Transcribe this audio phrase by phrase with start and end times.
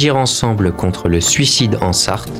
[0.00, 2.32] Agir ensemble contre le suicide en Sarthe.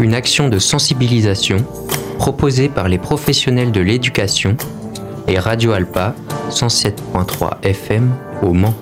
[0.00, 1.58] Une action de sensibilisation
[2.16, 4.56] proposée par les professionnels de l'éducation
[5.28, 6.14] et Radio Alpa
[6.48, 8.72] 107.3 FM au Mans.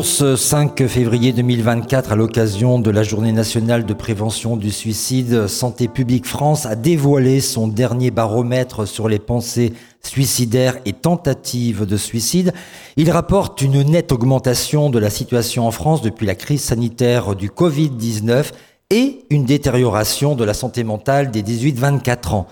[0.00, 5.46] Bonjour, ce 5 février 2024, à l'occasion de la journée nationale de prévention du suicide,
[5.46, 11.98] Santé publique France a dévoilé son dernier baromètre sur les pensées suicidaires et tentatives de
[11.98, 12.54] suicide.
[12.96, 17.50] Il rapporte une nette augmentation de la situation en France depuis la crise sanitaire du
[17.50, 18.52] Covid-19
[18.88, 22.46] et une détérioration de la santé mentale des 18-24 ans.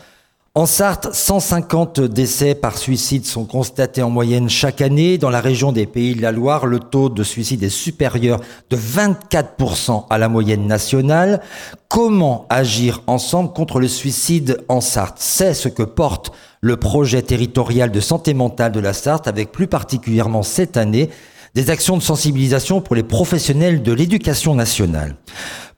[0.54, 5.16] En Sarthe, 150 décès par suicide sont constatés en moyenne chaque année.
[5.16, 8.40] Dans la région des Pays de la Loire, le taux de suicide est supérieur
[8.70, 11.42] de 24% à la moyenne nationale.
[11.88, 15.18] Comment agir ensemble contre le suicide en Sarthe?
[15.18, 19.68] C'est ce que porte le projet territorial de santé mentale de la Sarthe, avec plus
[19.68, 21.10] particulièrement cette année
[21.54, 25.16] des actions de sensibilisation pour les professionnels de l'éducation nationale.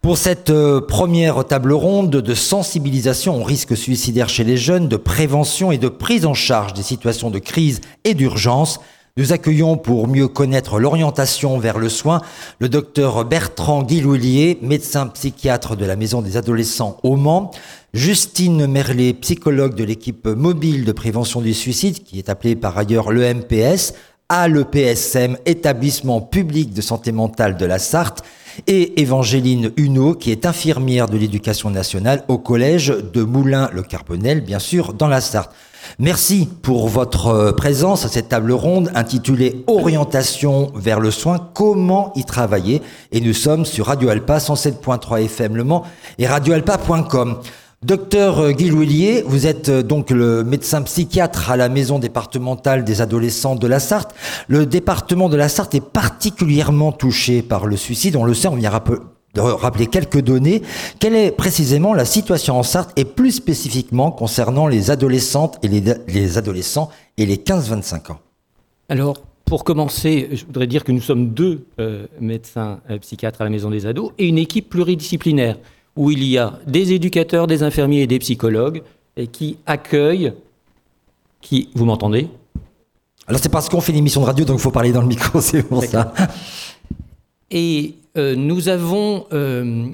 [0.03, 4.97] Pour cette euh, première table ronde de sensibilisation au risque suicidaire chez les jeunes, de
[4.97, 8.81] prévention et de prise en charge des situations de crise et d'urgence,
[9.19, 12.23] nous accueillons pour mieux connaître l'orientation vers le soin
[12.61, 17.51] le docteur Bertrand Guiloulier, médecin psychiatre de la Maison des adolescents au Mans,
[17.93, 23.12] Justine Merlet, psychologue de l'équipe mobile de prévention du suicide, qui est appelée par ailleurs
[23.12, 23.93] l'EMPS,
[24.31, 28.23] à l'EPSM, établissement public de santé mentale de la Sarthe,
[28.67, 34.93] et Évangéline Huneau, qui est infirmière de l'éducation nationale au collège de Moulins-le-Carbonel, bien sûr,
[34.93, 35.53] dans la Sarthe.
[35.99, 42.12] Merci pour votre euh, présence à cette table ronde intitulée Orientation vers le soin, comment
[42.15, 42.83] y travailler.
[43.12, 45.84] Et nous sommes sur Radio Alpa 107.3 FM Le Mans
[46.19, 47.38] et radioalpa.com.
[47.83, 53.01] Docteur Guy Louillier, vous êtes euh, donc le médecin psychiatre à la maison départementale des
[53.01, 54.15] adolescents de la Sarthe.
[54.49, 58.17] Le département de la Sarthe est particulièrement touché par le suicide.
[58.17, 58.71] On le sait, on vient
[59.35, 60.61] de rappeler quelques données.
[60.99, 66.37] Quelle est précisément la situation en Sarthe et plus spécifiquement concernant les adolescentes et les,
[66.37, 68.21] adolescents et les 15-25 ans?
[68.91, 73.45] Alors, pour commencer, je voudrais dire que nous sommes deux euh, médecins euh, psychiatres à
[73.45, 75.57] la maison des ados et une équipe pluridisciplinaire
[75.97, 78.83] où il y a des éducateurs, des infirmiers et des psychologues
[79.17, 80.33] et qui accueillent,
[81.41, 82.28] qui, vous m'entendez?
[83.27, 85.09] Alors c'est parce qu'on fait une émission de radio, donc il faut parler dans le
[85.09, 86.12] micro, c'est pour ça.
[87.50, 89.87] Et euh, nous avons euh,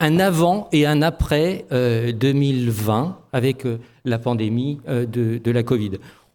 [0.00, 3.64] un avant et un après 2020 euh, avec
[4.04, 5.92] la pandémie de, de, la Covid.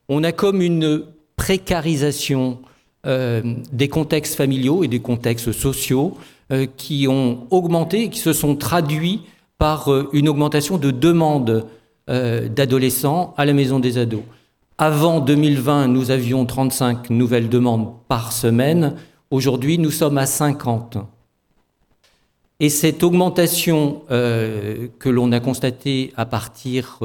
[0.10, 1.04] On a comme une
[1.36, 2.60] précarisation
[3.04, 6.18] des contextes familiaux et des contextes sociaux
[6.66, 9.22] qui ont augmenté qui se sont traduits
[9.58, 11.66] par euh, une augmentation de demandes
[12.10, 14.24] euh, d'adolescents à la maison des ados.
[14.78, 18.96] Avant 2020, nous avions 35 nouvelles demandes par semaine.
[19.30, 20.98] Aujourd'hui, nous sommes à 50.
[22.60, 27.00] Et cette augmentation que l'on a constatée à partir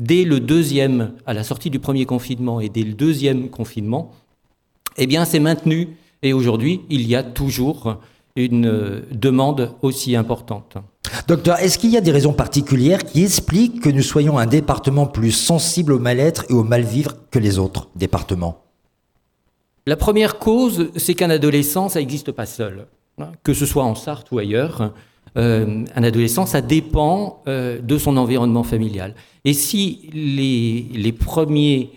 [0.00, 4.12] dès le deuxième, à la sortie du premier confinement et dès le deuxième confinement,
[4.96, 5.96] eh bien, c'est maintenu.
[6.22, 7.98] Et aujourd'hui, il y a toujours
[8.36, 10.76] une euh, demande aussi importante.
[11.28, 15.06] Docteur, est-ce qu'il y a des raisons particulières qui expliquent que nous soyons un département
[15.06, 18.62] plus sensible au mal-être et au mal-vivre que les autres départements?
[19.86, 22.86] La première cause, c'est qu'un adolescent, ça n'existe pas seul.
[23.18, 24.92] Hein, que ce soit en Sarthe ou ailleurs,
[25.36, 29.14] euh, un adolescent, ça dépend euh, de son environnement familial.
[29.44, 31.90] Et si les, les premiers,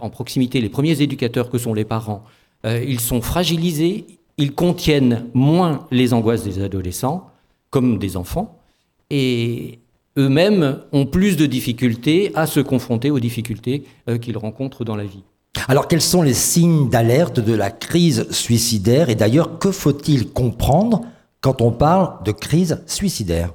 [0.00, 2.24] en proximité, les premiers éducateurs que sont les parents,
[2.64, 4.06] ils sont fragilisés,
[4.38, 7.30] ils contiennent moins les angoisses des adolescents,
[7.70, 8.58] comme des enfants,
[9.10, 9.78] et
[10.18, 15.04] eux-mêmes ont plus de difficultés à se confronter aux difficultés euh, qu'ils rencontrent dans la
[15.04, 15.22] vie.
[15.68, 19.08] Alors quels sont les signes d'alerte de la crise suicidaire?
[19.10, 21.02] Et d'ailleurs que faut-il comprendre
[21.40, 23.52] quand on parle de crise suicidaire?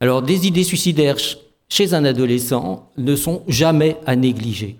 [0.00, 1.16] Alors des idées suicidaires
[1.68, 4.76] chez un adolescent ne sont jamais à négliger.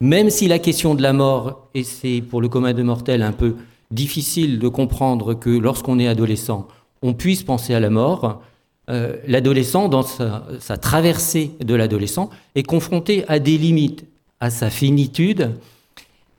[0.00, 3.32] Même si la question de la mort, et c'est pour le commun de mortels un
[3.32, 3.56] peu
[3.90, 6.68] difficile de comprendre que lorsqu'on est adolescent,
[7.02, 8.42] on puisse penser à la mort.
[8.88, 14.04] Euh, l'adolescent, dans sa, traversée de l'adolescent, est confronté à des limites,
[14.40, 15.52] à sa finitude,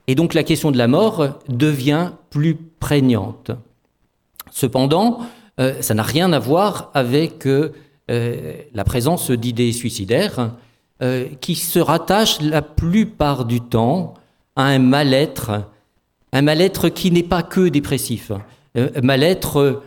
[0.06, 3.52] et donc la question de la mort devient plus prégnante.
[4.50, 5.20] Cependant,
[5.60, 7.70] euh, ça n'a rien à voir avec euh,
[8.08, 10.50] la présence d'idées suicidaires
[11.40, 14.14] qui se rattachent la plupart du temps
[14.54, 15.64] à un mal-être,
[16.32, 18.32] un mal-être qui n'est pas que dépressif,
[18.74, 19.82] un mal-être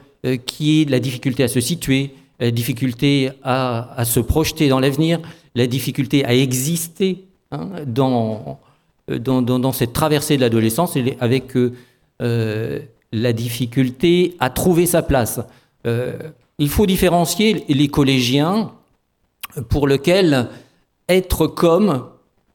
[0.45, 5.19] qui est la difficulté à se situer, la difficulté à, se projeter dans l'avenir,
[5.55, 8.59] la difficulté à exister hein, dans,
[9.07, 10.97] dans, cette traversée de l'adolescence.
[11.19, 11.55] Avec
[12.21, 12.79] euh,
[13.11, 15.39] la difficulté à trouver sa place.
[15.85, 16.17] Euh,
[16.57, 18.71] il faut différencier les collégiens
[19.69, 20.49] pour lesquels
[21.07, 22.07] être comme,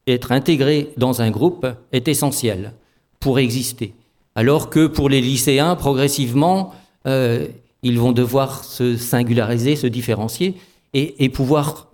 [0.05, 2.73] être intégré dans un groupe est essentiel
[3.21, 3.93] pour exister.
[4.35, 6.73] Alors que pour les lycéens, progressivement,
[7.07, 7.47] euh,
[7.83, 10.55] ils vont devoir se singulariser, se différencier
[10.93, 11.87] et, pouvoir,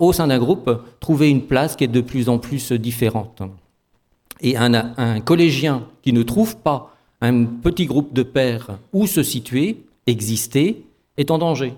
[0.00, 0.70] au sein d'un groupe,
[1.00, 3.42] trouver une place qui est de plus en plus différente.
[4.40, 9.78] Et un, collégien qui ne trouve pas un petit groupe de pères où se situer,
[10.06, 10.84] exister,
[11.16, 11.74] est en danger.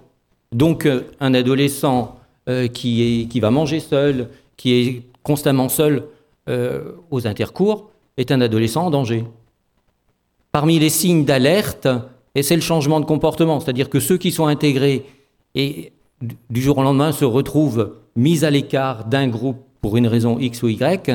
[0.53, 2.19] Donc euh, un adolescent
[2.49, 6.05] euh, qui, va manger seul, qui est constamment seul
[7.11, 9.25] aux intercours, est un adolescent en danger.
[10.53, 11.89] Parmi les signes d'alerte,
[12.35, 15.07] et c'est le changement de comportement, c'est-à-dire que ceux qui sont intégrés
[15.55, 15.93] et
[16.51, 20.63] du jour au lendemain se retrouvent mis à l'écart d'un groupe pour une raison X
[20.63, 21.11] ou Y,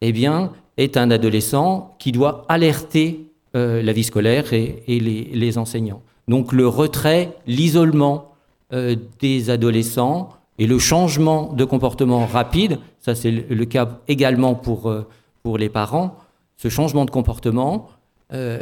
[0.00, 6.02] eh bien, est un adolescent qui doit alerter euh, la vie scolaire et, les, enseignants.
[6.28, 8.32] Donc le retrait, l'isolement
[8.72, 14.88] euh, des adolescents et le changement de comportement rapide, ça c'est le, cas également pour,
[14.88, 15.06] euh,
[15.42, 16.16] pour les parents,
[16.56, 17.88] ce changement de comportement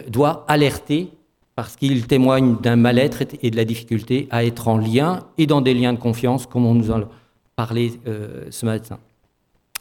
[0.09, 1.11] doit alerter
[1.57, 5.61] parce qu'il témoigne d'un mal-être et de la difficulté à être en lien et dans
[5.61, 7.05] des liens de confiance, comme on nous en
[7.57, 7.93] parlait
[8.51, 8.99] ce matin.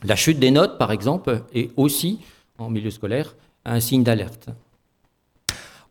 [0.03, 2.19] La chute des notes, par exemple, est aussi,
[2.57, 4.49] en milieu scolaire, un signe d'alerte.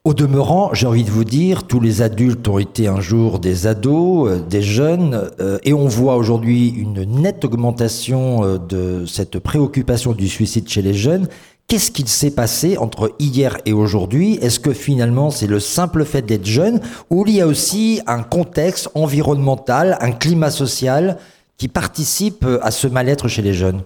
[0.05, 3.69] Au demeurant, j'ai envie de vous dire, tous les adultes ont été un jour des
[3.69, 9.39] ados, euh, des jeunes, euh, et on voit aujourd'hui une nette augmentation euh, de cette
[9.39, 11.29] préoccupation du suicide chez les jeunes.
[11.73, 14.35] Qu'est-ce qu'il s'est passé entre hier et aujourd'hui?
[14.43, 18.23] Est-ce que finalement c'est le simple fait d'être jeune ou il y a aussi un
[18.23, 21.17] contexte environnemental, un climat social
[21.57, 23.81] qui participe à ce mal-être chez les jeunes?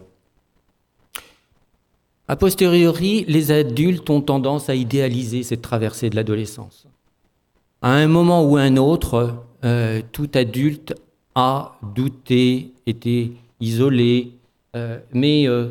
[2.27, 6.89] A posteriori, les adultes ont tendance à idéaliser cette traversée de l'adolescence.
[7.83, 10.93] À un moment ou un autre, euh, tout adulte
[11.37, 14.33] a douté, été isolé,
[14.75, 15.69] euh, mais euh,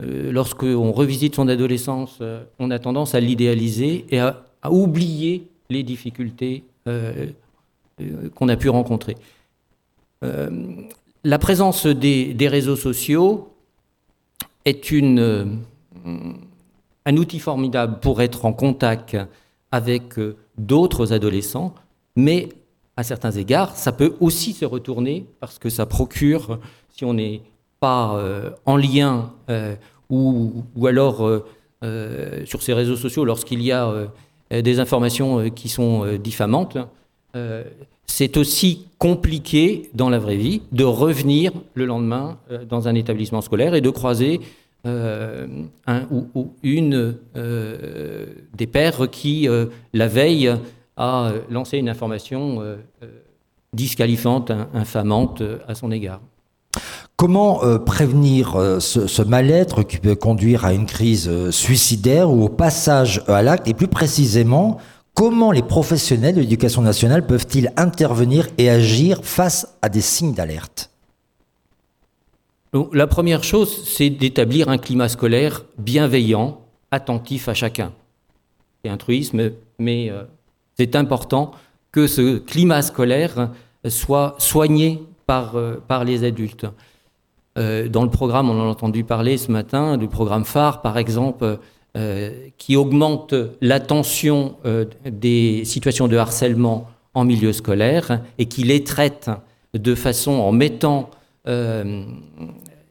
[0.00, 2.20] lorsqu'on revisite son adolescence,
[2.58, 9.16] on a tendance à l'idéaliser et à, oublier les difficultés qu'on a pu rencontrer.
[10.22, 13.48] la présence des réseaux sociaux
[14.64, 14.92] est
[17.08, 19.16] un outil formidable pour être en contact
[19.72, 21.74] avec euh, d'autres adolescents,
[22.16, 22.48] mais
[22.96, 26.58] à certains égards, ça peut aussi se retourner parce que ça procure,
[26.90, 27.42] si on n'est
[27.80, 29.74] pas euh, en lien euh,
[30.10, 31.28] ou, alors
[32.44, 34.08] sur ces réseaux sociaux, lorsqu'il y a
[34.50, 36.78] des informations qui sont diffamantes,
[38.06, 42.38] c'est aussi compliqué dans la vraie vie de revenir le lendemain
[42.68, 44.40] dans un établissement scolaire et de croiser
[44.86, 45.46] euh,
[45.88, 50.54] un ou, une euh, des pères qui, euh, la veille,
[50.96, 52.60] a lancé une information
[53.72, 56.20] disqualifiante, infamante à son égard.
[57.18, 63.42] Comment prévenir ce, mal-être qui peut conduire à une crise suicidaire ou au passage à
[63.42, 63.66] l'acte?
[63.66, 64.78] Et plus précisément,
[65.14, 70.90] comment les professionnels de l'éducation nationale peuvent-ils intervenir et agir face à des signes d'alerte?
[72.92, 76.60] La première chose, c'est d'établir un climat scolaire bienveillant,
[76.92, 77.90] attentif à chacun.
[78.84, 80.22] C'est un truisme, mais euh,
[80.76, 81.50] c'est important
[81.90, 83.50] que ce climat scolaire
[83.88, 86.66] soit soigné euh, par les adultes.
[87.58, 90.98] Euh, dans le programme, on en a entendu parler ce matin, du programme phare, par
[90.98, 91.58] exemple,
[92.58, 94.54] qui augmente l'attention
[95.04, 99.30] des situations de harcèlement en milieu scolaire et qui les traite
[99.74, 101.10] de façon en mettant
[101.48, 102.04] euh,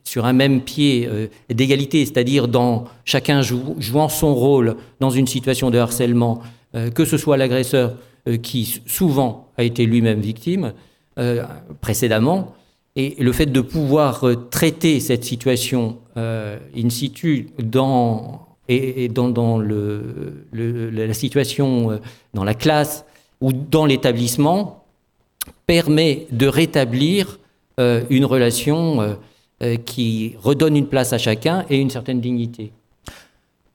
[0.03, 5.69] sur un même pied euh, d'égalité, c'est-à-dire dans chacun jouant son rôle dans une situation
[5.69, 6.41] de harcèlement,
[6.75, 7.95] euh, que ce soit l'agresseur
[8.41, 10.73] qui souvent a été lui-même victime
[11.79, 12.53] précédemment,
[12.97, 21.13] et le fait de pouvoir traiter cette situation in situ dans, et, dans, le, la
[21.13, 21.99] situation
[22.33, 23.05] dans la classe
[23.39, 24.83] ou dans l'établissement
[25.65, 27.39] permet de rétablir
[27.79, 29.13] euh, une relation euh,
[29.61, 32.71] euh, qui redonne une place à chacun et une certaine dignité.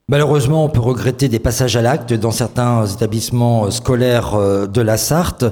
[0.09, 4.37] Malheureusement, on peut regretter des passages à l'acte dans certains établissements scolaires
[4.69, 5.45] de la Sarthe.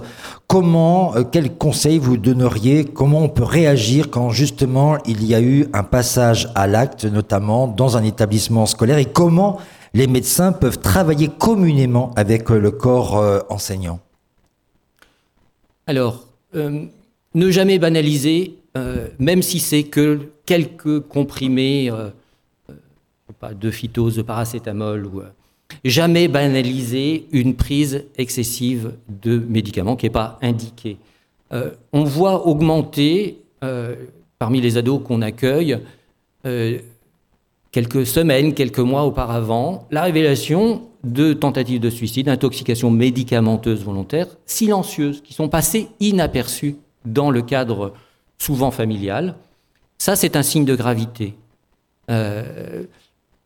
[0.50, 2.85] Comment, quels conseils vous donneriez?
[2.85, 7.69] Comment on peut réagir quand justement il y a eu un passage à l'acte, notamment
[7.69, 8.99] dans un établissement scolaire?
[8.99, 9.59] Et comment
[9.95, 14.00] les médecins peuvent travailler communément avec le corps enseignant?
[15.87, 22.11] Alors, ne jamais banaliser, euh, même si c'est que quelques comprimés, euh,
[22.71, 25.23] euh, de phytose, de paracétamol, ou,
[25.85, 30.99] jamais banaliser une prise excessive de médicaments qui n'est pas indiquée.
[31.93, 33.39] on voit augmenter,
[34.39, 35.79] parmi les ados qu'on accueille,
[37.73, 45.23] quelques semaines, quelques mois auparavant, la révélation de tentatives de suicide, d'intoxication médicamenteuse volontaire, silencieuses,
[45.23, 47.95] qui sont passées inaperçues dans le cadre
[48.39, 49.37] souvent familial.
[49.99, 51.35] Ça, c'est un signe de gravité.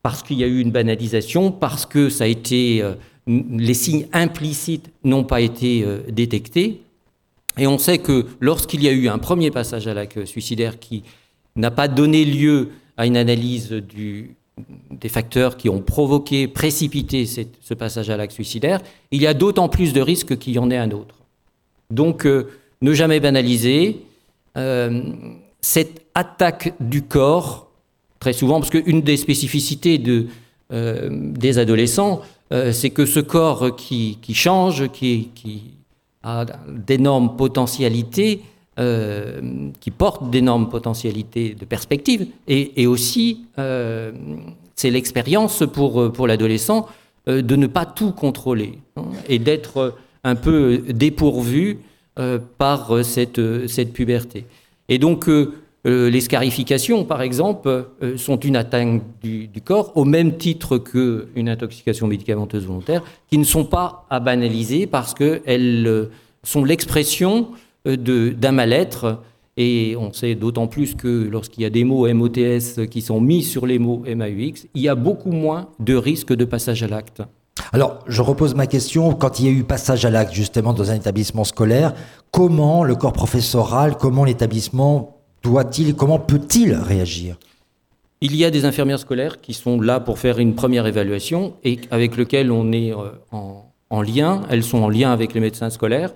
[0.04, 2.94] Euh, parce qu'il y a eu une banalisation, parce que ça a été, euh,
[3.26, 6.82] les signes implicites n'ont pas été euh, détectés.
[7.56, 11.04] Et on sait que lorsqu'il y a eu un premier passage à l'acte suicidaire qui
[11.56, 18.11] n'a pas donné lieu à une analyse des facteurs qui ont provoqué, précipité ce passage
[18.11, 18.80] à l'acte suicidaire,
[19.11, 21.16] il y a d'autant plus de risques qu'il y en ait un autre.
[21.90, 24.00] Donc, ne jamais banaliser
[24.56, 25.02] euh,
[25.61, 27.70] cette attaque du corps,
[28.25, 30.02] très souvent, parce qu'une des spécificités
[30.73, 35.28] euh, des adolescents, euh, c'est que ce corps qui, change, qui,
[36.23, 38.40] a d'énormes potentialités,
[39.81, 43.45] qui porte d'énormes potentialités de perspective, et, aussi,
[44.75, 46.88] c'est l'expérience pour, l'adolescent
[47.26, 51.78] de ne pas tout contrôler hein, et d'être un peu dépourvu
[52.16, 54.47] euh, par euh, cette, euh, cette puberté.
[54.88, 55.28] Et donc,
[55.84, 62.66] les scarifications, par exemple, sont une atteinte du, corps au même titre qu'une intoxication médicamenteuse
[62.66, 66.08] volontaire, qui ne sont pas à banaliser parce qu'elles
[66.42, 67.48] sont l'expression
[67.84, 69.20] d'un mal-être.
[69.56, 73.42] Et on sait d'autant plus que lorsqu'il y a des mots MOTS qui sont mis
[73.42, 77.22] sur les mots MAUX, il y a beaucoup moins de risques de passage à l'acte.
[77.72, 80.90] Alors, je repose ma question, quand il y a eu passage à l'acte justement dans
[80.90, 81.94] un établissement scolaire,
[82.32, 85.13] comment le corps professoral, comment l'établissement
[85.44, 87.36] doit-il, comment peut-il réagir?
[88.20, 91.78] Il y a des infirmières scolaires qui sont là pour faire une première évaluation et
[91.90, 93.10] avec lesquelles on est euh,
[93.90, 96.12] en, lien, elles sont en lien avec les médecins scolaires.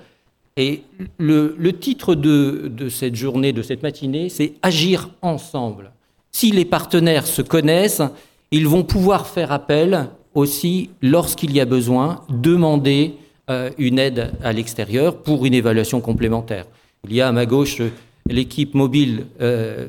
[0.56, 0.82] Et
[1.18, 5.92] le, titre de, cette journée, de cette matinée, c'est Agir ensemble.
[6.32, 8.02] Si les partenaires se connaissent,
[8.50, 13.14] ils vont pouvoir faire appel aussi, lorsqu'il y a besoin, demander
[13.50, 16.64] euh, une aide à l'extérieur pour une évaluation complémentaire.
[17.04, 17.80] Il y a à ma gauche
[18.28, 19.88] l'équipe mobile euh,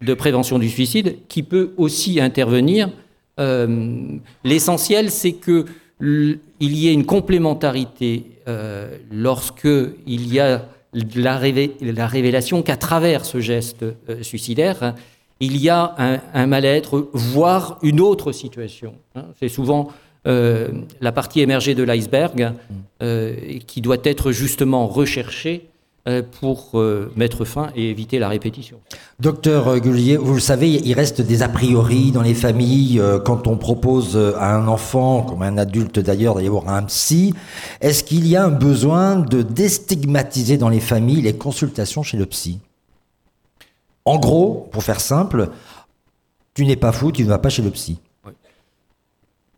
[0.00, 2.90] de prévention du suicide qui peut aussi intervenir.
[3.40, 4.06] Euh,
[4.44, 5.66] l'essentiel, c'est que
[6.00, 8.24] il y ait une complémentarité
[9.12, 9.68] lorsque
[10.06, 13.84] il y a la, révélation qu'à travers ce geste
[14.20, 14.94] suicidaire,
[15.40, 15.94] il y a
[16.34, 18.94] un, mal-être, voire une autre situation.
[19.14, 19.26] Hein.
[19.38, 19.92] C'est souvent
[20.26, 20.68] euh,
[21.02, 22.52] la partie émergée de l'iceberg
[23.02, 25.73] euh, qui doit être justement recherchée euh,
[26.40, 26.78] pour
[27.16, 28.78] mettre fin et éviter la répétition.
[29.20, 33.56] Docteur Gullier, vous le savez, il reste des a priori dans les familles quand on
[33.56, 37.32] propose à un enfant, comme un adulte d'ailleurs, d'aller voir un psy.
[37.80, 42.26] Est-ce qu'il y a un besoin de déstigmatiser dans les familles les consultations chez le
[42.26, 42.58] psy?
[44.04, 45.48] En gros, pour faire simple,
[46.52, 47.98] tu n'es pas fou, tu ne vas pas chez le psy.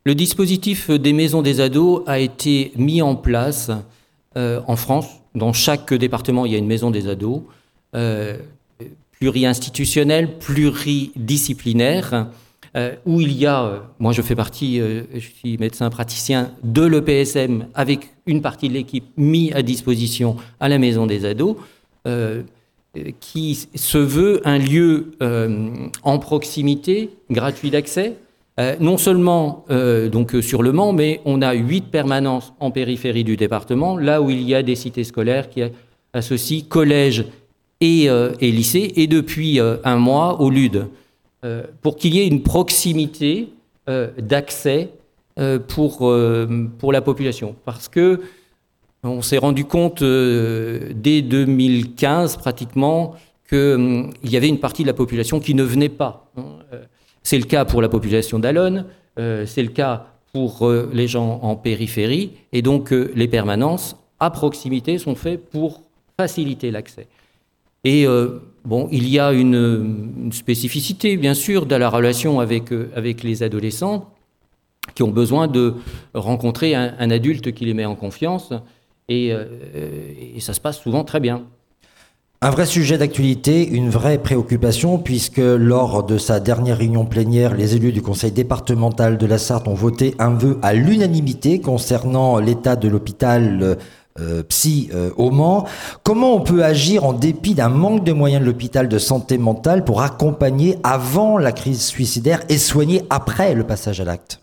[0.05, 3.73] Le dispositif des maisons des ados a été mis en place
[4.37, 5.07] euh, en France.
[5.37, 7.43] Dans chaque département, il y a une maison des ados,
[7.95, 8.37] euh,
[9.12, 12.26] pluri-institutionnelle, pluridisciplinaire,
[12.76, 17.69] euh, où il y a, moi je fais partie, je suis médecin praticien de l'EPSM,
[17.75, 21.57] avec une partie de l'équipe mis à disposition à la maison des ados
[23.21, 28.16] qui se veut un lieu euh, en proximité, gratuit d'accès,
[28.58, 33.25] euh, non seulement euh, donc sur le Mans, mais on a huit permanences en périphérie
[33.25, 35.62] du département, là où il y a des cités scolaires qui
[36.12, 37.26] associent collèges
[37.80, 40.86] et, et lycées, et depuis un mois au LUD,
[41.82, 43.50] pour qu'il y ait une proximité
[44.16, 44.88] d'accès
[45.68, 46.10] pour,
[46.78, 47.54] pour la population.
[47.66, 48.22] Parce que
[49.06, 53.14] on s'est rendu compte euh, dès 2015 pratiquement
[53.48, 56.30] qu'il hum, y avait une partie de la population qui ne venait pas.
[57.26, 58.87] Euh, c'est le cas pour la population d'Alonne,
[59.18, 64.99] euh, c'est le cas pour les gens en périphérie, et donc les permanences à proximité
[64.99, 65.80] sont faites pour
[66.18, 67.06] faciliter l'accès.
[67.85, 68.06] Et
[68.62, 72.71] bon, il y a une, spécificité, bien sûr, de la relation avec,
[73.23, 74.12] les adolescents.
[74.95, 75.73] qui ont besoin de
[76.12, 78.52] rencontrer un, adulte qui les met en confiance.
[79.09, 79.33] Et
[80.40, 81.47] ça se passe souvent très bien.
[82.43, 87.76] Un vrai sujet d'actualité, une vraie préoccupation, puisque lors de sa dernière réunion plénière, les
[87.76, 92.76] élus du conseil départemental de la Sarthe ont voté un vœu à l'unanimité concernant l'état
[92.76, 93.78] de l'hôpital
[94.21, 95.64] euh, psy euh, au Mans.
[96.02, 99.83] Comment on peut agir en dépit d'un manque de moyens de l'hôpital de santé mentale
[99.83, 104.40] pour accompagner avant la crise suicidaire et soigner après le passage à l'acte?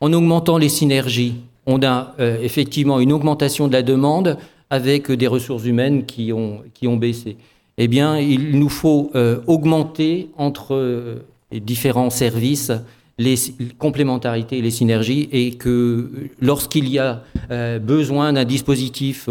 [0.00, 1.34] En augmentant les synergies,
[1.66, 4.38] on a euh, effectivement une augmentation de la demande
[4.70, 7.36] avec des ressources humaines qui ont, qui ont baissé.
[7.76, 12.72] Eh bien, il nous faut euh, augmenter entre euh, les différents services
[13.16, 13.36] les
[13.78, 19.28] complémentarités et les synergies et que lorsqu'il y a euh, besoin d'un dispositif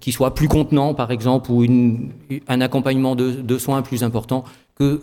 [0.00, 1.66] qui soit plus contenant, par exemple, ou
[2.46, 4.44] un accompagnement de, de, soins plus important,
[4.76, 5.02] que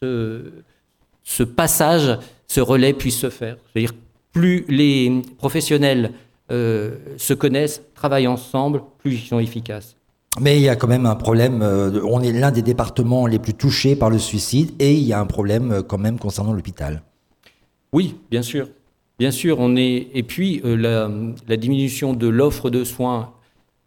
[0.00, 0.50] ce,
[1.22, 2.18] ce, passage,
[2.48, 3.58] ce relais puisse se faire.
[3.66, 3.92] C'est-à-dire
[4.32, 6.12] plus les professionnels
[6.50, 9.96] euh, se connaissent, travaillent ensemble, plus ils sont efficaces.
[10.40, 13.38] Mais il y a quand même un problème, euh, on est l'un des départements les
[13.38, 16.52] plus touchés par le suicide et il y a un problème euh, quand même concernant
[16.52, 17.02] l'hôpital.
[17.92, 18.68] Oui, bien sûr.
[19.18, 20.08] Bien sûr, on est.
[20.14, 21.08] Et puis, la,
[21.58, 23.32] diminution de l'offre de soins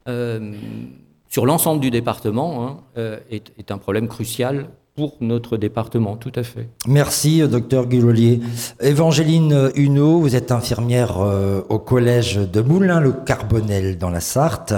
[0.05, 6.43] sur l'ensemble du département hein, est, est, un problème crucial pour notre département, tout à
[6.43, 6.67] fait.
[6.87, 8.41] Merci, docteur Guillolier.
[8.79, 14.75] Évangéline Huneau, vous êtes infirmière euh, au collège de Moulins-le-Carbonel dans la Sarthe.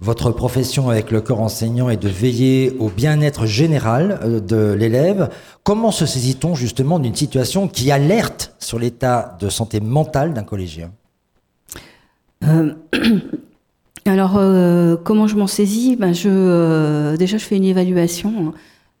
[0.00, 5.30] Votre profession avec le corps enseignant est de veiller au bien-être général euh, de l'élève.
[5.62, 10.90] Comment se saisit-on justement d'une situation qui alerte sur l'état de santé mentale d'un collégien?
[12.42, 12.74] Euh,
[14.04, 14.32] Alors,
[15.04, 15.94] comment je m'en saisis?
[15.94, 18.50] Ben je, Déjà, je fais une évaluation euh,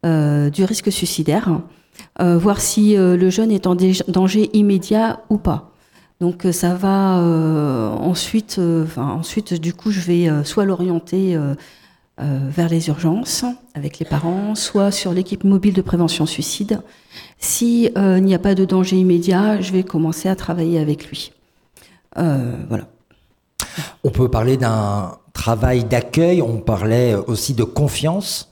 [0.04, 1.60] du risque suicidaire,
[2.20, 3.76] euh, voir si euh, le jeune est en
[4.08, 5.70] danger immédiat ou pas.
[6.20, 7.16] Donc ça va
[7.98, 8.60] ensuite,
[8.96, 11.36] ensuite du coup je vais soit l'orienter
[12.16, 16.80] vers les urgences avec les parents, soit sur l'équipe mobile de prévention suicide.
[17.40, 21.32] S'il n'y a pas de danger immédiat, je vais commencer à travailler avec lui.
[22.14, 22.86] voilà.
[24.04, 28.51] On peut parler d'un travail d'accueil, on parlait aussi de confiance.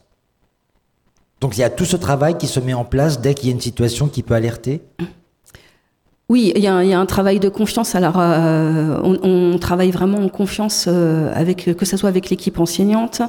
[1.41, 3.51] Donc il y a tout ce travail qui se met en place dès qu'il y
[3.51, 4.81] a une situation qui peut alerter
[6.29, 7.93] oui, il y, a, un travail de confiance.
[7.93, 13.21] Alors, euh, on, travaille vraiment en confiance euh, avec que ce soit avec l'équipe enseignante,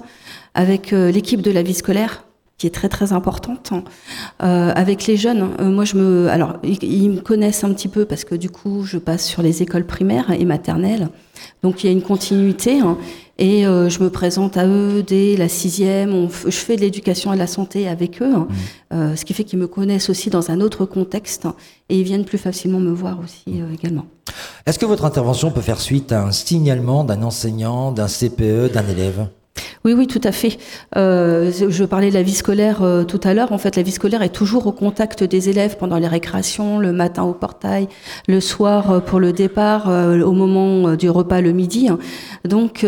[0.54, 2.22] avec euh, l'équipe de la vie scolaire,
[2.58, 3.72] qui est très très importante,
[4.38, 5.48] avec les jeunes.
[5.60, 8.98] moi, je me, alors, ils, me connaissent un petit peu parce que du coup, je
[8.98, 11.08] passe sur les écoles primaires et maternelles,
[11.62, 12.78] donc il y a une continuité.
[12.78, 12.96] Hein.
[13.38, 16.28] Et euh, je me présente à eux dès la sixième.
[16.44, 18.46] je fais de l'éducation à la santé avec eux, hein.
[18.48, 18.94] mmh.
[18.94, 21.48] euh, ce qui fait qu'ils me connaissent aussi dans un autre contexte
[21.88, 24.04] et ils viennent plus facilement me voir aussi euh, également.
[24.66, 28.86] Est-ce que votre intervention peut faire suite à un signalement d'un enseignant, d'un CPE, d'un
[28.88, 29.26] élève?
[29.84, 30.58] Oui, oui, tout à fait.
[30.96, 33.50] Euh, je parlais de la vie scolaire euh, tout à l'heure.
[33.50, 36.92] En fait, la vie scolaire est toujours au contact des élèves pendant les récréations, le
[36.92, 37.88] matin au portail,
[38.28, 41.88] le soir euh, pour le départ, au moment du repas le midi.
[42.44, 42.86] Donc,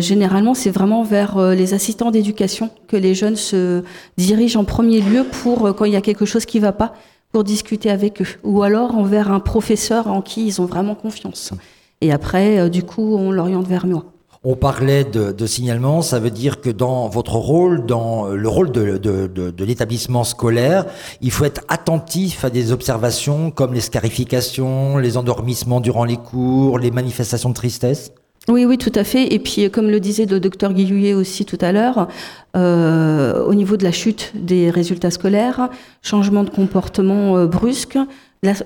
[0.00, 3.82] généralement, c'est vraiment vers les assistants d'éducation que les jeunes se
[4.16, 6.94] dirigent en premier lieu pour quand il y a quelque chose qui ne va pas,
[7.32, 11.52] pour discuter avec eux, ou alors envers un professeur en qui ils ont vraiment confiance.
[12.00, 14.13] Et après, du coup, on l'oriente vers moi.
[14.46, 19.64] On parlait de, signalement, ça veut dire que dans votre rôle, dans le rôle de,
[19.64, 20.84] l'établissement scolaire,
[21.22, 26.78] il faut être attentif à des observations comme les scarifications, les endormissements durant les cours,
[26.78, 28.12] les manifestations de tristesse?
[28.48, 29.32] Oui, oui, tout à fait.
[29.32, 32.08] Et puis, comme le disait le docteur Guillouillet aussi tout à l'heure,
[32.54, 35.70] euh, au niveau de la chute des résultats scolaires,
[36.02, 37.98] changement de comportement euh, brusque,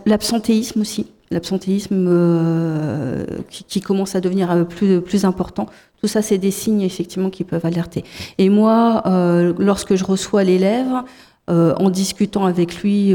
[0.06, 5.66] l'absentéisme aussi l'absentéisme euh, qui, commence à devenir euh, plus, plus important.
[6.00, 8.04] Tout ça, c'est des signes effectivement qui peuvent alerter.
[8.38, 11.02] Et moi, euh, lorsque je reçois l'élève,
[11.50, 13.14] en discutant avec lui,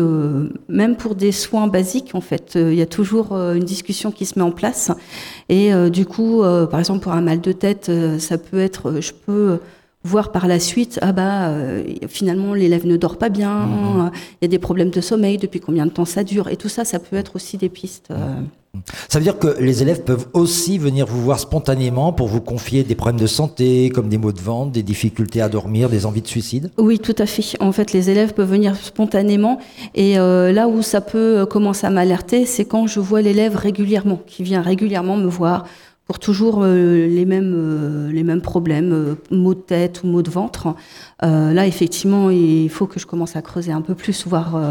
[0.67, 4.39] même pour des soins basiques, en fait, il y a toujours une discussion qui se
[4.39, 4.89] met en place.
[5.49, 9.60] Et du coup, par exemple, pour un mal de tête, ça peut être, je peux
[10.04, 14.12] voir par la suite, ah bah euh, finalement l'élève ne dort pas bien, mhm.
[14.42, 16.70] il y a des problèmes de sommeil, depuis combien de temps ça dure, et tout
[16.70, 18.10] ça, ça peut être aussi des pistes.
[18.12, 18.42] Euh.
[19.08, 22.84] Ça veut dire que les élèves peuvent aussi venir vous voir spontanément pour vous confier
[22.84, 26.24] des problèmes de santé, comme des maux de ventre, des difficultés à dormir, des envies
[26.24, 26.72] de suicide?
[26.80, 27.44] Oui, tout à fait.
[27.62, 29.60] En fait, les élèves peuvent venir spontanément,
[29.94, 34.20] et euh, là où ça peut commencer à m'alerter, c'est quand je vois l'élève régulièrement,
[34.26, 35.66] qui vient régulièrement me voir
[36.06, 40.22] pour toujours euh, les, mêmes, euh, les mêmes problèmes, euh, maux de tête ou maux
[40.22, 40.76] de ventre.
[41.22, 44.62] là, effectivement, il faut que je commence à creuser un peu plus, voir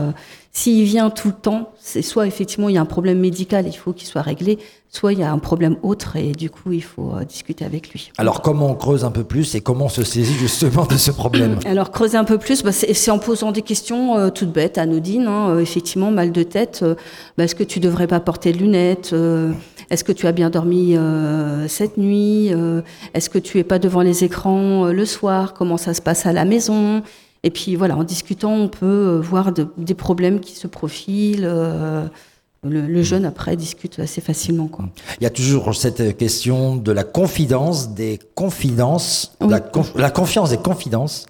[0.53, 3.73] s'il vient tout le temps, c'est soit effectivement il y a un problème médical, il
[3.73, 4.59] faut qu'il soit réglé,
[4.91, 8.13] soit il y a un problème autre et du coup il faut discuter avec lui.
[8.19, 11.11] Alors comment on creuse un peu plus et comment on se saisit justement de ce
[11.11, 15.27] problème Alors creuser un peu plus, bah, c'est en posant des questions toutes bêtes, anodines.
[15.27, 16.85] Hein, effectivement, mal de tête,
[17.39, 19.15] bah, est-ce que tu devrais pas porter de lunettes
[19.93, 22.81] est-ce que tu as bien dormi euh, cette nuit euh,
[23.13, 25.53] Est-ce que tu es pas devant les écrans euh, le soir?
[25.53, 27.03] Comment ça se passe à la maison?
[27.43, 31.47] Et puis voilà, en discutant, on peut voir des problèmes qui se profilent.
[32.65, 34.69] Le, jeune après discute assez facilement.
[34.69, 34.89] Quoi.
[35.21, 39.61] Il y a toujours cette question de la confidence, des confidences, la,
[39.97, 41.27] la, confiance des confidences.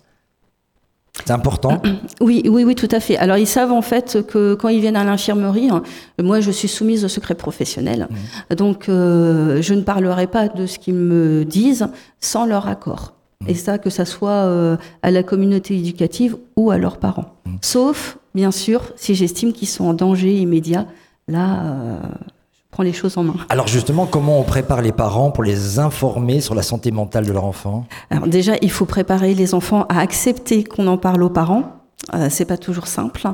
[1.25, 1.81] C'est important
[2.21, 3.17] Oui, oui, oui, tout à fait.
[3.17, 5.83] Alors, ils savent en fait que quand ils viennent à l'infirmerie, hein,
[6.21, 8.09] moi, je suis soumise au secret professionnel.
[8.11, 8.55] Mmh.
[8.55, 11.89] Donc, euh, je ne parlerai pas de ce qu'ils me disent
[12.21, 13.15] sans leur accord.
[13.41, 13.49] Mmh.
[13.49, 17.37] Et ça, que ça soit euh, à la communauté éducative ou à leurs parents.
[17.47, 17.51] Mmh.
[17.61, 20.87] Sauf, bien sûr, si j'estime qu'ils sont en danger immédiat.
[21.29, 21.99] Là, euh,
[22.73, 23.35] prend les choses en main.
[23.51, 27.33] Alors justement, comment on prépare les parents pour les informer sur la santé mentale de
[27.33, 27.85] leur enfant?
[28.11, 31.83] Alors déjà, il faut préparer les enfants à accepter qu'on en parle aux parents.
[32.15, 33.29] Euh, c'est pas toujours simple.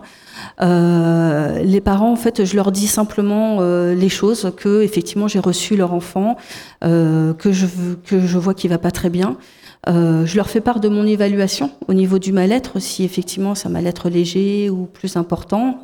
[0.60, 5.38] Euh, les parents, en fait, je leur dis simplement euh, les choses que effectivement j'ai
[5.38, 6.36] reçu leur enfant,
[6.84, 7.66] euh, que je
[8.04, 9.36] que je vois qu'il va pas très bien,
[9.86, 13.68] euh, je leur fais part de mon évaluation au niveau du mal-être, si effectivement c'est
[13.68, 15.78] un mal-être léger ou plus important.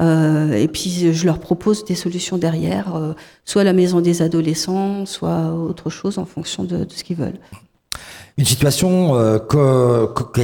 [0.00, 3.12] Euh, et puis je leur propose des solutions derrière, euh,
[3.44, 7.38] soit la maison des adolescents, soit autre chose en fonction de, ce qu'ils veulent.
[8.38, 9.38] Une situation, euh,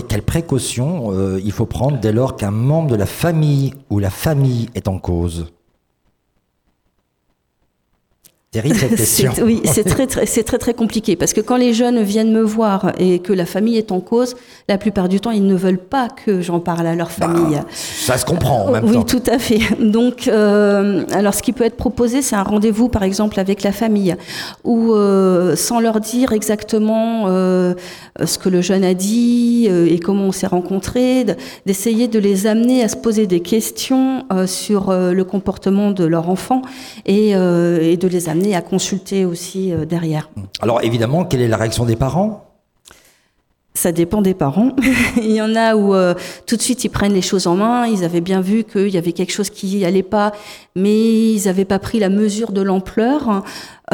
[0.08, 4.68] quelle précaution il faut prendre dès lors qu'un membre de la famille ou la famille
[4.74, 5.46] est en cause?
[9.42, 12.40] oui, c'est très, très, c'est très, très compliqué parce que quand les jeunes viennent me
[12.40, 14.36] voir et que la famille est en cause,
[14.70, 17.60] la plupart du temps, ils ne veulent pas que j'en parle à leur bah, famille.
[17.70, 19.00] ça se comprend en même oui, temps.
[19.00, 19.60] Oui, tout à fait.
[19.78, 23.72] Donc, euh, alors, ce qui peut être proposé, c'est un rendez-vous, par exemple, avec la
[23.72, 24.16] famille,
[24.64, 27.74] ou euh, sans leur dire exactement euh,
[28.24, 31.26] ce que le jeune a dit et comment on s'est rencontrés,
[31.66, 36.62] d'essayer de les amener à se poser des questions sur le comportement de leur enfant
[37.04, 40.30] et, et de les amener à consulter aussi euh, derrière.
[40.60, 42.44] Alors évidemment, quelle est la réaction des parents?
[43.74, 44.74] Ça dépend des parents.
[45.16, 46.14] il y en a où euh,
[46.46, 47.86] tout de suite ils prennent les choses en main.
[47.86, 50.32] Ils avaient bien vu qu'il y avait quelque chose qui allait pas,
[50.74, 53.44] mais ils n'avaient pas pris la mesure de l'ampleur.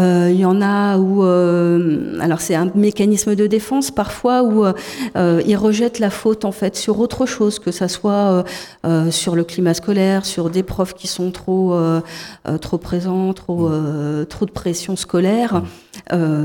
[0.00, 4.64] Euh, il y en a où, euh, alors c'est un mécanisme de défense parfois où
[4.64, 8.44] euh, ils rejettent la faute en fait sur autre chose, que ça soit
[9.10, 11.78] sur le climat scolaire, sur des profs qui sont trop
[12.60, 13.70] trop présents, trop
[14.28, 15.62] trop de pression scolaire,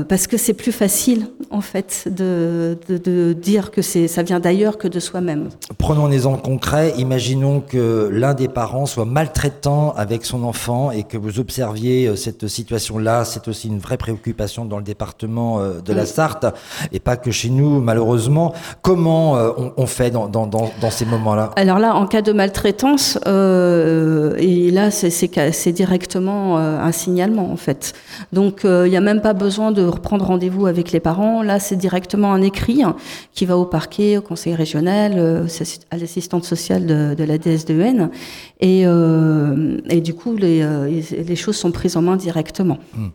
[0.08, 4.40] parce que c'est plus facile en fait de, de, de dire que c'est ça vient
[4.40, 5.48] d'ailleurs que de soi-même.
[5.78, 6.94] Prenons un exemple concret.
[6.98, 12.46] Imaginons que l'un des parents soit maltraitant avec son enfant et que vous observiez cette
[12.46, 16.46] situation-là c'est aussi une vraie préoccupation dans le département euh, de la Sarthe
[16.92, 18.54] et pas que chez nous, malheureusement.
[18.82, 21.50] Comment euh, on, fait dans, dans, dans, ces moments-là?
[21.56, 27.92] Alors là, en cas de maltraitance, euh, et là, c'est directement un signalement en fait.
[28.32, 31.42] Donc, il n'y a même pas besoin de reprendre rendez-vous avec les parents.
[31.42, 32.96] Là, c'est directement un écrit hein,
[33.32, 35.46] qui va au parquet, au conseil régional,
[35.90, 38.10] à l'assistante sociale de, de, la DSDN.
[38.60, 40.66] Et, et du coup, les,
[41.00, 42.78] les, choses sont prises en main directement.
[42.94, 43.08] Hmm.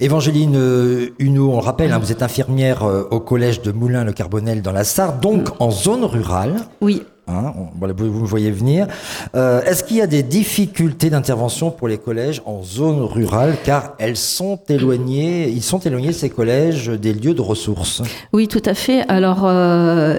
[0.00, 4.62] Évangéline euh, Huneau, on le rappelle, hein, vous êtes infirmière euh, au collège de Moulins-le-Carbonel
[4.62, 6.56] dans la Sarre, donc en zone rurale.
[6.80, 7.02] Oui.
[7.28, 8.88] Hein, vous, me voyez venir.
[9.36, 13.94] Euh, est-ce qu'il y a des difficultés d'intervention pour les collèges en zone rurale, car
[14.00, 18.74] elles sont éloignées, ils sont éloignés ces collèges des lieux de ressources Oui, tout à
[18.74, 19.04] fait.
[19.08, 19.48] Alors,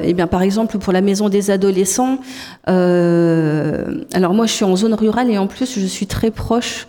[0.01, 2.19] eh bien, par exemple, pour la maison des adolescents,
[2.65, 6.87] alors moi, je suis en zone rurale et en plus, je suis très proche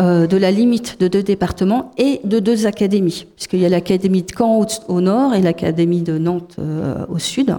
[0.00, 4.22] euh, de la limite de deux départements et de deux académies, puisqu'il y a l'académie
[4.22, 7.54] de Caen au, nord et l'académie de Nantes euh, au sud.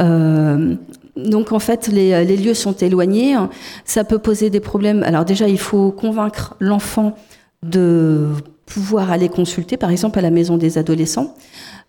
[0.00, 0.74] Euh,
[1.16, 3.36] donc en fait, les, les, lieux sont éloignés.
[3.84, 5.02] Ça peut poser des problèmes.
[5.02, 7.14] Alors déjà, il faut convaincre l'enfant
[7.62, 8.28] de
[8.64, 11.34] pouvoir aller consulter, par exemple à la maison des adolescents.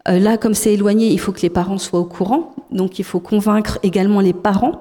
[0.05, 2.55] là, comme c'est éloigné, il faut que les parents soient au courant.
[2.71, 4.79] Donc il faut convaincre également les parents.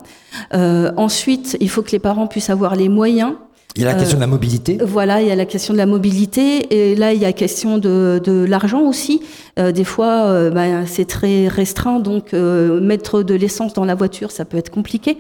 [0.53, 3.35] ensuite, il faut que les parents puissent avoir les moyens
[3.77, 4.79] il y a la question de la euh, mobilité.
[4.81, 6.91] Voilà, il y a la question de la mobilité.
[6.91, 9.23] Et là, il y a la question de, de l'argent aussi.
[9.59, 12.01] Euh, des fois, euh, bah, c'est très restreint.
[12.01, 15.19] Donc, mettre de l'essence dans la voiture, ça peut être compliqué.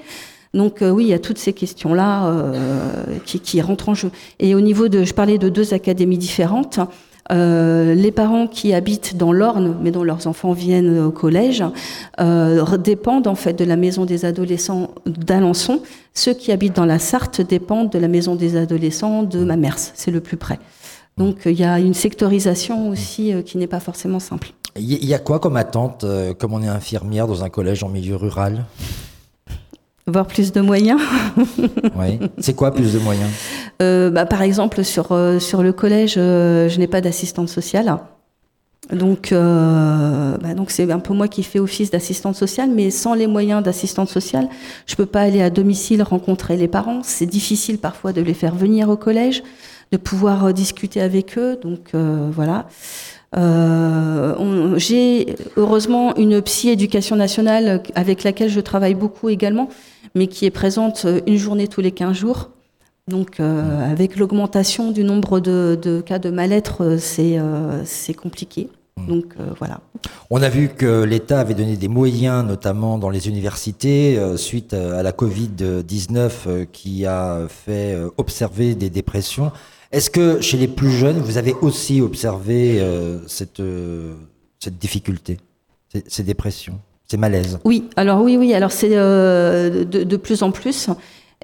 [0.52, 2.34] Donc oui, il y a toutes ces questions-là
[3.24, 4.10] qui, qui rentrent en jeu.
[4.40, 6.80] Et au niveau de, je parlais de deux académies différentes.
[7.30, 11.64] Euh, les parents qui habitent dans l'Orne, mais dont leurs enfants viennent au collège,
[12.20, 15.80] euh, dépendent en fait de la maison des adolescents d'Alençon.
[16.14, 20.10] Ceux qui habitent dans la Sarthe dépendent de la maison des adolescents de Mamers, c'est
[20.10, 20.58] le plus près.
[21.18, 24.52] Donc il y a une sectorisation aussi qui n'est pas forcément simple.
[24.76, 26.04] Il y a quoi comme attente,
[26.38, 28.64] comme on est infirmière dans un collège en milieu rural?
[30.10, 31.00] Voir plus de moyens.
[31.96, 32.18] oui.
[32.38, 33.30] C'est quoi plus de moyens
[33.80, 37.98] euh, bah, Par exemple, sur, euh, sur le collège, euh, je n'ai pas d'assistante sociale.
[38.90, 43.28] Donc, bah, donc c'est un peu moi qui fais office d'assistante sociale, mais sans les
[43.28, 44.48] moyens d'assistante sociale,
[44.86, 47.02] je peux pas aller à domicile rencontrer les parents.
[47.04, 49.44] C'est difficile parfois de les faire venir au collège,
[49.92, 51.56] de pouvoir discuter avec eux.
[51.62, 52.66] Donc voilà.
[54.76, 59.68] J'ai heureusement une psy éducation nationale avec laquelle je travaille beaucoup également,
[60.14, 62.50] mais qui est présente euh, une journée tous les 15 jours.
[63.08, 68.68] Donc, euh, avec l'augmentation du nombre de, cas de mal-être, euh, c'est compliqué.
[68.96, 69.06] Hmm.
[69.06, 69.80] Donc voilà.
[70.30, 75.02] On a vu que l'État avait donné des moyens, notamment dans les universités, suite à
[75.02, 79.52] la Covid-19 qui a fait observer des dépressions.
[79.90, 82.84] Est-ce que chez les plus jeunes, vous avez aussi observé
[83.26, 83.62] cette,
[84.58, 85.38] cette difficulté,
[86.06, 86.78] ces dépressions?
[87.64, 90.88] Oui, alors oui, oui, alors c'est euh, de, plus en plus.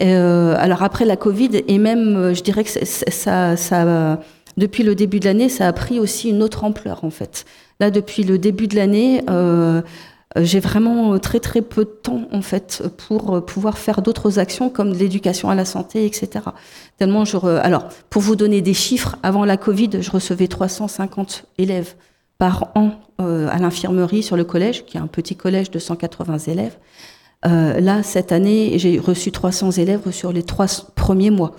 [0.01, 4.21] Euh, alors après la Covid, et même, euh, je dirais que ça, ça,
[4.57, 7.45] depuis le début de l'année, ça a pris aussi une autre ampleur en fait.
[7.81, 9.23] Là, depuis le début de l'année,
[10.37, 14.93] j'ai vraiment très très peu de temps en fait pour pouvoir faire d'autres actions comme
[14.93, 16.45] l'éducation à la santé, etc.
[16.99, 21.95] Tellement je, alors pour vous donner des chiffres, avant la Covid, je recevais 350 élèves
[22.39, 26.39] par an euh, à l'infirmerie sur le collège, qui est un petit collège de 180
[26.49, 26.77] élèves.
[27.47, 31.53] Euh, là, cette année, j'ai reçu 300 élèves sur les trois premiers mois.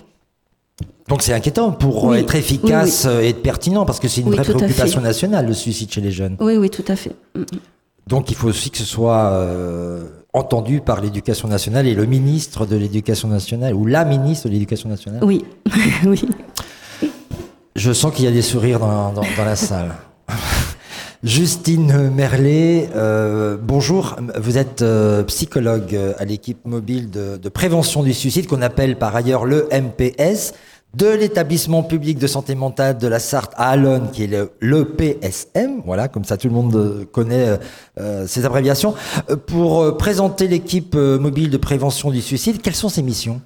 [1.08, 5.00] Donc c'est inquiétant pour être efficace et être pertinent, parce que c'est une vraie préoccupation
[5.00, 6.36] nationale, le suicide chez les jeunes.
[6.38, 7.16] Oui, oui, tout à fait.
[7.34, 7.46] Mm, mm.
[8.06, 12.66] Donc il faut aussi que ce soit euh, entendu par l'éducation nationale et le ministre
[12.66, 15.24] de l'éducation nationale, ou la ministre de l'éducation nationale.
[15.24, 15.44] Oui,
[16.04, 16.22] oui.
[17.74, 19.94] Je sens qu'il y a des sourires dans, dans la salle.
[21.24, 24.14] Justine Merlet, euh, bonjour.
[24.40, 29.44] Vous êtes euh, psychologue à l'équipe mobile de, prévention du suicide qu'on appelle par ailleurs
[29.44, 30.54] le MPS
[30.94, 35.82] de l'établissement public de santé mentale de la Sarthe à Alonne, qui est le, PSM.
[35.84, 37.58] Voilà, comme ça tout le monde connaît
[37.98, 38.94] euh, ces abréviations.
[39.46, 43.40] Pour présenter l'équipe mobile de prévention du suicide, quelles sont ses missions?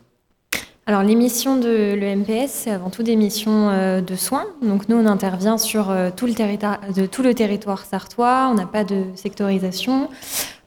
[0.84, 4.46] Alors les missions de l'EMPS, c'est avant tout des missions euh, de soins.
[4.62, 10.08] Donc nous, on intervient sur euh, tout, le territoire, sartois, on n'a pas de sectorisation,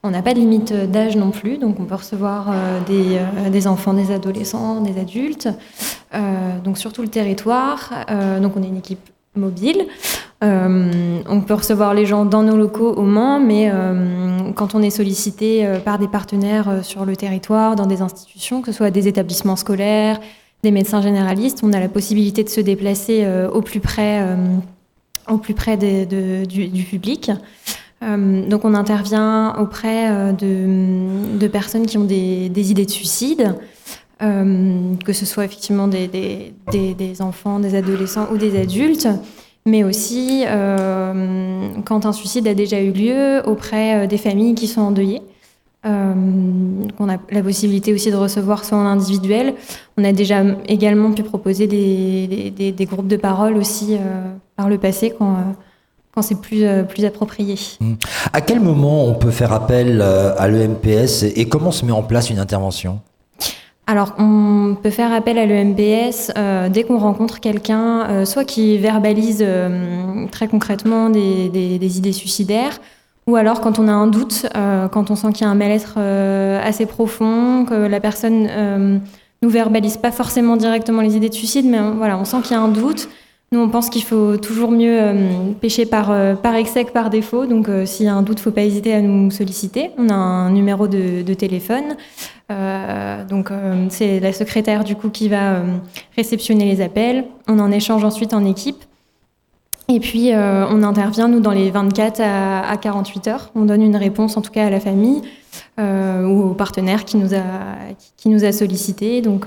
[0.04, 3.94] on n'a pas de limite d'âge non plus, donc on peut recevoir euh, des, enfants,
[3.94, 5.50] des adolescents, des adultes,
[6.64, 7.90] donc sur tout le territoire.
[8.42, 9.86] donc on est une équipe mobile.
[10.44, 14.82] Euh, on peut recevoir les gens dans nos locaux au Mans, mais euh, quand on
[14.82, 18.92] est sollicité euh, par des partenaires sur le territoire, dans des institutions, que ce soit
[18.92, 20.20] des établissements scolaires,
[20.64, 24.26] des médecins généralistes, on a la possibilité de se déplacer au plus près,
[25.30, 27.30] au plus près du, public.
[28.02, 33.54] donc on intervient auprès de, personnes qui ont des, idées de suicide.
[34.20, 36.54] Que ce soit effectivement des,
[37.20, 39.08] enfants, des adolescents ou des adultes,
[39.66, 44.68] mais aussi euh, quand un suicide a déjà eu lieu auprès euh, des familles qui
[44.68, 45.24] sont endeuillées.
[45.86, 46.14] Euh,
[47.00, 49.54] on a la possibilité aussi de recevoir soit en individuel.
[49.98, 53.98] On a déjà également pu proposer des, groupes de parole aussi
[54.56, 55.38] par le passé quand,
[56.24, 57.56] c'est plus, plus approprié.
[57.80, 57.94] Mmh.
[58.34, 62.32] À quel moment on peut faire appel à l'EMPS et comment se met en place
[62.32, 63.00] une intervention?
[63.88, 68.80] Alors, on peut faire appel à l'EMPS euh, dès qu'on rencontre quelqu'un, euh, soit qui
[68.80, 72.80] verbalise euh, très concrètement des, idées suicidaires,
[73.28, 76.00] ou alors quand on a un doute, quand on sent qu'il y a un mal-être
[76.64, 79.02] assez profond, que la personne
[79.42, 82.60] nous verbalise pas forcément directement les idées de suicide, mais voilà, on sent qu'il y
[82.60, 83.10] a un doute.
[83.56, 85.00] On pense qu'il faut toujours mieux
[85.62, 87.46] pêcher par, par excès que par défaut.
[87.46, 89.92] Donc, s'il y a un doute, il ne faut pas hésiter à nous solliciter.
[89.98, 91.96] On a un numéro de, téléphone.
[92.52, 95.64] Euh, donc euh, c'est la secrétaire du coup qui va euh,
[96.16, 97.26] réceptionner les appels.
[97.48, 98.84] On en échange ensuite en équipe.
[99.88, 103.52] Et puis on intervient nous dans les 24 à, 48 heures.
[103.54, 105.22] On donne une réponse en tout cas à la famille
[105.78, 107.44] ou au partenaire qui nous a
[108.18, 109.22] qui, nous a sollicité.
[109.22, 109.46] Donc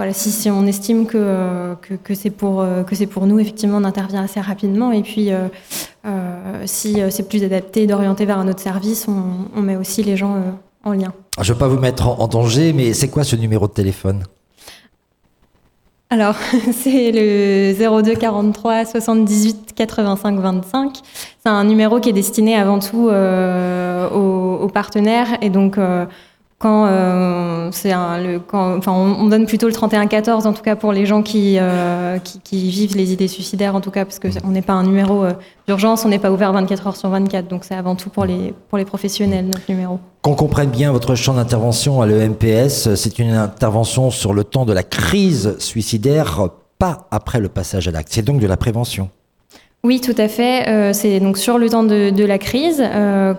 [0.00, 4.22] voilà, si, on estime que, que, c'est pour, que c'est pour nous, effectivement, on intervient
[4.22, 4.92] assez rapidement.
[4.92, 5.28] Et puis,
[6.64, 10.42] si c'est plus adapté d'orienter vers un autre service, on, on met aussi les gens
[10.84, 11.12] en lien.
[11.38, 14.22] Je ne veux pas vous mettre en, danger, mais c'est quoi ce numéro de téléphone?
[16.08, 16.34] Alors,
[16.72, 20.96] c'est le 02 43 78 85 25.
[21.42, 25.78] C'est un numéro qui est destiné avant tout aux, partenaires et donc
[26.60, 30.92] quand euh, c'est le quand enfin on, donne plutôt le 31-14 en tout cas pour
[30.92, 34.50] les gens qui, euh, qui, vivent les idées suicidaires en tout cas parce que on
[34.50, 35.32] n'est pas un numéro euh,
[35.66, 38.52] d'urgence on n'est pas ouvert 24 heures sur 24 donc c'est avant tout pour les
[38.68, 43.32] pour les professionnels notre numéro qu'on comprenne bien votre champ d'intervention à l'EMPS c'est une
[43.32, 48.22] intervention sur le temps de la crise suicidaire pas après le passage à l'acte c'est
[48.22, 49.08] donc de la prévention
[49.82, 50.92] oui, tout à fait.
[50.92, 52.84] c'est donc sur le temps de, de la crise.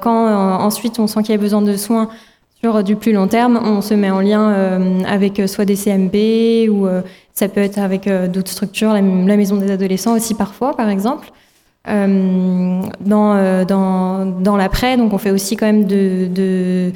[0.01, 2.09] quand ensuite on sent qu'il y a besoin de soins,
[2.63, 5.75] sur du plus long terme, on se met en lien euh, avec euh, soit des
[5.75, 6.13] CMB
[6.69, 7.01] ou euh,
[7.33, 11.31] ça peut être avec d'autres structures, la, maison des adolescents aussi parfois, par exemple.
[11.87, 12.85] dans
[14.57, 16.91] l'après, donc on fait aussi quand même de,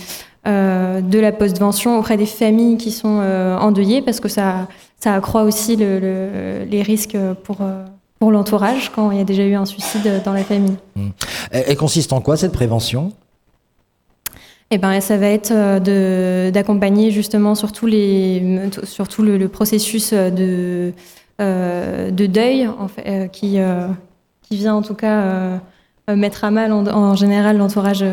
[0.46, 3.22] la postvention auprès des familles qui sont
[3.60, 4.68] endeuillées parce que ça,
[5.06, 7.58] accroît aussi le, les risques pour,
[8.20, 10.76] pour l'entourage quand il y a déjà eu un suicide dans la famille.
[10.96, 11.08] Mmh.
[11.52, 13.14] Elle consiste en quoi cette prévention?
[14.72, 20.92] Eh ben, ça va être euh, d'accompagner justement sur, les, sur tout le, processus de,
[21.40, 23.58] euh, de deuil en fait, euh, qui,
[24.42, 25.60] qui vient en tout cas
[26.08, 28.04] mettre à mal en, général l'entourage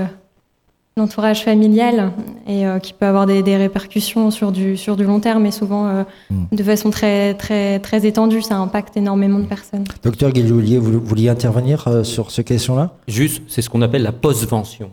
[0.98, 2.12] l'entourage familial
[2.46, 6.44] et qui peut avoir des, répercussions sur du, sur du long terme et souvent hmm.
[6.54, 8.42] de façon très, très, très étendue.
[8.42, 9.84] Ça impacte énormément de personnes.
[10.02, 12.92] Docteur Guilloulier, vous vouliez intervenir sur cette question-là?
[13.08, 14.90] Juste, c'est ce qu'on appelle la postvention.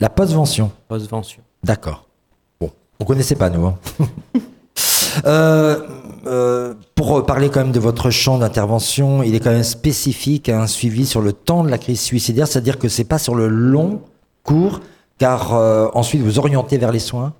[0.00, 0.70] La postvention.
[0.88, 1.42] Postvention.
[1.64, 2.06] D'accord.
[2.60, 3.66] Bon, on connaissait pas nous.
[3.66, 3.78] Hein.
[5.24, 5.80] Euh,
[6.26, 10.60] euh, pour parler quand même de votre champ d'intervention, il est quand même spécifique à
[10.60, 13.48] un suivi sur le temps de la crise suicidaire, c'est-à-dire que c'est pas sur le
[13.48, 14.02] long
[14.42, 14.80] cours,
[15.16, 17.32] car euh, ensuite vous orientez vers les soins.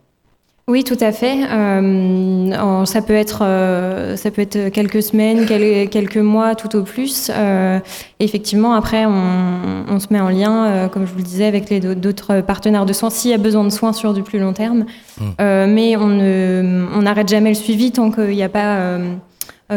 [0.69, 1.45] Oui, tout à fait.
[1.49, 7.31] Euh, ça peut être euh, ça peut être quelques semaines, quelques mois, tout au plus.
[7.33, 7.79] Euh,
[8.19, 11.79] effectivement, après, on, se met en lien, euh, comme je vous le disais, avec les
[11.79, 14.87] d'autres partenaires de soins s'il y a besoin de soins sur du plus long terme.
[15.21, 15.67] Mmh.
[15.69, 18.99] mais on ne on n'arrête jamais le suivi tant qu'il n'y a pas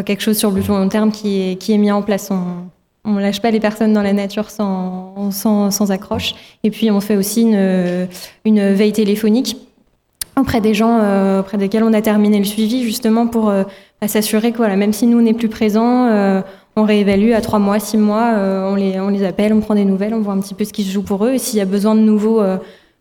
[0.04, 2.32] quelque chose sur le plus long terme qui est qui est mis en place.
[2.32, 6.36] On, ne lâche pas les personnes dans la nature sans, sans, sans accroche.
[6.64, 8.08] Et puis, on fait aussi une,
[8.46, 9.58] une veille téléphonique
[10.40, 13.64] auprès des gens euh, auprès desquels on a terminé le suivi, justement pour euh,
[14.02, 16.42] bah, s'assurer que voilà, même si nous on n'est plus présents, euh,
[16.76, 19.86] on réévalue à trois mois, six mois, on, les, on les appelle, on prend des
[19.86, 21.34] nouvelles, on voit un petit peu ce qui se joue pour eux.
[21.34, 22.42] Et s'il y a besoin de nouveaux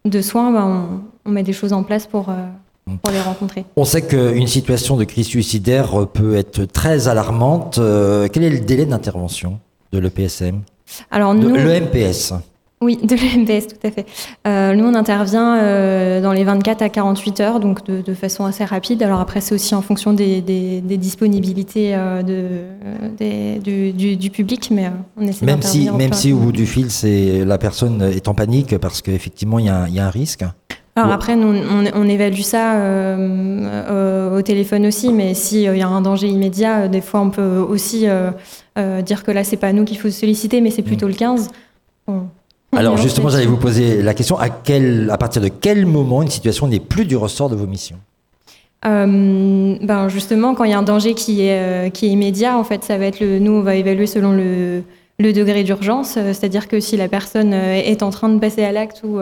[0.05, 0.67] de soins, bah,
[1.25, 2.27] on, met des choses en place pour,
[3.03, 3.65] pour les rencontrer.
[3.77, 7.79] On sait qu'une situation de crise suicidaire peut être très alarmante.
[8.33, 9.61] quel est le délai d'intervention
[9.93, 10.63] de l'EPSM
[11.13, 12.33] Alors nous, l'EMPS
[12.81, 14.07] oui, de l'EMPS, tout à fait.
[14.47, 18.65] Euh, nous, on intervient euh, dans les 24 à 48 heures, donc de, façon assez
[18.65, 19.03] rapide.
[19.03, 20.41] Alors après, c'est aussi en fonction des,
[20.83, 26.67] disponibilités euh, de, du, public, mais on essaie Même si, même si au bout du
[26.67, 30.45] fil, c'est la personne est en panique parce qu'effectivement, il y, a un risque.
[30.95, 31.53] Alors après, nous,
[31.95, 32.77] on, évalue ça
[34.33, 38.07] au téléphone aussi, mais s'il y a un danger immédiat, des fois, on peut aussi
[39.05, 41.11] dire que là, c'est pas nous qu'il faut solliciter, mais c'est plutôt mm.
[41.11, 41.49] le 15.
[42.77, 46.29] Alors justement, j'allais vous poser la question à, quel, à partir de quel moment une
[46.29, 47.99] situation n'est plus du ressort de vos missions
[48.87, 52.57] euh, ben justement, quand il y a un danger qui est, euh, qui est immédiat,
[52.57, 53.41] en fait, ça va être le.
[53.41, 54.85] Nous, on va évaluer selon le,
[55.19, 58.71] le degré d'urgence, euh, c'est-à-dire que si la personne est en train de passer à
[58.71, 59.19] l'acte ou,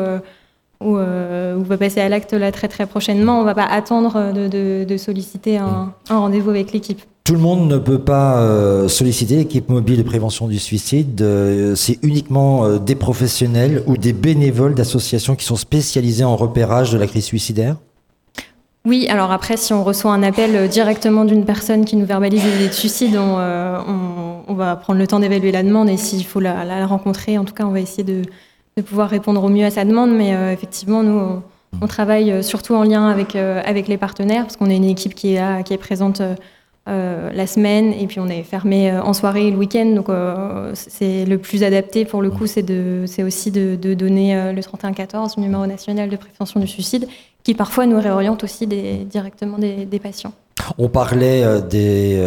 [0.85, 4.85] ou, va passer à l'acte là très très prochainement, on ne va pas attendre de,
[4.85, 7.01] de, solliciter un, un rendez-vous avec l'équipe.
[7.27, 11.21] Tout le monde ne peut pas euh, solliciter l'équipe mobile de prévention du suicide.
[11.23, 16.93] Euh, c'est uniquement euh, des professionnels ou des bénévoles d'associations qui sont spécialisés en repérage
[16.93, 17.79] de la crise suicidaire
[18.85, 22.69] oui, alors après, si on reçoit un appel directement d'une personne qui nous verbalise l'idée
[22.69, 27.37] de suicide, on, va prendre le temps d'évaluer la demande et s'il faut la, rencontrer,
[27.37, 28.23] en tout cas, on va essayer de,
[28.83, 30.13] pouvoir répondre au mieux à sa demande.
[30.13, 31.43] Mais effectivement, nous,
[31.83, 35.75] on, travaille surtout en lien avec, les partenaires parce qu'on est une équipe qui qui
[35.75, 36.23] est présente
[36.89, 39.87] euh, la semaine et puis on est fermé euh, en soirée et le week-end.
[39.87, 45.37] Donc euh, c'est le plus adapté pour le coup, c'est aussi de, donner le 3114,
[45.37, 47.09] le numéro national de prévention du suicide,
[47.43, 50.33] qui parfois nous réoriente aussi directement des, patients.
[50.79, 52.21] On parlait des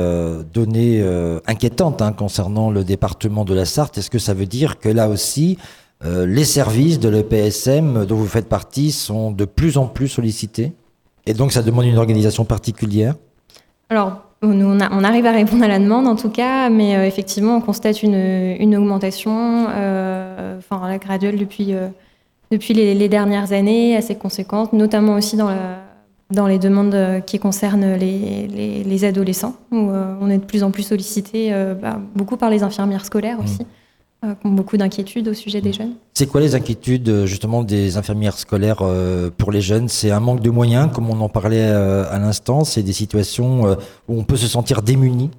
[0.54, 1.04] données
[1.48, 3.98] inquiétantes hein, concernant le département de la Sarthe.
[3.98, 5.58] Est-ce que ça veut dire que là aussi,
[6.04, 10.74] les services de l'EPSM dont vous faites partie sont de plus en plus sollicités?
[11.26, 13.16] Et donc ça demande une organisation particulière?
[13.90, 17.62] Alors, on, arrive à répondre à la demande en tout cas, mais euh, effectivement, on
[17.62, 21.88] constate une, augmentation euh, enfin, la graduelle depuis, euh,
[22.52, 25.80] depuis les, dernières années, assez conséquente, notamment aussi dans la,
[26.32, 31.52] dans les demandes qui concernent les, adolescents, où on est de plus en plus sollicité,
[31.82, 33.66] bah, beaucoup par les infirmières scolaires aussi.
[34.26, 35.94] Euh, qui ont beaucoup d'inquiétudes au sujet des jeunes?
[36.14, 39.88] C'est quoi les inquiétudes justement des infirmières scolaires euh, pour les jeunes?
[39.88, 42.66] C'est un manque de moyens, comme on en parlait euh, à l'instant?
[42.66, 43.78] C'est des situations
[44.10, 45.32] où on peut se sentir démuni?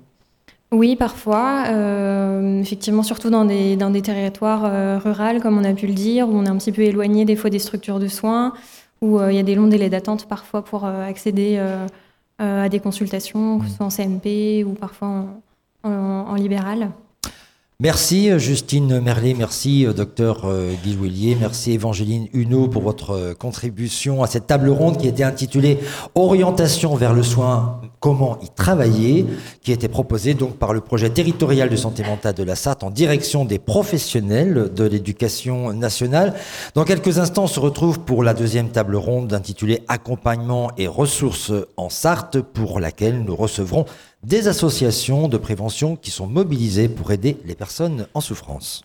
[0.73, 1.67] Oui, parfois.
[2.63, 6.33] effectivement, surtout dans des, dans des territoires ruraux, comme on a pu le dire, où
[6.33, 8.55] on est un petit peu éloigné des fois des structures de soins,
[9.03, 11.61] où il y a des longs délais d'attente parfois pour accéder
[12.39, 15.27] à des consultations, que ce soit en CMP ou parfois
[15.85, 16.93] en libéral.
[17.83, 23.33] Merci euh, Justine Merlet, merci euh, docteur euh, Guy Willier, merci Évangéline Huneau pour votre
[23.33, 25.79] contribution à cette table ronde qui était intitulée
[26.15, 29.25] Orientation vers le soin, comment y travailler,
[29.63, 32.91] qui était proposée donc par le projet territorial de santé mentale de la Sarthe en
[32.91, 36.35] direction des professionnels de l'éducation nationale.
[36.75, 41.53] Dans quelques instants, on se retrouve pour la deuxième table ronde intitulée Accompagnement et ressources
[41.79, 43.87] en Sarthe pour laquelle nous recevrons
[44.23, 48.85] des associations de prévention qui sont mobilisées pour aider les personnes en souffrance.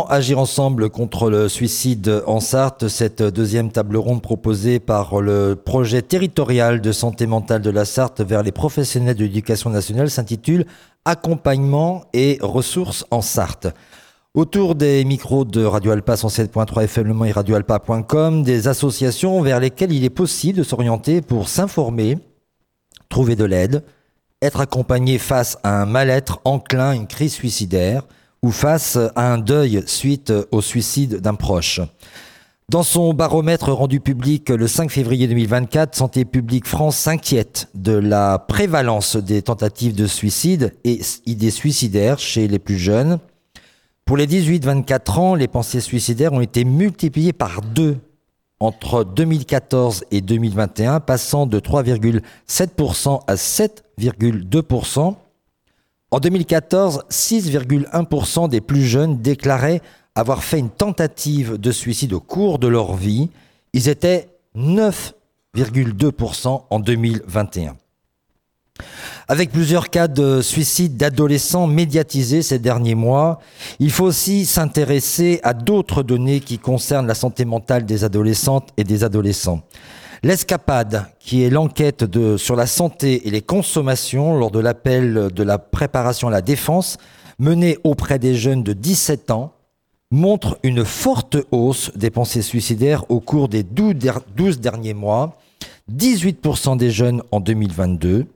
[0.00, 2.88] Agir ensemble contre le suicide en Sarthe?
[2.88, 8.22] Cette deuxième table ronde proposée par le projet territorial de santé mentale de la Sarthe
[8.22, 10.64] vers les professionnels de l'éducation nationale s'intitule
[11.04, 13.68] Accompagnement et ressources en Sarthe.
[14.34, 20.04] Autour des micros de Radio Alpa 107.3 FM et radioalpa.com, des associations vers lesquelles il
[20.04, 22.18] est possible de s'orienter pour s'informer,
[23.10, 23.84] trouver de l'aide,
[24.40, 28.04] être accompagné face à un mal-être enclin, une crise suicidaire,
[28.42, 31.80] ou face à un deuil suite au suicide d'un proche.
[32.68, 38.38] Dans son baromètre rendu public le 5 février 2024, Santé publique France s'inquiète de la
[38.38, 43.18] prévalence des tentatives de suicide et idées suicidaires chez les plus jeunes.
[44.04, 47.98] Pour les 18-24 ans, les pensées suicidaires ont été multipliées par deux
[48.58, 55.16] entre 2014 et 2021, passant de 3,7% à 7,2%.
[56.12, 59.80] En 2014, 6,1% des plus jeunes déclaraient
[60.14, 63.30] avoir fait une tentative de suicide au cours de leur vie.
[63.72, 67.76] Ils étaient 9,2% en 2021.
[69.26, 73.40] Avec plusieurs cas de suicide d'adolescents médiatisés ces derniers mois,
[73.78, 78.84] il faut aussi s'intéresser à d'autres données qui concernent la santé mentale des adolescentes et
[78.84, 79.62] des adolescents.
[80.24, 82.04] L'escapade, qui est l'enquête
[82.36, 86.96] sur la santé et les consommations lors de l'appel de la préparation à la défense,
[87.40, 89.52] menée auprès des jeunes de 17 ans,
[90.12, 95.36] montre une forte hausse des pensées suicidaires au cours des 12 derniers mois,
[95.92, 98.26] 18% des jeunes en 2022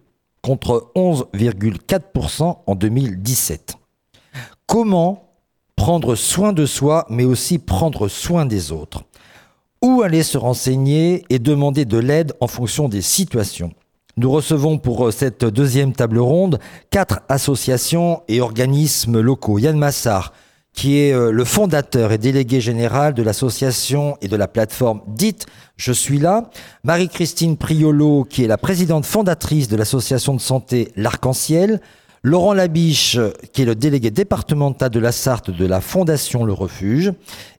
[0.42, 3.76] contre 11,4% en 2017.
[4.66, 5.28] Comment
[5.76, 9.04] prendre soin de soi mais aussi prendre soin des autres?
[9.82, 13.72] Où aller se renseigner et demander de l'aide en fonction des situations.
[14.18, 16.58] Nous recevons pour euh, cette deuxième table ronde
[16.90, 19.58] quatre associations et organismes locaux.
[19.58, 20.32] Yann Massard,
[20.72, 25.44] qui est euh, le fondateur et délégué général de l'association et de la plateforme dite
[25.76, 26.50] Je suis là.
[26.82, 31.80] Marie-Christine Priolo, qui est la présidente fondatrice de l'association de santé L'Arc-en-Ciel.
[32.26, 33.20] Laurent Labiche,
[33.52, 37.12] qui est le délégué départemental de la Sarthe de la Fondation Le Refuge,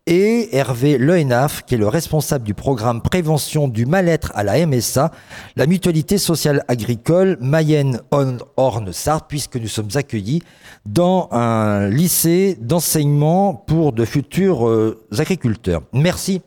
[0.08, 5.12] et Hervé Lehenaf, qui est le responsable du programme prévention du mal-être à la MSA,
[5.56, 10.44] la mutualité sociale agricole Mayenne-Orne-Sarthe, puisque nous sommes accueillis
[10.86, 15.84] dans un lycée d'enseignement pour de futurs euh, agriculteurs.
[15.94, 16.42] Merci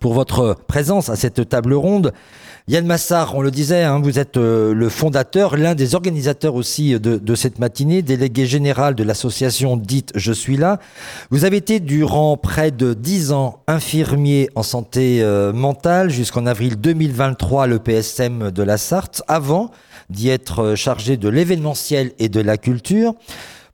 [0.00, 2.12] pour votre présence à cette table ronde.
[2.66, 6.98] Yann Massard, on le disait, hein, vous êtes euh, le fondateur, l'un des organisateurs aussi
[6.98, 10.80] de, cette matinée, délégué général de l'association dite Je suis là.
[11.28, 16.76] Vous avez été durant près de dix ans infirmier en santé euh, mentale jusqu'en avril
[16.80, 19.70] 2023 le PSM de la Sarthe, avant
[20.08, 23.14] d'y être euh, chargé de l'événementiel et de la culture.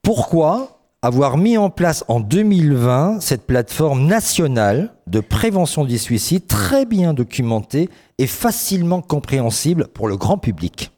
[0.02, 6.84] Pourquoi avoir mis en place en 2020 cette plateforme nationale de prévention du suicide très
[6.84, 7.88] bien documentée
[8.18, 10.90] et facilement compréhensible pour le grand public.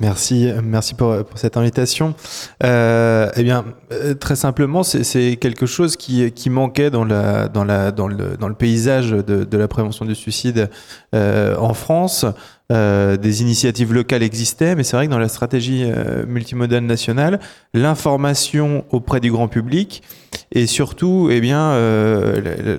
[0.00, 2.16] Merci, merci pour, cette invitation.
[2.64, 9.44] Euh, eh bien, euh, très simplement, c'est quelque chose qui, manquait dans, le, paysage de,
[9.44, 10.68] de, la prévention du suicide
[11.14, 12.26] euh, en France.
[12.72, 17.38] Euh, des initiatives locales existaient, mais c'est vrai que dans la stratégie euh, multimodale nationale,
[17.74, 20.02] l'information auprès du grand public
[20.50, 22.78] et surtout, eh bien, euh,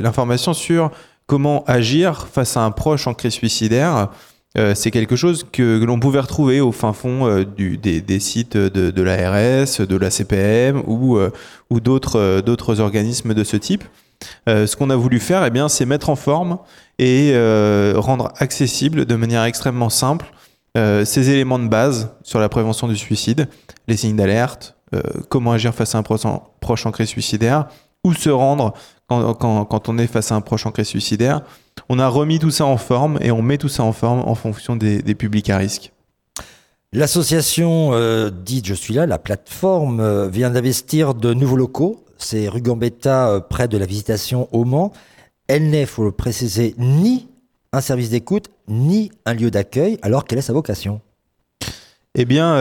[0.00, 0.90] l'information sur
[1.26, 4.08] comment agir face à un proche en crise suicidaire
[4.74, 9.86] c'est quelque chose que, l'on pouvait retrouver au fin fond des, sites de, de l'ARS,
[9.86, 11.20] de la CPM ou,
[11.80, 13.84] d'autres organismes de ce type.
[14.46, 16.58] Ce qu'on a voulu faire, eh bien, c'est mettre en forme
[16.98, 17.32] et
[17.96, 20.26] rendre accessible de manière extrêmement simple
[20.74, 23.48] ces éléments de base sur la prévention du suicide,
[23.88, 24.76] les signes d'alerte,
[25.28, 27.68] comment agir face à un proche en crise suicidaire,
[28.04, 28.74] où se rendre
[29.08, 31.42] quand, on est face à un proche en crise suicidaire,
[31.88, 34.34] on a remis tout ça en forme et on met tout ça en forme en
[34.34, 35.92] fonction des, publics à risque.
[36.92, 42.04] L'association euh, dite Je suis là, la plateforme, euh, vient d'investir de nouveaux locaux.
[42.18, 44.92] C'est rue Gambetta, euh, près de la visitation au Mans.
[45.46, 47.28] Elle n'est, faut le préciser, ni
[47.72, 51.00] un service d'écoute, ni un lieu d'accueil, alors quelle est sa vocation
[52.20, 52.54] eh bien,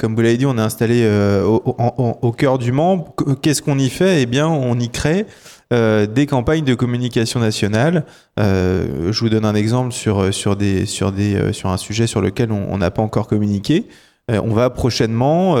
[0.00, 1.06] comme vous l'avez dit, on est installé
[1.44, 3.14] au, au, cœur du Mans.
[3.40, 4.22] Qu'est-ce qu'on y fait?
[4.22, 5.26] Eh bien, on y crée
[5.72, 8.04] euh, des campagnes de communication nationale.
[8.38, 12.06] Euh, je vous donne un exemple sur, sur, des, sur, des, euh, sur un sujet
[12.06, 13.86] sur lequel on n'a pas encore communiqué.
[14.28, 15.54] On va prochainement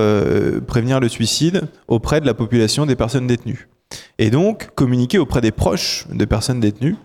[0.66, 3.68] prévenir le suicide auprès de la population des personnes détenues.
[4.18, 6.96] Et donc, communiquer auprès des proches des personnes détenues.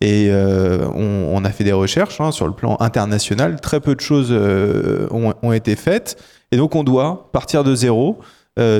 [0.00, 3.60] Et on, a fait des recherches hein, sur le plan international.
[3.60, 6.16] Très peu de choses ont, été faites.
[6.52, 8.20] Et donc, on doit partir de zéro,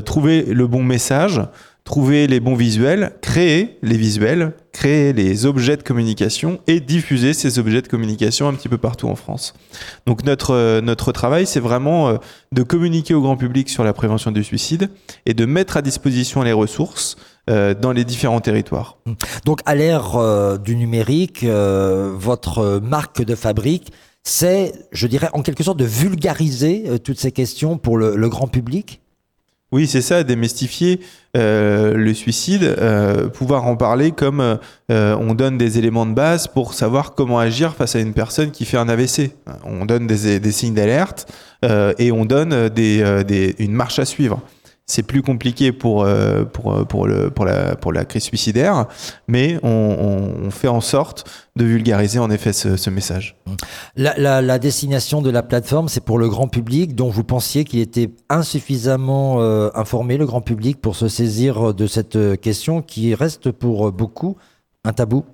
[0.04, 1.42] trouver le bon message
[1.90, 7.58] trouver les bons visuels, créer les visuels, créer les objets de communication et diffuser ces
[7.58, 9.54] objets de communication un petit peu partout en France.
[10.06, 12.18] Donc notre, euh, notre travail, c'est vraiment euh,
[12.52, 14.88] de communiquer au grand public sur la prévention du suicide
[15.26, 17.16] et de mettre à disposition les ressources
[17.50, 18.98] euh, dans les différents territoires.
[19.44, 23.90] Donc à l'ère du numérique, votre marque de fabrique,
[24.22, 29.00] c'est, je dirais, en quelque sorte de vulgariser toutes ces questions pour le, grand public?
[29.72, 31.00] Oui, c'est ça, démystifier
[31.36, 34.58] euh, le suicide, euh, pouvoir en parler comme
[34.88, 38.64] on donne des éléments de base pour savoir comment agir face à une personne qui
[38.64, 39.32] fait un AVC.
[39.64, 41.30] On donne des, signes d'alerte
[41.62, 44.42] et on donne des, une marche à suivre
[44.90, 48.86] c'est plus compliqué pour, euh, pour, euh, pour, le, pour, la, pour la crise suicidaire,
[49.28, 53.36] mais on, fait en sorte de vulgariser en effet ce, message.
[53.96, 58.10] La, destination de la plateforme, c'est pour le grand public dont vous pensiez qu'il était
[58.28, 63.92] insuffisamment euh, informé, le grand public, pour se saisir de cette question qui reste pour
[63.92, 64.36] beaucoup
[64.84, 65.24] un tabou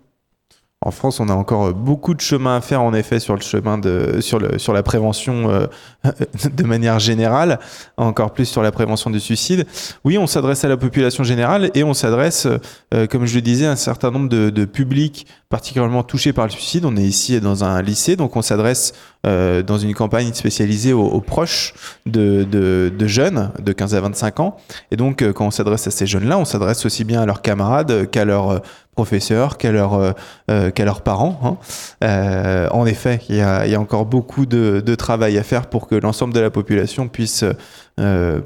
[0.87, 3.76] en France, on a encore beaucoup de chemin à faire, en effet, sur le chemin
[3.76, 4.39] de, sur,
[4.72, 5.66] la prévention euh,
[6.53, 7.59] de manière générale,
[7.97, 9.66] encore plus sur la prévention du suicide.
[10.05, 12.47] Oui, on s'adresse à la population générale et on s'adresse,
[12.95, 16.51] euh, comme je le disais, à un certain nombre de, publics particulièrement touchés par le
[16.51, 16.84] suicide.
[16.84, 18.95] On est ici dans un lycée, donc on s'adresse
[19.26, 21.74] euh, dans une campagne spécialisée aux, proches
[22.05, 24.57] de, jeunes de 15 à 25 ans.
[24.93, 28.09] Et donc, quand on s'adresse à ces jeunes-là, on s'adresse aussi bien à leurs camarades
[28.11, 28.61] qu'à leurs
[28.97, 30.12] professeurs qu'à leurs, euh,
[30.51, 31.38] euh, leurs parents.
[31.44, 31.57] Hein.
[32.03, 35.94] Euh, en effet, il y, a, encore beaucoup de, de, travail à faire pour que
[35.94, 37.44] l'ensemble de la population puisse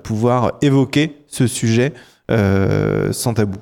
[0.03, 1.93] pouvoir évoquer ce sujet
[2.29, 3.59] sans tabou.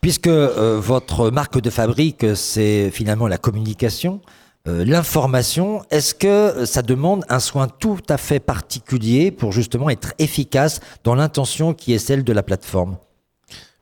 [0.00, 4.20] Puisque votre marque de fabrique, c'est finalement la communication,
[4.66, 10.80] l'information, est-ce que ça demande un soin tout à fait particulier pour justement être efficace
[11.04, 12.96] dans l'intention qui est celle de la plateforme?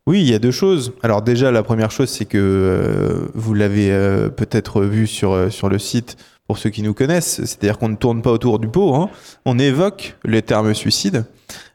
[0.09, 0.95] Oui, il y a deux choses.
[1.03, 5.51] Alors déjà, la première chose, c'est que euh, vous l'avez euh, peut-être vu sur, euh,
[5.51, 8.69] sur le site pour ceux qui nous connaissent, c'est-à-dire qu'on ne tourne pas autour du
[8.69, 9.11] pot, hein.
[9.45, 11.27] on évoque les termes suicide.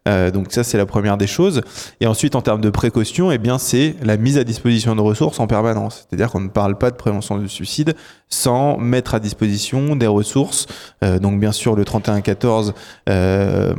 [0.05, 1.61] Donc ça, c'est la première des choses.
[2.01, 5.39] Et ensuite, en termes de précaution, eh bien, c'est la mise à disposition de ressources
[5.39, 6.07] en permanence.
[6.09, 7.95] C'est-à-dire qu'on ne parle pas de prévention du suicide
[8.34, 10.65] sans mettre à disposition des ressources.
[11.03, 12.73] Euh, donc bien sûr, le 3114
[13.09, 13.73] euh,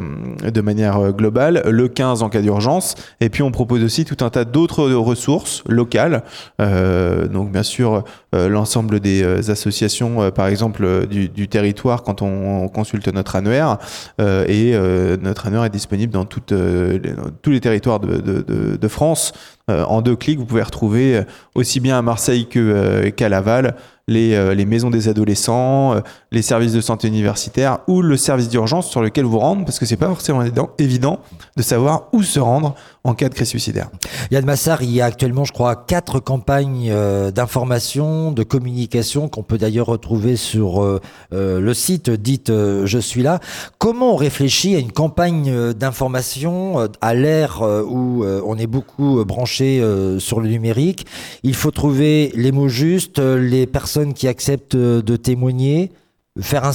[0.45, 2.95] de manière globale, le 15 en cas d'urgence.
[3.21, 6.23] Et puis on propose aussi tout un tas d'autres ressources locales.
[6.61, 12.69] Euh, donc bien sûr, euh, l'ensemble des associations, par exemple, du, du, territoire quand on,
[12.69, 13.79] consulte notre annuaire.
[14.19, 14.75] et
[15.21, 16.99] notre annuaire est disponible dans, euh,
[17.43, 19.33] tous les territoires de, France.
[19.71, 21.23] Euh, en deux clics, vous pouvez retrouver euh,
[21.55, 25.95] aussi bien à Marseille qu'à Laval les, maisons des adolescents,
[26.31, 29.87] les services de santé universitaire ou le service d'urgence sur lequel vous rendre, parce que
[29.87, 30.43] c'est pas forcément
[30.79, 31.21] évident
[31.57, 32.75] de savoir où se rendre
[33.05, 33.91] en cas de crise suicidaire.
[34.31, 39.43] Yann Massar, il y a actuellement, je crois, quatre campagnes euh, d'information, de communication qu'on
[39.43, 41.01] peut d'ailleurs retrouver sur euh,
[41.35, 43.41] euh, le site Dites Je suis là.
[43.79, 49.83] Comment on réfléchit à une campagne d'information à l'ère où on est beaucoup branché
[50.19, 51.07] sur le numérique?
[51.43, 55.93] Il faut trouver les mots justes, les personnes qui acceptent de témoigner,
[56.41, 56.73] faire, un,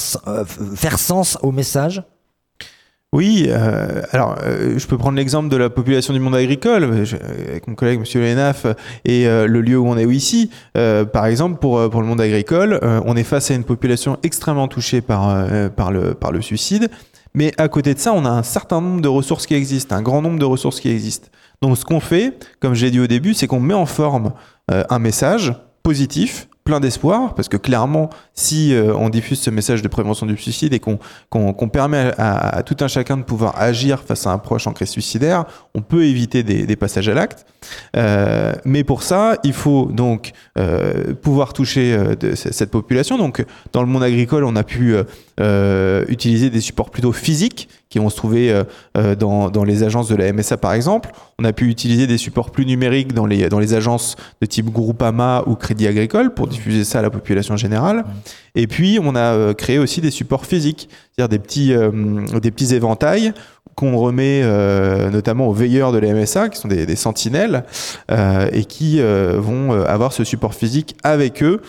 [0.75, 2.03] faire sens au message?
[3.11, 7.67] Oui, euh, alors euh, je peux prendre l'exemple de la population du monde agricole, avec
[7.67, 8.67] mon collègue Monsieur Lenaf
[9.03, 10.51] et euh, le lieu où on est ici.
[10.75, 15.91] par exemple, pour, le monde agricole, on est face à une population extrêmement touchée par
[15.91, 16.89] le suicide,
[17.33, 20.03] mais à côté de ça, on a un certain nombre de ressources qui existent, un
[20.03, 21.29] grand nombre de ressources qui existent.
[21.63, 24.33] Donc ce qu'on fait, comme j'ai dit au début, c'est qu'on met en forme
[24.67, 29.87] un message positif plein d'espoir, parce que clairement, si euh, on diffuse ce message de
[29.87, 34.31] prévention du suicide et qu'on permet à, tout un chacun de pouvoir agir face à
[34.31, 37.45] un proche en crise suicidaire, on peut éviter des, passages à l'acte.
[37.95, 43.17] Euh, mais pour ça, il faut donc euh, pouvoir toucher de, cette population.
[43.17, 43.43] Donc,
[43.73, 44.95] dans le monde agricole, on a pu
[45.39, 48.63] utiliser des supports plutôt physiques qui vont se trouver euh,
[48.97, 51.11] euh, dans, dans, les agences de la MSA par exemple.
[51.39, 54.69] On a pu utiliser des supports plus numériques dans les, dans les agences de type
[54.69, 58.05] Groupama ou Crédit Agricole pour diffuser ça à la population générale.
[58.55, 61.73] Et puis on a euh, créé aussi des supports physiques, c'est-à-dire des petits,
[62.41, 63.33] des petits éventails
[63.75, 64.43] qu'on remet
[65.09, 67.63] notamment aux veilleurs de la MSA, qui sont des sentinelles,
[68.51, 71.61] et qui vont avoir ce support physique avec eux.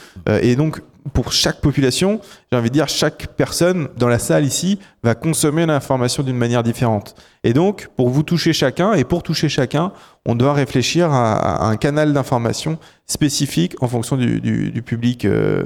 [0.42, 0.82] et donc
[1.12, 2.20] pour chaque population,
[2.50, 6.62] j'ai envie de dire, chaque personne dans la salle ici va consommer l'information d'une manière
[6.62, 7.14] différente.
[7.42, 9.92] Et donc, pour vous toucher chacun et pour toucher chacun,
[10.26, 15.62] on doit réfléchir à, un canal d'information spécifique en fonction du, public euh,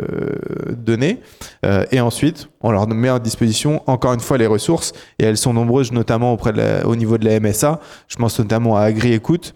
[0.71, 1.21] donné.
[1.67, 5.37] Euh, et ensuite, on leur met à disposition encore une fois les ressources et elles
[5.37, 6.37] sont nombreuses, notamment
[6.85, 7.81] au niveau de la MSA.
[8.09, 9.55] Je pense notamment à AgriÉcoute.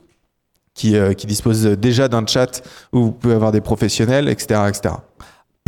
[0.75, 2.63] Qui, euh, qui dispose déjà d'un chat
[2.93, 4.61] où vous pouvez avoir des professionnels, etc.
[4.69, 4.95] etc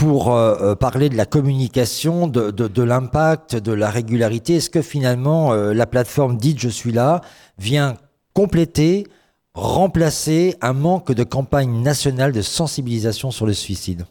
[0.00, 5.52] pour euh, euh, parler de la communication, de, l'impact, de la régularité, est-ce que finalement
[5.52, 7.20] euh, la plateforme dite Je suis là
[7.58, 7.98] vient
[8.32, 9.06] compléter,
[9.52, 14.06] remplacer un manque de campagne nationale de sensibilisation sur le suicide?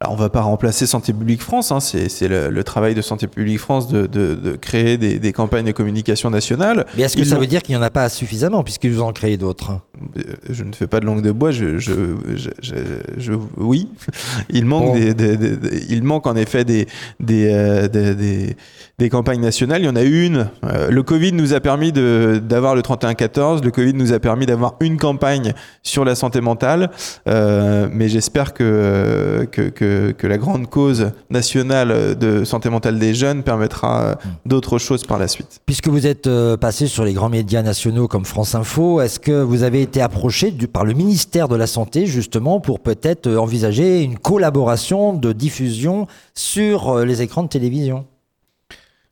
[0.00, 3.58] Alors on va pas remplacer Santé publique France, hein, c'est le, travail de Santé publique
[3.58, 6.86] France de, de, créer des, des, campagnes de communication nationales.
[6.96, 9.12] Mais est-ce que ça veut dire qu'il n'y en a pas suffisamment puisqu'ils vous en
[9.12, 9.72] créez d'autres
[10.16, 13.88] euh, Je ne fais pas de langue de bois, je, je, je, oui.
[14.50, 16.86] il, manque des, il manque en effet des,
[17.18, 18.56] des,
[18.98, 19.82] des, campagnes nationales.
[19.82, 20.48] Il y en a une.
[20.64, 24.74] Euh, le Covid nous a permis d'avoir le 31-14, le Covid nous a permis d'avoir
[24.80, 26.90] une campagne sur la santé mentale,
[27.28, 33.14] euh, mais j'espère que, que, que que, la grande cause nationale de santé mentale des
[33.14, 35.60] jeunes permettra euh, d'autres choses par la suite.
[35.66, 39.62] Puisque vous êtes passé sur les grands médias nationaux comme France Info, est-ce que vous
[39.62, 45.12] avez été approché par le ministère de la Santé justement pour peut-être envisager une collaboration
[45.12, 48.04] de diffusion sur les écrans de télévision?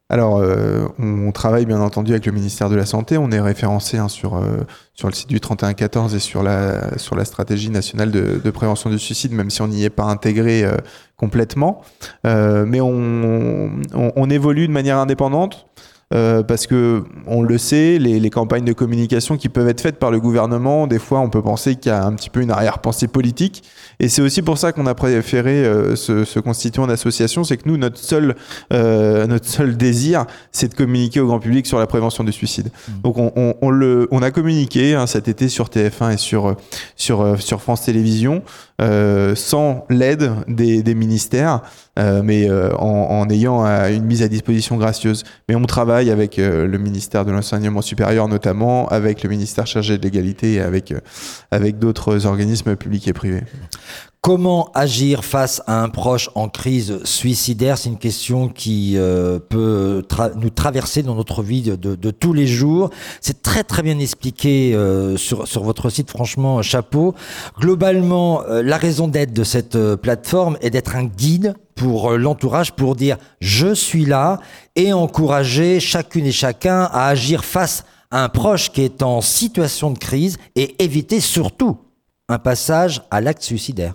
[0.08, 3.18] Alors, euh, on, travaille bien entendu avec le ministère de la Santé.
[3.18, 4.58] On est référencé hein, sur, euh,
[4.94, 9.00] sur le site du 3114 et sur la, sur la stratégie nationale de, prévention du
[9.00, 10.76] suicide, même si on n'y est pas intégré euh,
[11.16, 11.82] complètement.
[12.24, 15.66] mais on, on, on, évolue de manière indépendante.
[16.14, 19.98] Euh, parce que on le sait, les, les, campagnes de communication qui peuvent être faites
[19.98, 22.52] par le gouvernement, des fois on peut penser qu'il y a un petit peu une
[22.52, 23.64] arrière-pensée politique,
[23.98, 27.56] et c'est aussi pour ça qu'on a préféré euh, se, se, constituer en association, c'est
[27.56, 28.36] que nous notre seul
[28.72, 32.68] euh, notre seul désir, c'est de communiquer au grand public sur la prévention du suicide.
[32.68, 32.92] Mmh.
[33.02, 36.54] Donc on, on, on, le, on a communiqué hein, cet été sur TF1 et sur
[36.94, 38.44] sur sur France Télévisions.
[38.82, 41.62] Euh, sans l'aide des, des, ministères,
[41.98, 45.24] euh, mais euh, en, en, ayant une mise à disposition gracieuse.
[45.48, 50.02] Mais on travaille avec le ministère de l'enseignement supérieur notamment, avec le ministère chargé de
[50.02, 50.94] l'égalité et avec,
[51.50, 53.44] avec d'autres organismes publics et privés.
[54.26, 57.78] Comment agir face à un proche en crise suicidaire?
[57.78, 60.02] C'est une question qui euh, peut
[60.34, 62.90] nous traverser dans notre vie de, tous les jours.
[63.20, 67.14] C'est très très bien expliqué euh, sur, votre site, franchement, chapeau.
[67.60, 72.96] Globalement, euh, la raison d'être de cette plateforme est d'être un guide pour l'entourage, pour
[72.96, 74.40] dire je suis là
[74.74, 79.92] et encourager chacune et chacun à agir face à un proche qui est en situation
[79.92, 81.78] de crise et éviter surtout
[82.28, 83.94] un passage à l'acte suicidaire.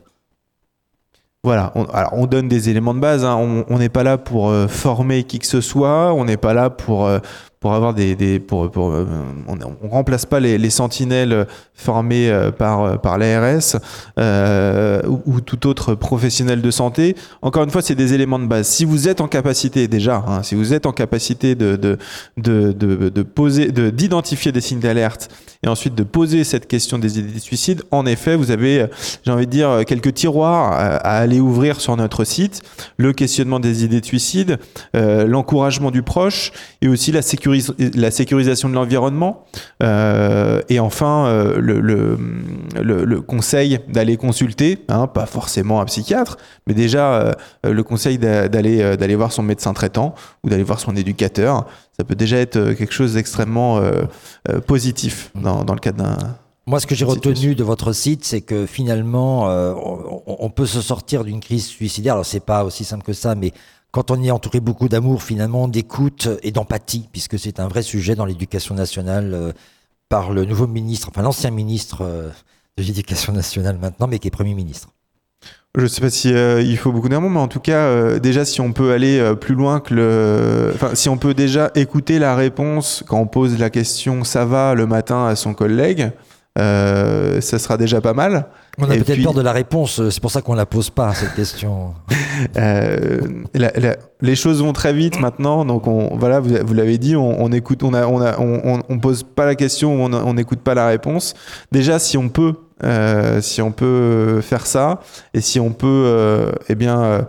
[1.43, 3.35] Voilà, on, alors on donne des éléments de base, hein.
[3.67, 6.69] on n'est pas là pour euh, former qui que ce soit, on n'est pas là
[6.69, 7.17] pour, euh,
[7.61, 9.05] pour avoir des, des pour, pour euh,
[9.47, 13.77] on, on, remplace pas les, les sentinelles euh, par euh, par l'ARS
[14.17, 17.15] euh, ou, ou, tout autre professionnel de santé.
[17.43, 18.67] Encore une fois, c'est des éléments de base.
[18.67, 21.99] Si vous êtes en capacité déjà, hein, si vous êtes en capacité de de
[22.37, 25.29] de, de, de poser, de d'identifier des signes d'alerte
[25.61, 28.87] et ensuite de poser cette question des idées de suicide, en effet, vous avez,
[29.23, 32.63] j'ai envie de dire, quelques tiroirs à, aller ouvrir sur notre site.
[32.97, 34.57] Le questionnement des idées de suicide,
[34.95, 36.51] l'encouragement du proche
[36.81, 39.45] et aussi la sécurité la sécurisation de l'environnement
[39.83, 42.17] euh, et enfin euh, le, le,
[42.81, 46.37] le, conseil d'aller consulter, hein, pas forcément un psychiatre,
[46.67, 47.33] mais déjà euh,
[47.63, 51.65] le conseil d'aller d'aller voir son médecin traitant ou d'aller voir son éducateur.
[51.97, 53.81] Ça peut déjà être quelque chose d'extrêmement
[54.65, 56.17] positif dans, dans le cadre d'un
[56.67, 60.79] moi, ce que j'ai retenu de votre site, c'est que finalement, on, on, peut se
[60.79, 62.13] sortir d'une crise suicidaire.
[62.13, 63.51] Alors, c'est pas aussi simple que ça, mais
[63.91, 67.81] quand on y est entouré beaucoup d'amour, finalement, d'écoute et d'empathie, puisque c'est un vrai
[67.81, 69.51] sujet dans l'éducation nationale euh,
[70.09, 72.29] par le nouveau ministre, enfin l'ancien ministre euh,
[72.77, 74.89] de l'éducation nationale maintenant, mais qui est Premier ministre.
[75.75, 78.43] Je ne sais pas si euh, il faut beaucoup d'amour, mais en tout cas, déjà,
[78.43, 82.35] si on peut aller plus loin que le, enfin, si on peut déjà écouter la
[82.35, 86.11] réponse quand on pose la question "ça va" le matin à son collègue,
[86.57, 88.47] ça sera déjà pas mal.
[88.81, 91.35] On a peut-être peur de la réponse, c'est pour ça qu'on la pose pas cette
[91.35, 91.93] question.
[92.57, 93.19] euh,
[93.53, 97.15] la, la, les choses vont très vite maintenant, donc on, voilà, vous, vous l'avez dit,
[97.15, 100.59] on, on, écoute, on a, on a, on, on, pose pas la question, on n'écoute
[100.59, 101.33] pas la réponse.
[101.71, 102.53] Déjà, si on peut,
[102.83, 105.01] euh, si on peut faire ça,
[105.33, 107.21] et si on peut, euh, eh bien, euh,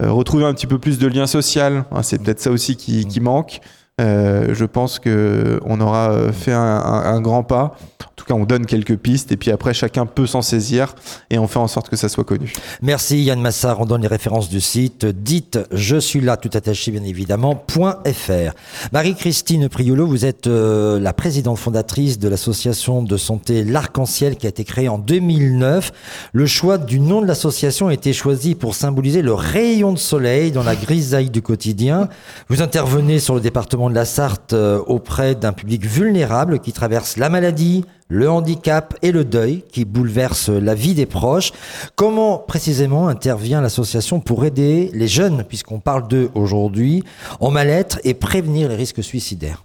[0.00, 3.20] retrouver un petit peu plus de lien social, hein, c'est peut-être ça aussi qui, qui
[3.20, 3.60] manque.
[4.00, 7.76] Euh, je pense que on aura fait un, grand pas
[8.14, 10.94] en tout cas, on donne quelques pistes et puis après, chacun peut s'en saisir
[11.30, 12.52] et on fait en sorte que ça soit connu.
[12.80, 13.80] Merci Yann Massard.
[13.80, 15.04] On donne les références du site.
[15.04, 18.54] Dites je suis là, tout attaché bien évidemment, .fr.
[18.92, 24.48] Marie-Christine Priolo, vous êtes euh, la présidente fondatrice de l'association de santé L'Arc-en-Ciel qui a
[24.48, 25.92] été créée en 2009.
[26.32, 30.52] Le choix du nom de l'association a été choisi pour symboliser le rayon de soleil
[30.52, 32.08] dans la grisaille du quotidien.
[32.48, 37.16] Vous intervenez sur le département de la Sarthe euh, auprès d'un public vulnérable qui traverse
[37.16, 41.52] la maladie, le handicap et le deuil qui bouleversent la vie des proches.
[41.94, 47.02] Comment précisément intervient l'association pour aider les jeunes, puisqu'on parle d'eux aujourd'hui,
[47.40, 49.64] en mal-être et prévenir les risques suicidaires?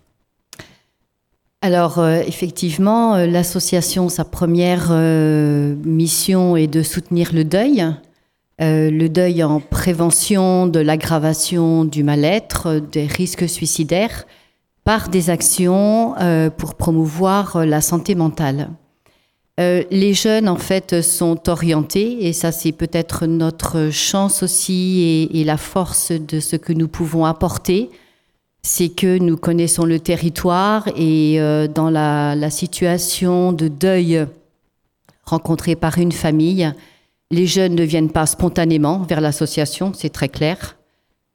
[1.61, 7.86] Alors euh, effectivement, euh, l'association, sa première mission est de soutenir le deuil.
[8.60, 14.26] Le deuil en prévention de l'aggravation du mal-être, des risques suicidaires,
[14.84, 16.16] par des actions
[16.57, 18.70] pour promouvoir la santé mentale.
[19.57, 25.57] les jeunes, en fait, sont orientés, et ça, c'est peut-être notre chance aussi et, la
[25.57, 27.89] force de ce que nous pouvons apporter
[28.62, 34.26] c'est que nous connaissons le territoire et euh, dans la, situation de deuil
[35.24, 36.72] rencontrée par une famille,
[37.32, 40.77] les jeunes ne viennent pas spontanément vers l'association, c'est très clair.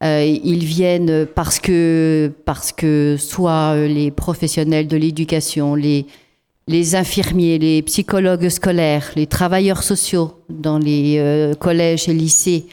[0.02, 6.06] Euh, ils viennent parce que, parce que soit les professionnels de l'éducation, les,
[6.94, 12.66] infirmiers, les psychologues scolaires, les travailleurs sociaux dans les euh, collèges et lycées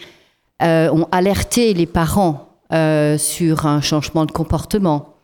[0.63, 5.15] ont alerté les parents euh, sur un changement de comportement,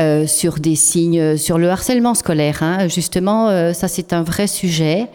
[0.00, 2.64] euh, sur des signes, sur le harcèlement scolaire.
[2.64, 2.88] Hein.
[2.88, 5.06] Justement, euh, ça c'est un vrai sujet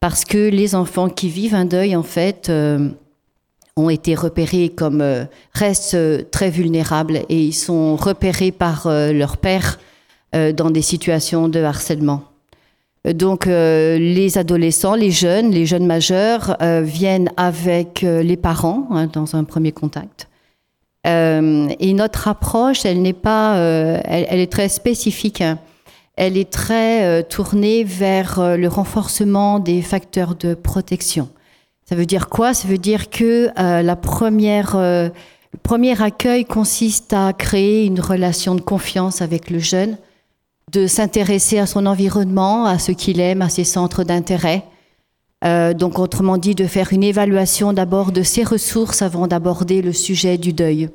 [0.00, 2.50] parce que les enfants qui vivent un deuil, en fait,
[3.76, 5.04] ont été repérés comme
[5.52, 9.78] restent très vulnérables et ils sont repérés par leur père
[10.32, 12.24] dans des situations de harcèlement.
[13.04, 19.44] Donc les adolescents, les jeunes, les jeunes majeurs viennent avec les parents hein, dans un
[19.44, 20.30] premier contact.
[21.06, 25.40] Euh, et notre approche, elle n'est pas, euh, elle, est très spécifique.
[25.40, 25.58] Hein.
[26.22, 31.30] Elle est très euh, tournée vers le renforcement des facteurs de protection.
[31.88, 32.52] Ça veut dire quoi?
[32.52, 35.10] Ça veut dire que la première, le
[35.62, 39.96] premier accueil consiste à créer une relation de confiance avec le jeune,
[40.70, 44.62] de s'intéresser à son environnement, à ce qu'il aime, à ses centres d'intérêt.
[45.42, 50.38] donc, autrement dit, de faire une évaluation d'abord de ses ressources avant d'aborder le sujet
[50.38, 50.90] du deuil.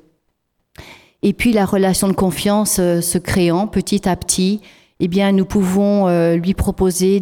[1.25, 4.61] Et puis la relation de confiance euh, se créant petit à petit,
[4.99, 7.21] eh bien nous pouvons euh, lui proposer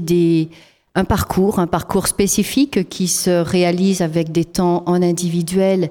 [0.96, 5.90] un parcours, un parcours spécifique qui se réalise avec des temps en individuel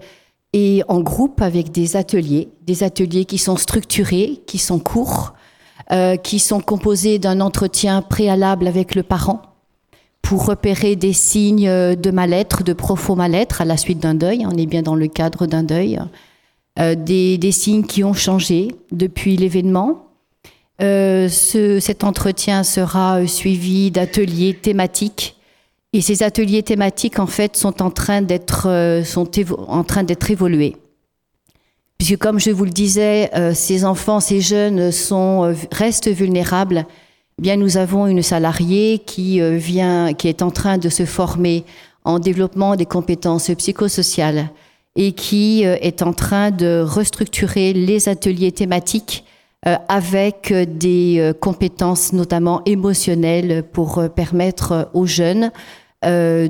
[0.52, 5.34] et en groupe avec des ateliers, des ateliers qui sont structurés, qui sont courts,
[5.90, 9.42] euh, qui sont composés d'un entretien préalable avec le parent
[10.20, 14.46] pour repérer des signes de mal-être, de profond mal-être à la suite d'un deuil.
[14.46, 15.98] On est bien dans le cadre d'un deuil.
[16.78, 20.06] Euh, des, signes qui ont changé depuis l'événement.
[20.80, 25.36] Euh, cet entretien sera euh, suivi d'ateliers thématiques.
[25.92, 29.28] Et ces ateliers thématiques, en fait, sont en train d'être sont
[29.68, 30.76] en train d'être évolués.
[31.98, 36.86] Puisque, comme je vous le disais, ces enfants, ces jeunes sont, restent vulnérables.
[37.38, 41.64] Eh bien, nous avons une salariée qui vient, qui est en train de se former
[42.04, 44.48] en développement des compétences psychosociales
[44.96, 49.31] et qui euh, est en train de restructurer les ateliers thématiques euh,
[49.64, 55.50] avec des euh, compétences notamment émotionnelles pour permettre aux jeunes
[56.04, 56.48] de,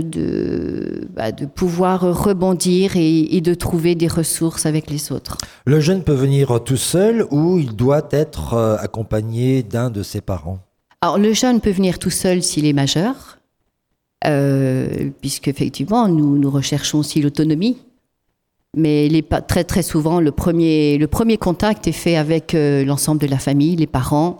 [0.00, 5.38] de, bah, de, pouvoir rebondir et, de trouver des ressources avec les autres.
[5.64, 10.60] Le jeune peut venir tout seul ou il doit être accompagné d'un de ses parents?
[11.00, 13.36] Alors le jeune peut venir tout seul s'il est majeur.
[14.24, 17.78] Euh, puisqu'effectivement, nous, nous recherchons aussi l'autonomie.
[18.76, 19.08] Mais
[19.48, 23.38] très très souvent, le premier, le premier contact est fait avec euh, l'ensemble de la
[23.38, 24.36] famille, les parents,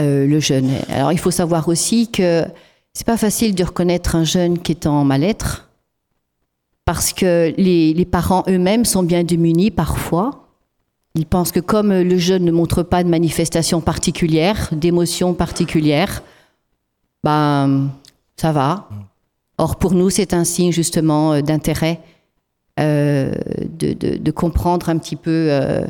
[0.00, 0.70] euh, le jeune.
[0.88, 2.44] Alors il faut savoir aussi que
[2.92, 5.68] c'est pas facile de reconnaître un jeune qui est en mal-être,
[6.84, 10.48] parce que les, les parents eux-mêmes sont bien démunis parfois.
[11.14, 16.22] Ils pensent que comme le jeune ne montre pas de manifestation particulière, d'émotion particulière,
[17.22, 17.90] ben
[18.36, 18.88] ça va.
[19.58, 22.00] Or, pour nous, c'est un signe justement euh, d'intérêt
[22.78, 23.32] euh,
[23.78, 25.84] de, comprendre un petit peu euh,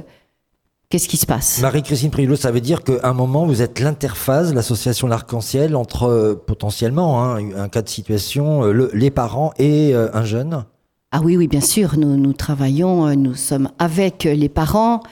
[0.88, 1.60] qu'est-ce qui se passe.
[1.60, 7.22] Marie-Christine Prilot, ça veut dire qu'à un moment, vous êtes l'interface, l'association L'Arc-en-Ciel, entre potentiellement
[7.22, 10.64] hein, un cas de situation, les parents et un jeune?
[11.12, 11.98] Ah oui, oui, bien sûr.
[11.98, 15.02] Nous, nous travaillons, nous sommes avec les parents.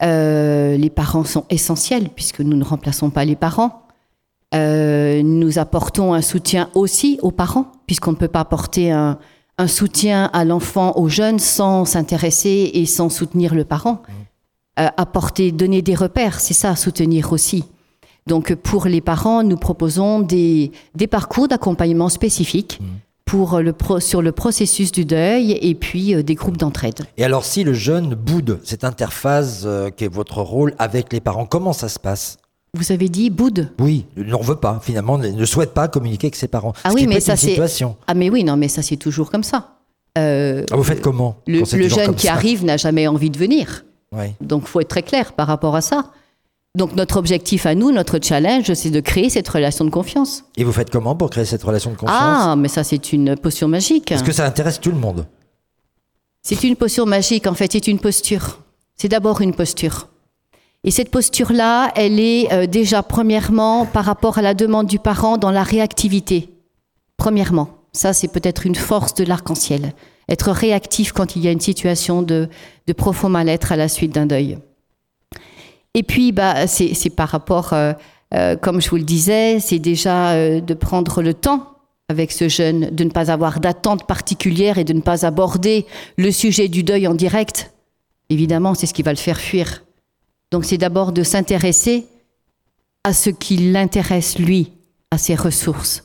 [0.00, 3.82] les parents sont essentiels puisque nous ne remplaçons pas les parents.
[4.54, 9.18] Euh, nous apportons un soutien aussi aux parents, puisqu'on ne peut pas apporter un,
[9.66, 14.02] soutien à l'enfant, aux jeunes, sans s'intéresser et sans soutenir le parent.
[14.08, 14.12] Mmh.
[14.80, 17.64] Euh, apporter, donner des repères, c'est ça, soutenir aussi.
[18.26, 20.70] Donc pour les parents, nous proposons des,
[21.10, 22.78] parcours d'accompagnement spécifiques.
[22.80, 22.84] Mmh.
[23.24, 27.04] Pour le sur le processus du deuil et puis euh, des groupes d'entraide.
[27.18, 29.66] Et alors si le jeune boude cette interface
[29.98, 32.38] qui est votre rôle avec les parents, comment ça se passe?
[32.74, 36.48] Vous avez dit boude Oui, n'en veut pas, finalement, ne souhaite pas communiquer avec ses
[36.48, 36.72] parents.
[36.84, 37.58] Ah oui, mais ça c'est.
[38.06, 39.78] Ah mais oui, non, mais ça c'est toujours comme ça.
[40.16, 43.84] Euh, ah, vous faites comment Le, jeune qui arrive n'a jamais envie de venir.
[44.12, 44.26] Oui.
[44.40, 46.12] Donc faut être très clair par rapport à ça.
[46.74, 50.44] Donc notre objectif à nous, notre challenge, c'est de créer cette relation de confiance.
[50.56, 53.36] Et vous faites comment pour créer cette relation de confiance Ah, mais ça c'est une
[53.36, 54.12] potion magique.
[54.12, 55.26] Est-ce que ça intéresse tout le monde
[56.42, 58.60] C'est une potion magique, en fait, c'est une posture.
[58.96, 60.08] C'est d'abord une posture.
[60.84, 65.36] Et cette posture-là, elle est euh, déjà premièrement par rapport à la demande du parent
[65.36, 66.50] dans la réactivité.
[67.16, 69.92] Premièrement, ça c'est peut-être une force de l'arc-en-ciel.
[70.28, 72.48] Être réactif quand il y a une situation de,
[72.86, 74.58] de profond mal-être à la suite d'un deuil.
[75.94, 77.92] Et puis, bah, c'est par rapport, euh,
[78.34, 82.90] euh, comme je vous le disais, c'est déjà de prendre le temps avec ce jeune,
[82.90, 87.06] de ne pas avoir d'attente particulière et de ne pas aborder le sujet du deuil
[87.06, 87.72] en direct.
[88.30, 89.82] Évidemment, c'est ce qui va le faire fuir.
[90.50, 92.06] Donc c'est d'abord de s'intéresser
[93.04, 94.72] à ce qui l'intéresse, lui,
[95.10, 96.04] à ses ressources.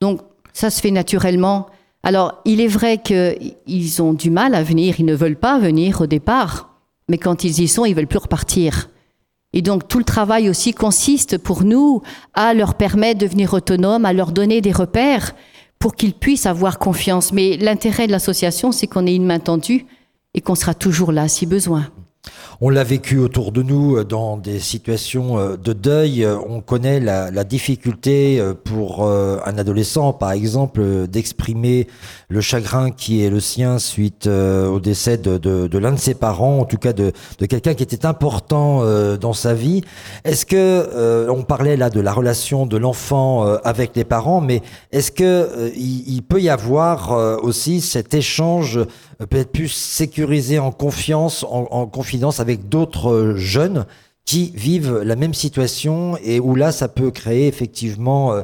[0.00, 0.20] Donc
[0.52, 1.66] ça se fait naturellement.
[2.02, 6.00] Alors il est vrai qu'ils ont du mal à venir, ils ne veulent pas venir
[6.00, 6.70] au départ.
[7.08, 8.88] Mais quand ils y sont, ils veulent plus repartir.
[9.52, 14.04] Et donc tout le travail aussi consiste pour nous à leur permettre de devenir autonomes,
[14.04, 15.32] à leur donner des repères
[15.78, 17.32] pour qu'ils puissent avoir confiance.
[17.32, 19.86] Mais l'intérêt de l'association, c'est qu'on ait une main tendue
[20.32, 21.88] et qu'on sera toujours là si besoin.
[22.60, 26.24] On l'a vécu autour de nous euh, dans des situations euh, de deuil.
[26.24, 31.86] Euh, on connaît la, difficulté pour un adolescent, par exemple, d'exprimer
[32.28, 36.64] le chagrin qui est le sien suite au décès de, l'un de ses parents, en
[36.64, 37.12] tout cas de,
[37.46, 38.82] quelqu'un qui était important
[39.16, 39.82] dans sa vie.
[40.24, 45.12] Est-ce que on parlait là de la relation de l'enfant avec les parents, mais est-ce
[45.12, 48.80] que il, peut y avoir aussi cet échange
[49.18, 53.86] peut-être plus sécurisé en confiance, en, en confidence avec d'autres euh, jeunes
[54.24, 58.42] qui vivent la même situation et où là, ça peut créer effectivement, euh,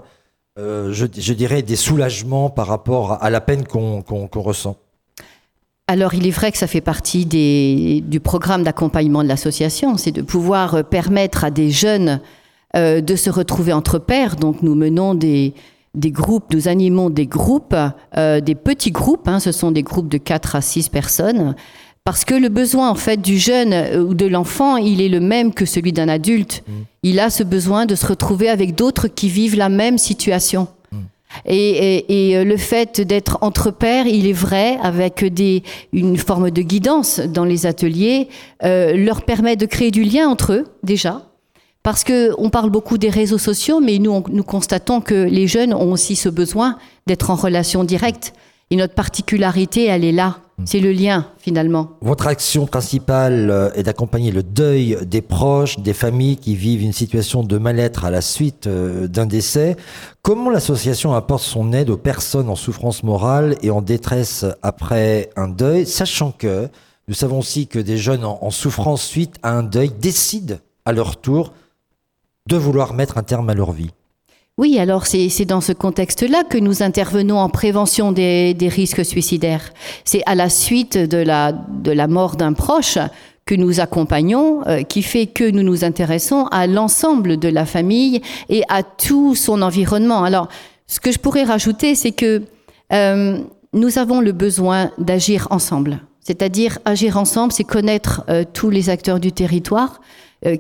[0.59, 4.03] euh, je, dirais, des soulagements par rapport à la peine qu'on
[4.35, 4.77] ressent.
[5.89, 10.23] Alors, il est vrai que ça fait partie du programme d'accompagnement de l'association, c'est de
[10.23, 12.21] pouvoir permettre à des jeunes
[12.75, 14.37] de se retrouver entre pairs.
[14.37, 15.55] Donc, nous menons des,
[15.97, 17.77] groupes, nous animons des groupes,
[18.17, 21.55] des petits groupes, hein, ce sont des groupes de 4 à 6 personnes,
[22.05, 25.21] parce que le besoin en fait du jeune euh, ou de l'enfant, il est le
[25.21, 26.63] même que celui d'un adulte.
[26.67, 26.73] Mm.
[27.03, 30.69] Il a ce besoin de se retrouver avec d'autres qui vivent la même situation.
[30.91, 30.97] Mm.
[31.47, 35.63] Et, euh, le fait d'être entre pairs, il est vrai, avec des,
[35.93, 38.29] une forme de guidance dans les ateliers,
[38.65, 41.30] euh, leur permet de créer du lien entre eux déjà.
[41.83, 45.73] Parce que on parle beaucoup des réseaux sociaux, mais nous, nous constatons que les jeunes
[45.73, 46.77] ont aussi ce besoin
[47.07, 48.35] d'être en relation directe.
[48.71, 50.39] Et notre particularité, elle est là.
[50.67, 51.93] C'est le lien finalement.
[52.03, 56.93] Votre action principale euh, est d'accompagner le deuil des proches, des familles qui vivent une
[56.93, 59.77] situation de mal-être à la suite euh, d'un décès.
[60.21, 65.49] Comment l'association apporte son aide aux personnes en souffrance morale et en détresse après un
[65.49, 66.69] deuil, sachant que
[67.09, 71.17] nous savons aussi que des jeunes en souffrance suite à un deuil décident à leur
[71.17, 71.55] tour
[72.51, 73.91] de vouloir mettre un terme à leur vie
[74.59, 79.73] oui, alors c'est dans ce contexte-là que nous intervenons en prévention des, risques suicidaires.
[80.05, 82.99] C'est à la suite de la, mort d'un proche
[83.47, 88.21] que nous accompagnons, euh, qui fait que nous nous intéressons à l'ensemble de la famille
[88.51, 90.25] et à tout son environnement.
[90.25, 90.49] Alors,
[90.87, 92.43] ce que je pourrais rajouter, c'est que
[92.93, 93.39] euh,
[93.73, 96.01] nous avons le besoin d'agir ensemble.
[96.21, 100.03] C'est-à-dire agir ensemble, c'est connaître euh, tous les acteurs du territoire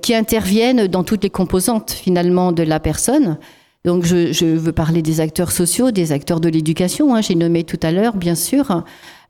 [0.02, 3.38] qui interviennent dans toutes les composantes finalement de la personne.
[3.84, 7.80] Donc je, veux parler des acteurs sociaux, des acteurs de l'éducation, hein, j'ai nommé tout
[7.82, 8.84] à l'heure, bien sûr.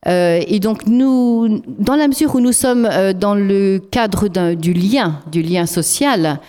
[0.09, 4.73] Euh, et donc nous, dans la mesure où nous sommes euh, dans le cadre du
[4.73, 6.41] lien, du lien social,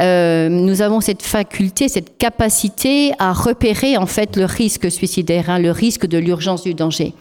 [0.00, 5.60] euh, nous avons cette faculté, cette capacité à repérer en fait le risque suicidaire, hein,
[5.60, 7.12] le risque de l'urgence du danger.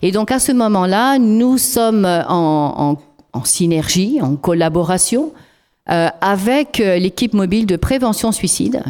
[0.00, 2.96] Et donc à ce moment-là, nous sommes en,
[3.44, 5.32] synergie, en collaboration
[5.86, 8.82] avec l'équipe mobile de prévention suicide,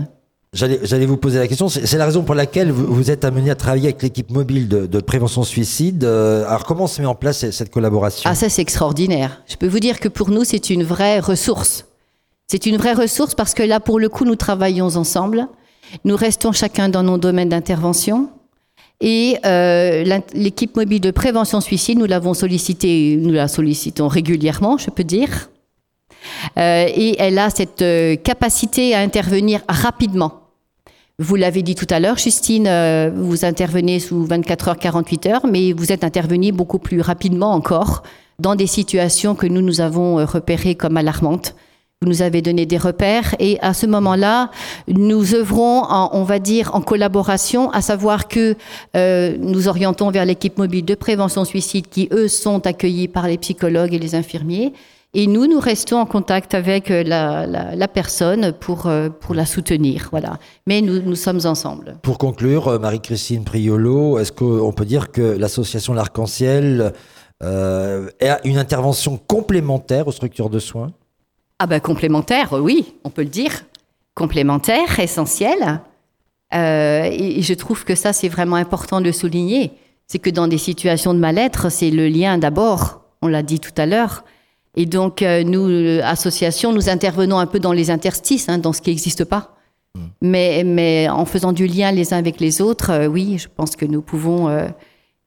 [0.55, 1.69] J'allais vous poser la question.
[1.69, 5.43] C'est la raison pour laquelle vous, êtes amené à travailler avec l'équipe mobile de, prévention
[5.43, 6.05] suicide.
[6.05, 8.31] Euh, alors, comment se met en place cette collaboration?
[8.31, 9.43] Ah, ça, c'est extraordinaire.
[9.49, 11.87] Je peux vous dire que pour nous, c'est une vraie ressource.
[12.47, 15.49] C'est une vraie ressource parce que là, pour le coup, nous travaillons ensemble.
[16.05, 18.29] Nous restons chacun dans nos domaines d'intervention.
[19.01, 24.91] Et euh, l'équipe mobile de prévention suicide, nous l'avons sollicité, nous la sollicitons régulièrement, je
[24.91, 25.51] peux dire.
[26.59, 27.85] Euh, et elle a cette
[28.23, 30.45] capacité à intervenir rapidement.
[31.21, 35.47] Vous l'avez dit tout à l'heure, Justine, euh, vous intervenez sous 24 heures, 48 heures,
[35.47, 38.03] mais vous êtes intervenu beaucoup plus rapidement encore
[38.41, 41.55] dans des situations que nous nous avons euh, repérées comme alarmantes.
[42.03, 44.51] Vous nous avez donné des repères et à ce moment-là,
[44.89, 48.57] nous œuvrons, on va dire, en collaboration, à savoir que
[48.97, 53.39] euh, nous orientons vers l'équipe mobile de prévention suicide qui, eux, sont accueillis par les
[53.39, 54.73] psychologues et les infirmiers
[55.17, 60.09] Et nous, nous restons en contact avec euh, la, personne pour, euh, pour la soutenir.
[60.11, 60.39] Voilà.
[60.67, 61.97] Mais nous, nous sommes ensemble.
[62.03, 66.93] Pour conclure, euh, Marie-Christine Priolo, est-ce qu'on peut dire que l'association L'Arc-en-Ciel
[67.45, 70.91] euh, a une intervention complémentaire aux structures de soins?
[71.61, 73.65] Ah ben complémentaire, oui, on peut le dire.
[74.17, 75.81] Complémentaire, essentiel.
[76.53, 79.73] et, je trouve que ça, c'est vraiment important de souligner.
[80.09, 83.73] C'est que dans des situations de mal-être, c'est le lien d'abord, on l'a dit tout
[83.77, 84.25] à l'heure,
[84.77, 88.73] et donc, euh, nous, euh, association, nous intervenons un peu dans les interstices, hein, dans
[88.73, 89.55] ce qui n'existe pas.
[89.95, 90.07] Hmm.
[90.21, 93.77] Mais, mais en faisant du lien les uns avec les autres, euh, oui, je pense
[93.77, 94.51] que nous pouvons,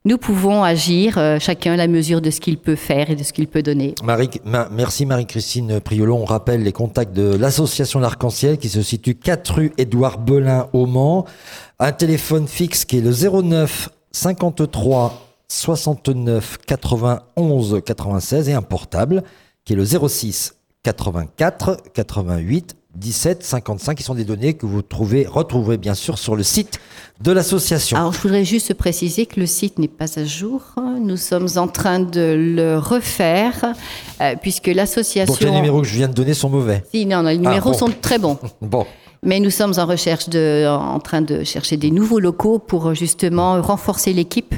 [0.04, 3.32] nous pouvons agir, chacun à la mesure de ce qu'il peut faire et de ce
[3.32, 3.96] qu'il peut donner.
[4.04, 4.30] Marie,
[4.72, 6.16] merci Marie-Christine Priolo.
[6.16, 10.86] On rappelle les contacts de l'association L'Arc-en-Ciel qui se situe 4 rue Édouard Belin au
[10.86, 11.26] Mans.
[11.80, 19.24] Un téléphone fixe qui est le 09 53 69 91 96 et un portable
[19.66, 25.28] qui est le 06 84 88 17 55 qui sont des données que vous trouvez,
[25.28, 26.80] retrouverez bien sûr sur le site
[27.22, 27.96] de l'association.
[27.96, 30.62] Alors je voudrais juste préciser que le site n'est pas à jour.
[31.00, 33.74] Nous sommes en train de le refaire
[34.22, 35.32] euh, puisque l'association...
[35.32, 37.78] Donc les numéros que je viens de donner sont mauvais Si, non, les numéros ah,
[37.78, 38.40] sont très bons.
[38.62, 38.86] bon.
[39.24, 43.62] Mais nous sommes en recherche de, en train de chercher des nouveaux locaux pour justement
[43.62, 44.56] renforcer l'équipe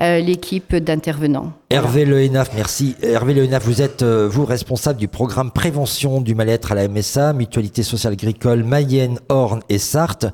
[0.00, 1.52] l'équipe d'intervenants.
[1.68, 2.96] Hervé Lehenaf, merci.
[3.02, 7.34] Hervé Lehenaf, vous êtes, euh, vous, responsable du programme prévention du mal-être à la MSA,
[7.34, 10.26] Mutualité sociale agricole Mayenne, Orne et Sarthe.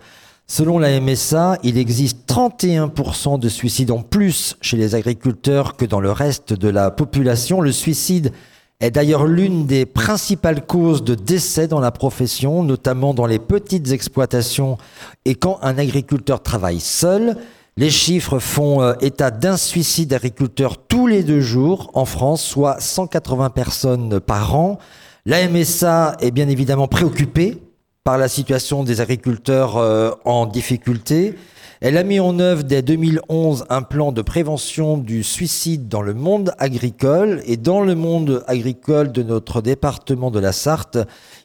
[0.47, 5.99] Selon la MSA, il existe 31% de suicides en plus chez les agriculteurs que dans
[5.99, 7.61] le reste de la population.
[7.61, 8.31] Le suicide
[8.79, 13.91] est d'ailleurs l'une des principales causes de décès dans la profession, notamment dans les petites
[13.91, 14.79] exploitations
[15.25, 17.37] et quand un agriculteur travaille seul.
[17.79, 22.81] Les chiffres font euh, état d'un suicide d'agriculteurs tous les deux jours en France, soit
[22.81, 24.79] 180 personnes par an.
[25.27, 27.59] La MSA est bien évidemment préoccupée
[28.03, 31.35] par la situation des agriculteurs euh, en difficulté.
[31.83, 36.15] Elle a mis en œuvre dès 2011 un plan de prévention du suicide dans le
[36.15, 37.43] monde agricole.
[37.45, 40.97] Et dans le monde agricole de notre département de la Sarthe,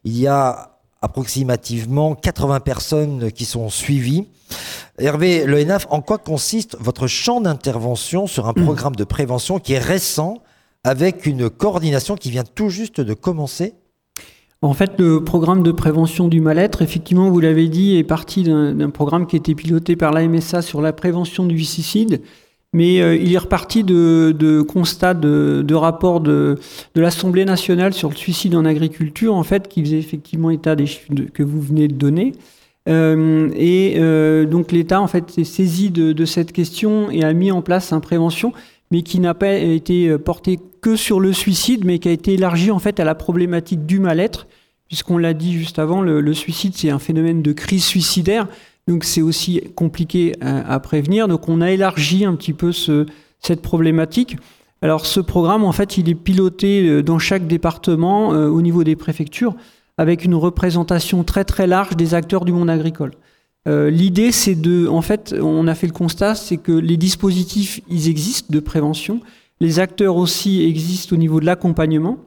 [0.05, 0.70] il y a
[1.01, 4.27] approximativement 80 personnes qui sont suivies.
[4.97, 9.73] Hervé Le ENAF, en quoi consiste votre champ d'intervention sur un programme de prévention qui
[9.73, 10.43] est récent
[10.83, 13.73] avec une coordination qui vient tout juste de commencer?
[14.63, 18.89] En fait, le programme de prévention du mal-être, effectivement, vous l'avez dit, est parti d'un
[18.91, 22.21] programme qui était piloté par la MSA sur la prévention du suicide,
[22.73, 26.57] mais euh, il est reparti de, constats, de, rapports de,
[26.95, 31.13] l'Assemblée nationale sur le suicide en agriculture, en fait, qui faisait effectivement état des chiffres
[31.33, 32.33] que vous venez de donner.
[32.89, 37.51] Euh, et euh, donc l'État en fait s'est saisi de, cette question et a mis
[37.51, 38.53] en place un prévention,
[38.89, 42.71] mais qui n'a pas été porté que sur le suicide, mais qui a été élargi
[42.71, 44.47] en fait à la problématique du mal-être,
[44.87, 48.47] puisqu'on l'a dit juste avant, le, suicide c'est un phénomène de crise suicidaire,
[48.87, 51.27] donc c'est aussi compliqué à, prévenir.
[51.27, 53.05] Donc on a élargi un petit peu ce,
[53.39, 54.37] cette problématique.
[54.81, 58.95] Alors ce programme en fait il est piloté euh, dans chaque département au niveau des
[58.95, 59.55] préfectures
[59.97, 63.11] avec une représentation très très large des acteurs du monde agricole.
[63.67, 67.81] Euh, l'idée, c'est de, en fait, on a fait le constat, c'est que les dispositifs,
[67.89, 69.21] ils existent de prévention.
[69.59, 72.17] Les acteurs aussi existent au niveau de l'accompagnement.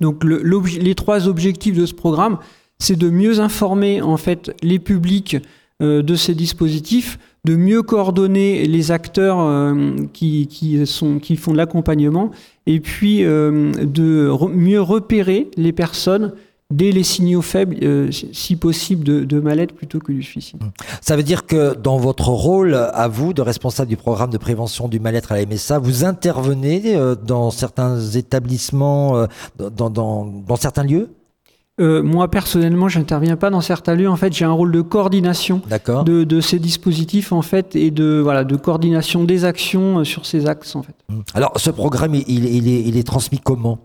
[0.00, 2.38] Donc, les trois objectifs de ce programme,
[2.78, 5.40] c'est de mieux informer en fait les publics euh,
[5.82, 11.56] de ces dispositifs, de mieux coordonner les acteurs euh, qui, qui, sont, qui font de
[11.56, 12.30] l'accompagnement,
[12.66, 16.32] et puis de mieux repérer les personnes
[16.72, 20.60] dès les signaux faibles, euh, si possible, de, mal-être plutôt que du suicide.
[21.00, 24.88] Ça veut dire que dans votre rôle, à vous, de responsable du programme de prévention
[24.88, 29.26] du mal-être à la MSA, vous intervenez euh, dans certains établissements, euh,
[29.70, 31.10] dans, certains lieux?
[31.78, 34.08] Moi personnellement, j'interviens pas dans certains lieux.
[34.08, 35.62] En fait, j'ai un rôle de coordination
[36.04, 40.46] de, de, ces dispositifs en fait et de voilà de coordination des actions sur ces
[40.46, 40.94] axes en fait.
[41.34, 43.78] Alors, ce programme, il, il, est, il est transmis comment?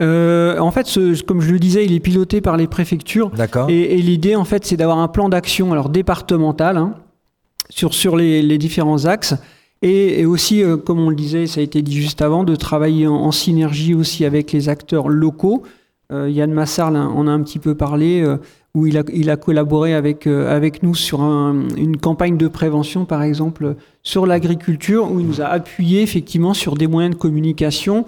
[0.00, 3.30] Euh, en fait, ce, comme je le disais, il est piloté par les préfectures.
[3.30, 3.68] D'accord.
[3.68, 6.94] Et, et l'idée, en fait, c'est d'avoir un plan d'action, alors départemental, hein,
[7.68, 9.34] sur, sur les, les, différents axes.
[9.82, 12.54] Et, et aussi, euh, comme on le disait, ça a été dit juste avant, de
[12.54, 15.64] travailler en, en synergie aussi avec les acteurs locaux.
[16.10, 18.38] Euh, Yann Massard en a un petit peu parlé, euh,
[18.74, 22.48] où il a, il a, collaboré avec, euh, avec nous sur un, une campagne de
[22.48, 27.20] prévention, par exemple, sur l'agriculture, où il nous a appuyé effectivement sur des moyens de
[27.20, 28.06] communication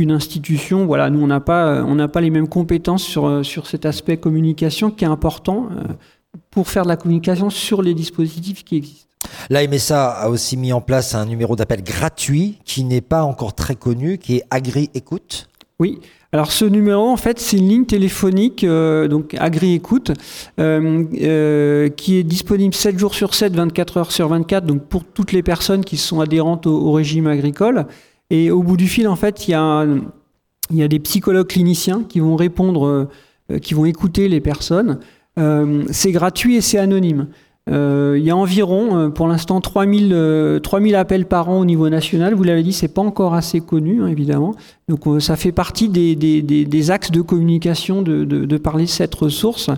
[0.00, 0.86] une institution.
[0.86, 4.16] Voilà, nous on n'a pas, on n'a pas les mêmes compétences sur sur cet aspect
[4.16, 5.70] communication qui est important
[6.52, 9.08] pour faire de la communication sur les dispositifs qui existent.
[9.50, 13.54] La MSA a aussi mis en place un numéro d'appel gratuit qui n'est pas encore
[13.54, 15.48] très connu, qui est Agri Écoute.
[15.80, 16.00] Oui,
[16.30, 20.12] Alors ce numéro, en fait, c'est une ligne téléphonique, euh, donc Agri-Écoute,
[20.60, 25.04] euh, euh, qui est disponible 7 jours sur 7, 24 heures sur 24, donc pour
[25.04, 27.86] toutes les personnes qui sont adhérentes au, régime agricole.
[28.28, 29.86] Et au bout du fil, en fait, il y a,
[30.70, 33.08] y a des psychologues cliniciens qui vont répondre,
[33.62, 34.98] qui vont écouter les personnes.
[35.90, 37.28] c'est gratuit et c'est anonyme.
[37.70, 41.64] Euh, il y a environ, euh, pour l'instant, 3000, 3000 euh, appels par an au
[41.64, 42.34] niveau national.
[42.34, 44.54] Vous l'avez dit, c'est pas encore assez connu, hein, évidemment.
[44.88, 49.70] Donc, ça fait partie des, axes de communication de, parler de cette ressource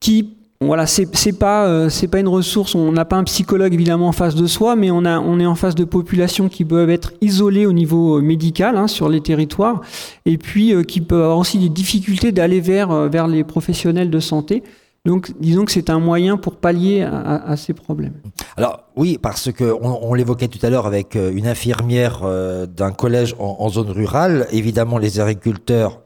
[0.00, 0.30] qui
[0.60, 1.06] voilà, c'est
[1.38, 2.74] pas pas une ressource.
[2.74, 5.46] On n'a pas un psychologue évidemment en face de soi, mais on a on est
[5.46, 9.82] en face de populations qui peuvent être isolées au niveau médical hein, sur les territoires,
[10.24, 14.62] et puis qui peuvent avoir aussi des difficultés d'aller vers vers les professionnels de santé.
[15.04, 18.14] Donc, disons que c'est un moyen pour pallier à, ces problèmes.
[18.56, 22.90] Alors, oui, parce que on, l'évoquait tout à l'heure avec euh, une infirmière euh, d'un
[22.90, 24.46] collège en, zone rurale.
[24.50, 26.00] Évidemment, les agriculteurs,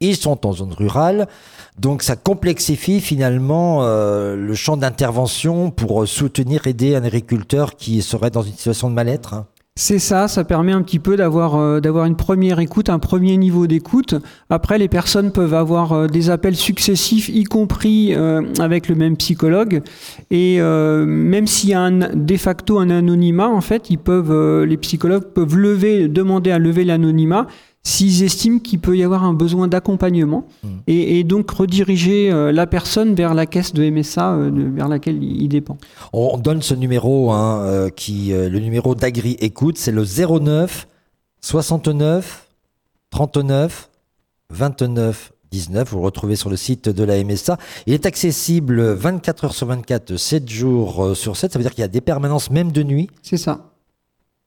[0.00, 1.28] ils sont en zone rurale.
[1.78, 8.30] Donc, ça complexifie finalement euh, le champ d'intervention pour soutenir, aider un agriculteur qui serait
[8.30, 9.34] dans une situation de mal-être.
[9.34, 9.46] Hein.
[9.74, 13.38] C'est ça, ça permet un petit peu d'avoir euh, d'avoir une première écoute, un premier
[13.38, 14.14] niveau d'écoute.
[14.50, 19.16] Après, les personnes peuvent avoir euh, des appels successifs, y compris euh, avec le même
[19.16, 19.80] psychologue.
[20.30, 24.76] Et même s'il y a un, de facto un anonymat, en fait, ils peuvent, les
[24.76, 27.46] psychologues peuvent lever, demander à lever l'anonymat
[27.84, 30.68] s'ils estiment qu'il peut y avoir un besoin d'accompagnement mmh.
[30.86, 35.48] et, donc rediriger euh, la personne vers la caisse de MSA euh, vers laquelle il
[35.48, 35.78] dépend.
[36.12, 40.86] On donne ce numéro, hein, euh, qui, le numéro d'Agri Écoute, c'est le 09
[41.40, 42.48] 69
[43.10, 43.90] 39
[44.50, 45.90] 29 19.
[45.90, 47.58] Vous le retrouvez sur le site de la MSA.
[47.86, 51.52] Il est accessible 24 heures sur 24, 7 jours sur 7.
[51.52, 53.10] Ça veut dire qu'il y a des permanences même de nuit.
[53.22, 53.71] C'est ça.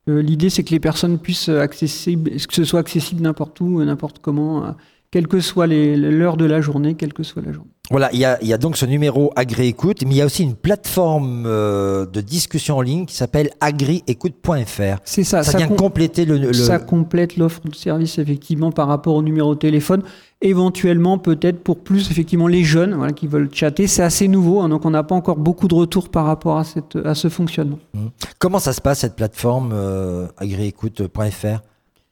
[0.08, 4.20] Euh, l'idée, c'est que les personnes puissent accessible, que ce soit accessible n'importe où, n'importe
[4.20, 4.76] comment,
[5.16, 7.70] quelle que soit l'heure de la journée, quelle que soit la journée.
[7.90, 11.46] Voilà, il y a, donc ce numéro Agri-Écoute, mais il y a aussi une plateforme
[11.46, 14.98] euh, de discussion en ligne qui s'appelle agriécoute.fr.
[15.06, 15.44] C'est ça.
[15.44, 19.60] Ça, vient compléter le, Ça complète l'offre de service, effectivement, par rapport au numéro de
[19.60, 20.02] téléphone.
[20.48, 23.88] Éventuellement, peut-être pour plus, effectivement, les jeunes voilà, qui veulent chatter.
[23.88, 26.64] C'est assez nouveau, hein, donc on n'a pas encore beaucoup de retours par rapport à,
[26.64, 27.80] cette, à ce fonctionnement.
[27.96, 28.06] Mmh.
[28.38, 31.62] Comment ça se passe, cette plateforme euh, agriécoute.fr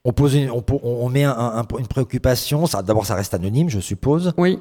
[0.06, 2.66] on, pose une, on, met une préoccupation.
[2.86, 4.34] D'abord, ça reste anonyme, je suppose.
[4.38, 4.60] Oui.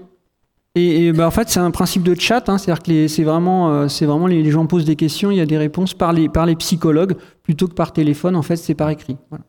[0.74, 3.88] Et, bah, en fait, c'est un principe de chat, hein, c'est-à-dire que c'est vraiment, euh,
[3.88, 6.46] c'est vraiment les, gens posent des questions, il y a des réponses par les, par
[6.46, 8.36] les psychologues plutôt que par téléphone.
[8.36, 9.16] En fait, c'est par écrit.
[9.28, 9.44] Voilà.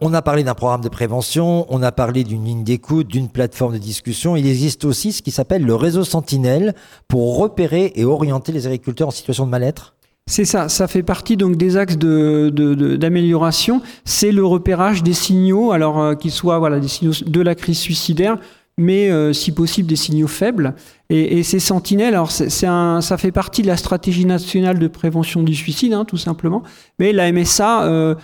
[0.00, 3.74] On a parlé d'un programme de prévention, on a parlé d'une ligne d'écoute, d'une plateforme
[3.74, 4.36] de discussion.
[4.36, 6.74] Il existe aussi ce qui s'appelle le réseau Sentinelle
[7.08, 9.94] pour repérer et orienter les agriculteurs en situation de mal-être.
[10.28, 13.80] C'est ça, ça fait partie donc des axes d'amélioration.
[14.04, 17.78] C'est le repérage des signaux, alors euh, qu'ils soient voilà des signaux de la crise
[17.78, 18.36] suicidaire,
[18.78, 20.74] mais euh, si possible des signaux faibles.
[21.08, 25.42] Et, ces sentinelles, alors c'est un, ça fait partie de la stratégie nationale de prévention
[25.42, 26.62] du suicide, hein, tout simplement.
[26.98, 28.14] Mais la MSA euh,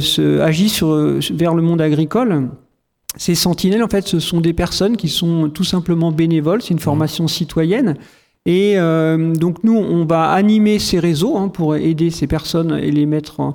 [0.00, 0.88] se, agit sur,
[1.32, 2.48] vers le monde agricole.
[3.16, 6.60] Ces sentinelles, en fait, ce sont des personnes qui sont tout simplement bénévoles.
[6.60, 7.96] C'est une formation citoyenne.
[8.46, 12.90] Et euh, donc nous, on va animer ces réseaux hein, pour aider ces personnes et
[12.90, 13.54] les mettre en,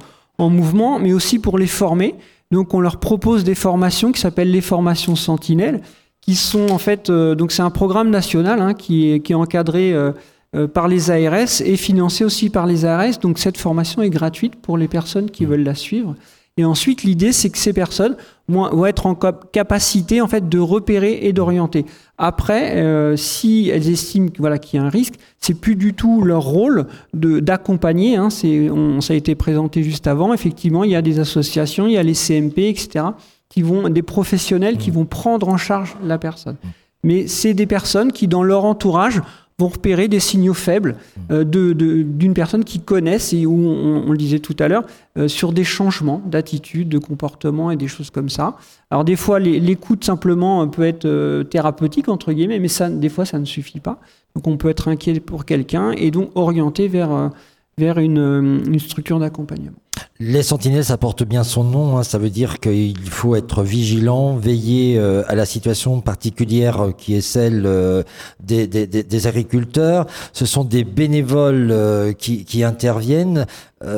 [0.49, 2.15] mouvement, mais aussi pour les former.
[2.51, 5.81] Donc on leur propose des formations qui s'appellent les formations sentinelles,
[6.29, 9.35] qui sont en fait, euh, donc c'est un programme national hein, qui, est, qui, est,
[9.35, 13.17] encadré euh, par les ARS et financé aussi par les ARS.
[13.19, 15.49] Donc cette formation est gratuite pour les personnes qui mmh.
[15.49, 16.13] veulent la suivre.
[16.57, 18.15] Et ensuite, l'idée, c'est que ces personnes
[18.47, 21.85] vont être en capacité en fait de repérer et d'orienter.
[22.19, 26.21] Après, euh, si elles estiment voilà, qu'il y a un risque, c'est plus du tout
[26.21, 28.17] leur rôle d'accompagner.
[28.17, 30.31] Hein, ça a été présenté juste avant.
[30.31, 33.05] Effectivement, il y a des associations, il y a les CMP, etc.,
[33.49, 34.93] qui vont, des professionnels qui mmh.
[34.93, 36.55] vont prendre en charge la personne.
[36.63, 36.67] Mmh.
[37.03, 39.21] Mais c'est des personnes qui, dans leur entourage,
[39.59, 40.95] vont repérer des signaux faibles
[41.31, 44.85] euh, d'une personne qui connaissent et où, on, le disait tout à l'heure,
[45.17, 48.55] euh, sur des changements d'attitude, de comportement et des choses comme ça.
[48.89, 53.25] Alors des fois, l'écoute simplement peut être euh, thérapeutique, entre guillemets, mais ça, des fois,
[53.25, 53.99] ça ne suffit pas.
[54.35, 57.31] Donc on peut être inquiet pour quelqu'un et donc orienter vers,
[57.77, 59.73] vers une, une structure d'accompagnement.
[60.21, 61.97] Les sentinelles, ça porte bien son nom.
[61.97, 62.03] Hein.
[62.03, 67.15] Ça veut dire qu'il faut être vigilant, veiller euh, à la situation particulière euh, qui
[67.15, 68.03] est celle euh,
[68.41, 70.07] des, agriculteurs.
[70.33, 73.45] Ce sont des bénévoles qui, interviennent.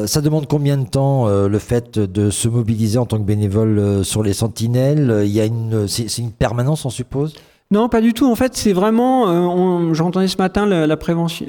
[0.05, 4.21] ça demande combien de temps le fait de se mobiliser en tant que bénévole sur
[4.21, 5.23] les sentinelles?
[5.25, 7.33] Il y a une, c'est une permanence, on suppose?
[7.71, 8.29] Non, pas du tout.
[8.29, 9.29] En fait, c'est vraiment.
[9.29, 11.45] Euh, J'entendais ce matin la, prévention,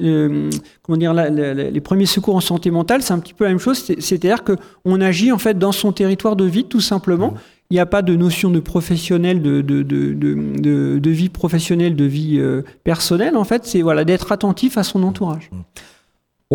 [0.81, 3.01] comment dire, les premiers secours en santé mentale.
[3.01, 3.77] C'est un petit peu la même chose.
[3.99, 4.53] C'est-à-dire que
[4.85, 7.31] on agit en fait dans son territoire de vie, tout simplement.
[7.31, 7.37] Mmh.
[7.71, 12.05] il n'y a pas de notion de professionnel, de, de, de, de vie professionnelle, de
[12.05, 12.41] vie
[12.85, 13.35] personnelle.
[13.35, 15.49] En fait, c'est voilà, d'être attentif à son entourage.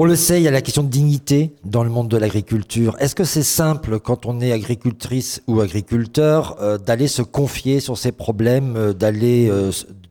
[0.00, 2.94] On le sait, il y a la question de dignité dans le monde de l'agriculture.
[3.00, 6.56] Est-ce que c'est simple quand on est agricultrice ou agriculteur
[6.86, 9.50] d'aller se confier sur ses problèmes, d'aller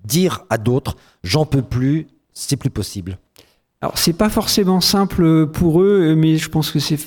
[0.04, 3.18] dire à d'autres j'en peux plus, c'est plus possible
[3.80, 6.98] alors c'est pas forcément simple pour eux, mais je pense que c'est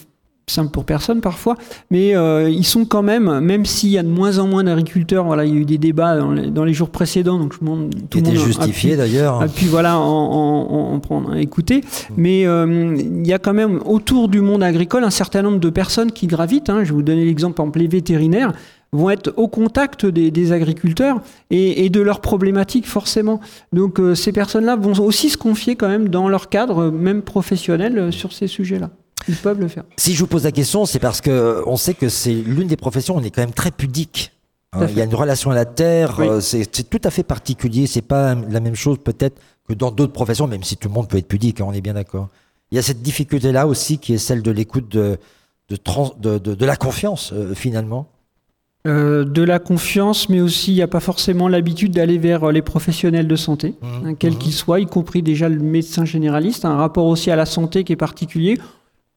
[0.51, 1.56] simple pour personne parfois,
[1.90, 5.24] mais euh, ils sont quand même, même s'il y a de moins en moins d'agriculteurs,
[5.24, 8.18] voilà, il y a eu des débats dans les, jours précédents, donc je demande tout
[8.18, 9.44] le monde justifié d'ailleurs.
[9.55, 11.78] Puis voilà, en, en, prendre, écouter.
[11.78, 12.14] Mm.
[12.16, 15.70] Mais euh, il y a quand même autour du monde agricole un certain nombre de
[15.70, 16.70] personnes qui gravitent.
[16.70, 16.81] Hein.
[16.85, 18.52] je vais vous donner l'exemple, par exemple les vétérinaires
[18.93, 21.20] vont être au contact des, agriculteurs
[21.51, 23.40] et, de leurs problématiques forcément.
[23.72, 28.12] Donc euh, ces personnes-là vont aussi se confier quand même dans leur cadre, même professionnel,
[28.12, 28.90] sur ces sujets-là.
[29.29, 29.85] Ils peuvent le faire.
[29.97, 32.69] Si je vous pose la question, c'est parce que euh, on sait que c'est l'une
[32.69, 34.33] des professions où on est quand même très pudique.
[34.73, 34.87] Hein.
[34.89, 37.89] il y a une relation à la terre, c'est tout à fait particulier.
[37.89, 41.09] C'est pas la même chose peut-être que dans d'autres professions, même si tout le monde
[41.09, 42.29] peut être pudique, hein, on est bien d'accord.
[42.71, 45.19] Il y a cette difficulté-là aussi qui est celle de l'écoute de,
[45.69, 48.07] de, de, la confiance finalement.
[48.87, 52.51] Euh, de la confiance, mais aussi il n'y a pas forcément l'habitude d'aller vers euh,
[52.51, 53.87] les professionnels de santé, mmh.
[54.07, 54.39] hein, quels mmh.
[54.39, 57.93] qu'ils soient, y compris déjà le médecin généraliste, un rapport aussi à la santé qui
[57.93, 58.59] est particulier,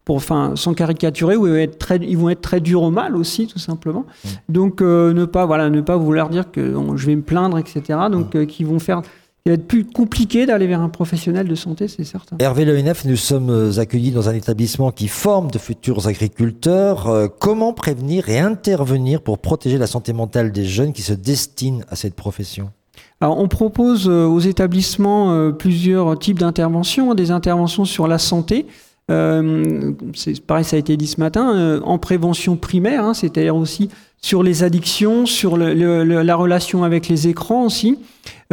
[0.06, 2.92] pour, enfin, sans caricaturer, où ils vont, être très, ils vont être très durs au
[2.92, 4.06] mal aussi, tout simplement.
[4.24, 4.28] Mmh.
[4.50, 8.00] Donc euh, ne pas voilà, ne pas vouloir dire que je vais me plaindre, etc.
[8.12, 9.02] Donc qui vont faire
[9.46, 12.38] il va être plus compliqué d'aller vers un professionnel de santé, c'est certain.
[12.40, 17.10] Hervé Lehenef, nous sommes euh, accueillis dans un établissement qui forme de futurs agriculteurs.
[17.10, 21.82] Euh, comment prévenir et intervenir pour protéger la santé mentale des jeunes qui se destinent
[21.90, 22.72] à cette profession?
[23.20, 28.66] Alors, on propose euh, aux établissements plusieurs types d'interventions, des interventions sur la santé,
[29.10, 33.90] c'est pareil, ça a été dit ce matin, en prévention primaire, hein, c'est-à-dire aussi
[34.24, 38.00] sur les addictions, sur la relation avec les écrans aussi,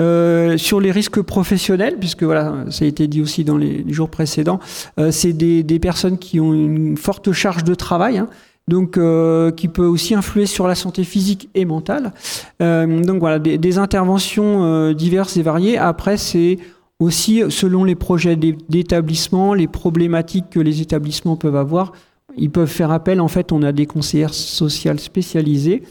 [0.01, 4.11] euh, sur les risques professionnels, puisque voilà, ça a été dit aussi dans les, jours
[4.11, 4.59] précédents,
[4.99, 8.19] euh, c'est des, personnes qui ont une forte charge de travail.
[8.19, 8.29] Hein,
[8.69, 12.13] donc euh, qui peut aussi influer sur la santé physique et mentale.
[12.61, 15.77] donc voilà, des, des interventions diverses et variées.
[15.77, 16.59] Après, c'est
[17.01, 21.93] aussi selon les projets d'établissement, les problématiques que les établissements peuvent avoir.
[22.37, 25.83] Ils peuvent faire appel, en fait, on a des conseillères sociales spécialisées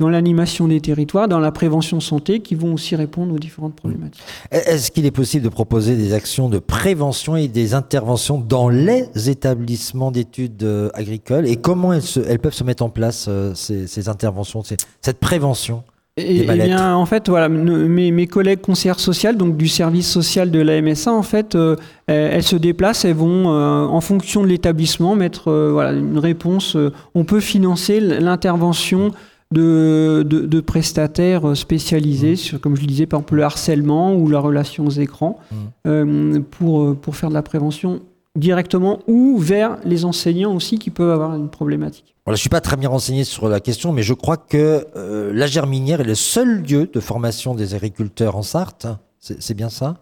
[0.00, 4.22] dans l'animation des territoires, dans la prévention santé, qui vont aussi répondre aux différentes problématiques.
[4.50, 9.06] Est-ce qu'il est possible de proposer des actions de prévention et des interventions dans les
[9.28, 11.46] établissements d'études euh, agricoles?
[11.46, 15.84] Et comment elles, elles, peuvent se mettre en place, euh, ces, interventions, cette prévention?
[16.18, 20.82] Et, bien, en fait, voilà, mes, collègues conseillères sociales, donc du service social de la
[20.82, 21.76] MSA, en fait, euh,
[22.06, 26.76] elles se déplacent, elles vont, en fonction de l'établissement, mettre voilà, une réponse.
[27.14, 29.12] on peut financer l'intervention
[29.52, 32.36] de, de, prestataires spécialisés, mmh.
[32.36, 35.56] sur, comme je le disais, par exemple le harcèlement ou la relation aux écrans, mmh.
[35.86, 38.00] euh, pour, pour faire de la prévention
[38.36, 42.14] directement ou vers les enseignants aussi qui peuvent avoir une problématique.
[42.26, 45.32] je ne suis pas très bien renseigné sur la question, mais je crois que euh,
[45.34, 48.86] la Germinière est le seul lieu de formation des agriculteurs en Sarthe.
[49.18, 49.98] C'est bien ça?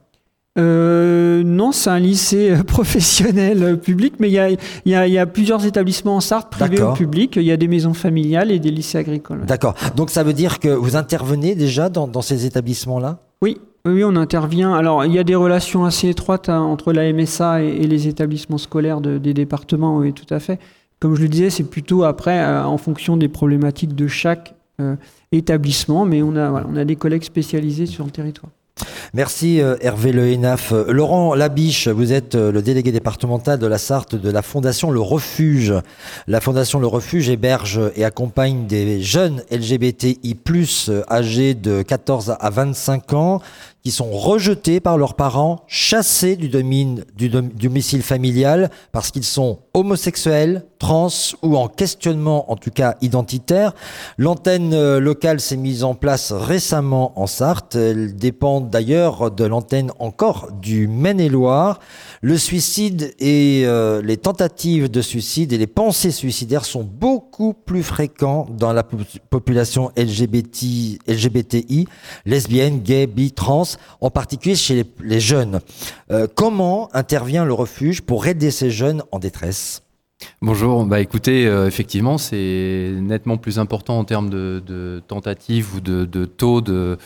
[0.58, 5.26] Euh, non, c'est un lycée euh, professionnel public, mais il y a, y, y a,
[5.26, 7.36] plusieurs établissements en Sarthe, privés ou publics.
[7.36, 9.44] Il y a des maisons familiales et des lycées agricoles.
[9.46, 9.74] D'accord.
[9.96, 13.18] Donc ça veut dire que vous intervenez déjà dans, dans ces établissements-là?
[13.42, 13.58] Oui.
[13.86, 14.74] Oui, on intervient.
[14.74, 18.58] Alors, il y a des relations assez étroites hein, entre la MSA et, les établissements
[18.58, 20.58] scolaires des départements, oui, tout à fait.
[20.98, 24.54] Comme je le disais, c'est plutôt après, en fonction des problématiques de chaque
[25.32, 28.50] établissement, mais on a, on a des collègues spécialisés sur le territoire.
[29.12, 30.72] Merci euh, Hervé Le Hénaf.
[30.72, 34.90] Euh, Laurent Labiche, vous êtes euh, le délégué départemental de la Sarthe de la Fondation
[34.90, 35.74] Le Refuge.
[36.26, 40.36] La Fondation Le Refuge héberge et accompagne des jeunes LGBTI+,
[41.10, 43.42] âgés de 14 à 25 ans,
[43.82, 50.64] qui sont rejetés par leurs parents, chassés du, du domicile familial parce qu'ils sont homosexuels,
[50.80, 51.08] trans
[51.42, 53.74] ou en questionnement, en tout cas identitaire.
[54.18, 57.76] L'antenne euh, locale s'est mise en place récemment en Sarthe.
[57.76, 61.78] Elle dépend d'ailleurs de l'antenne encore du Maine-et-Loire.
[62.22, 67.82] Le suicide et euh, les tentatives de suicide et les pensées suicidaires sont beaucoup plus
[67.82, 71.86] fréquents dans la population LGBT, LGBTI,
[72.24, 73.64] lesbiennes, gays, bi, trans,
[74.00, 75.60] en particulier chez les, jeunes.
[76.10, 79.82] Euh, comment intervient le refuge pour aider ces jeunes en détresse?
[80.42, 86.24] Bonjour, bah écoutez, euh, effectivement, c'est nettement plus important en termes de, tentatives ou de,
[86.24, 86.98] taux de,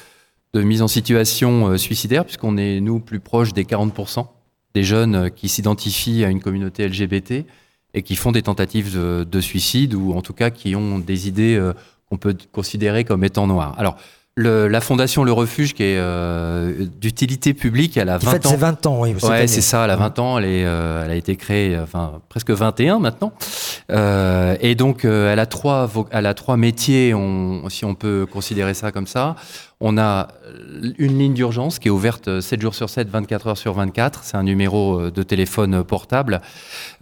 [0.55, 4.27] mise en situation suicidaire, puisqu'on est, nous, plus proche des 40%
[4.75, 7.47] des jeunes euh, qui s'identifient à une communauté LGBT
[7.95, 11.55] et qui font des tentatives de, suicide ou en tout cas qui ont des idées
[11.55, 11.73] euh,
[12.09, 13.75] qu'on peut considérer comme étant noirs.
[13.79, 13.97] Alors,
[14.37, 18.47] le, la fondation Le Refuge, qui est euh, d'utilité publique, elle a 20 en fait,
[18.47, 18.51] ans.
[18.51, 19.15] c'est 20 ans, oui.
[19.23, 22.21] Ouais, c'est ça, elle a 20 ans, elle, est, euh, elle a été créée, enfin,
[22.29, 23.33] presque 21 maintenant.
[23.93, 28.27] Euh, et donc, euh, elle, a trois, elle a trois métiers, on, si on peut
[28.29, 29.37] considérer ça comme ça.
[29.81, 30.29] On a
[30.99, 34.21] une ligne d'urgence qui est ouverte euh, 7 jours sur 7, 24 heures sur 24.
[34.25, 36.41] C'est un numéro euh, de téléphone portable.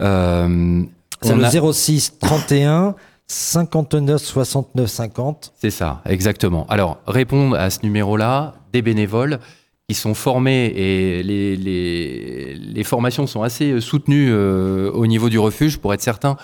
[0.01, 0.83] Euh,
[1.21, 2.93] C'est le a- 06 31
[3.27, 5.53] 59 69 50.
[5.55, 6.65] C'est ça, exactement.
[6.69, 9.39] Alors, répondre à ce numéro-là, des bénévoles
[9.87, 15.77] qui sont formés et les, formations sont assez euh, soutenues euh, au niveau du refuge
[15.77, 16.37] pour être certain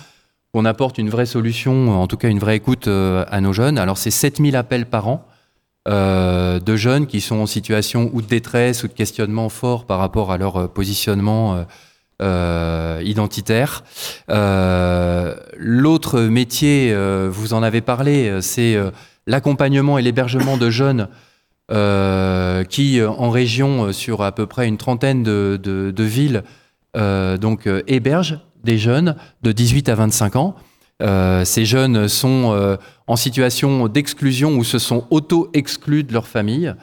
[0.54, 3.78] qu'on apporte une vraie solution, en tout cas une vraie écoute euh, à nos jeunes.
[3.78, 5.26] Alors, c'est 7000 appels par an
[5.86, 10.32] de jeunes qui sont en situation ou de détresse ou de questionnement fort par rapport
[10.32, 11.66] à leur positionnement
[12.22, 13.86] euh, identitaire.
[14.30, 18.78] Euh, L'autre métier, euh, vous en avez parlé, c'est
[19.26, 21.08] l'accompagnement et l'hébergement de jeunes
[22.70, 26.44] qui, en région, sur à peu près une trentaine de, villes,
[26.96, 30.56] donc hébergent des jeunes de 18 à 25 ans.
[31.46, 32.78] Ces jeunes sont
[33.08, 36.74] en situation d'exclusion ou se sont auto-exclus de leur famille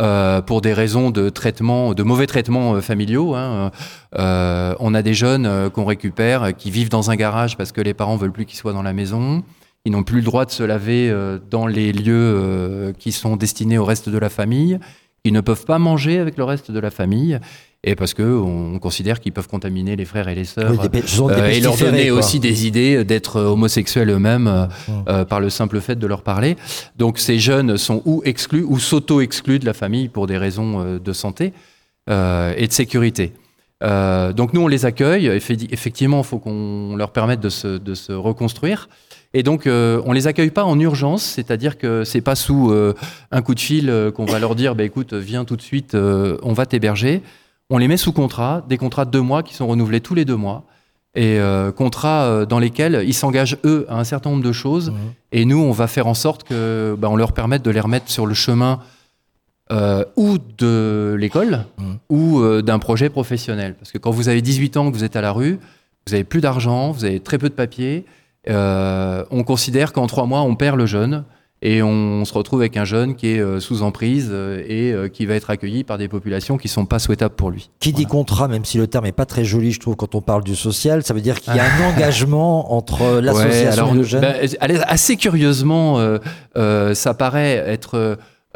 [0.00, 3.34] euh, pour des raisons de traitement, de mauvais traitements euh, familiaux.
[3.34, 3.70] hein.
[4.18, 7.92] Euh, on a des jeunes qu'on récupère qui vivent dans un garage parce que les
[7.92, 9.42] parents veulent plus qu'ils soient dans la maison.
[9.84, 11.12] Ils n'ont plus le droit de se laver
[11.50, 14.78] dans les lieux qui sont destinés au reste de la famille.
[15.24, 17.40] Ils ne peuvent pas manger avec le reste de la famille.
[17.84, 21.48] Et parce que on considère qu'ils peuvent contaminer les frères et les sœurs Oui, euh,
[21.48, 22.18] et leur donner quoi.
[22.18, 24.92] aussi des idées d'être homosexuels eux-mêmes euh, Mmh.
[25.08, 26.56] euh, par le simple fait de leur parler.
[26.96, 31.12] Donc ces jeunes sont ou exclus ou s'auto-exclus de la famille pour des raisons de
[31.12, 31.52] santé
[32.08, 33.32] euh, et de sécurité.
[33.80, 35.26] Donc nous, on les accueille.
[35.28, 38.88] Effe- Effectivement, il faut qu'on leur permette de se, de se reconstruire.
[39.34, 42.94] Et donc, euh, on les accueille pas en urgence, c'est-à-dire que c'est pas sous euh,
[43.32, 45.94] un coup de fil euh, qu'on va leur dire, bah, écoute, viens tout de suite,
[45.96, 47.22] on va t'héberger.
[47.74, 50.26] On les met sous contrat, des contrats de deux mois qui sont renouvelés tous les
[50.26, 50.64] deux mois,
[51.14, 54.90] et euh, contrats euh, dans lesquels ils s'engagent eux à un certain nombre de choses,
[54.90, 54.96] Mmh.
[55.32, 58.10] et nous, on va faire en sorte que, bah, on leur permette de les remettre
[58.10, 58.80] sur le chemin
[59.70, 61.64] euh, ou de l'école
[62.10, 63.74] ou euh, d'un projet professionnel.
[63.78, 65.58] Parce que quand vous avez 18 ans, que vous êtes à la rue,
[66.06, 68.04] vous avez plus d'argent, vous avez très peu de papiers,
[68.48, 71.24] on considère qu'en trois mois, on perd le jeune
[71.64, 75.08] et on se retrouve avec un jeune qui est euh, sous emprise euh, et euh,
[75.08, 77.70] qui va être accueilli par des populations qui sont pas souhaitables pour lui.
[77.78, 80.20] Qui dit contrat, même si le terme est pas très joli, je trouve, quand on
[80.20, 83.94] parle du social, ça veut dire qu'il y a un engagement entre l'association Ouais, et
[83.94, 84.20] le jeune.
[84.20, 84.34] bah,
[84.88, 86.18] assez curieusement, euh,
[86.56, 87.94] euh, ça paraît être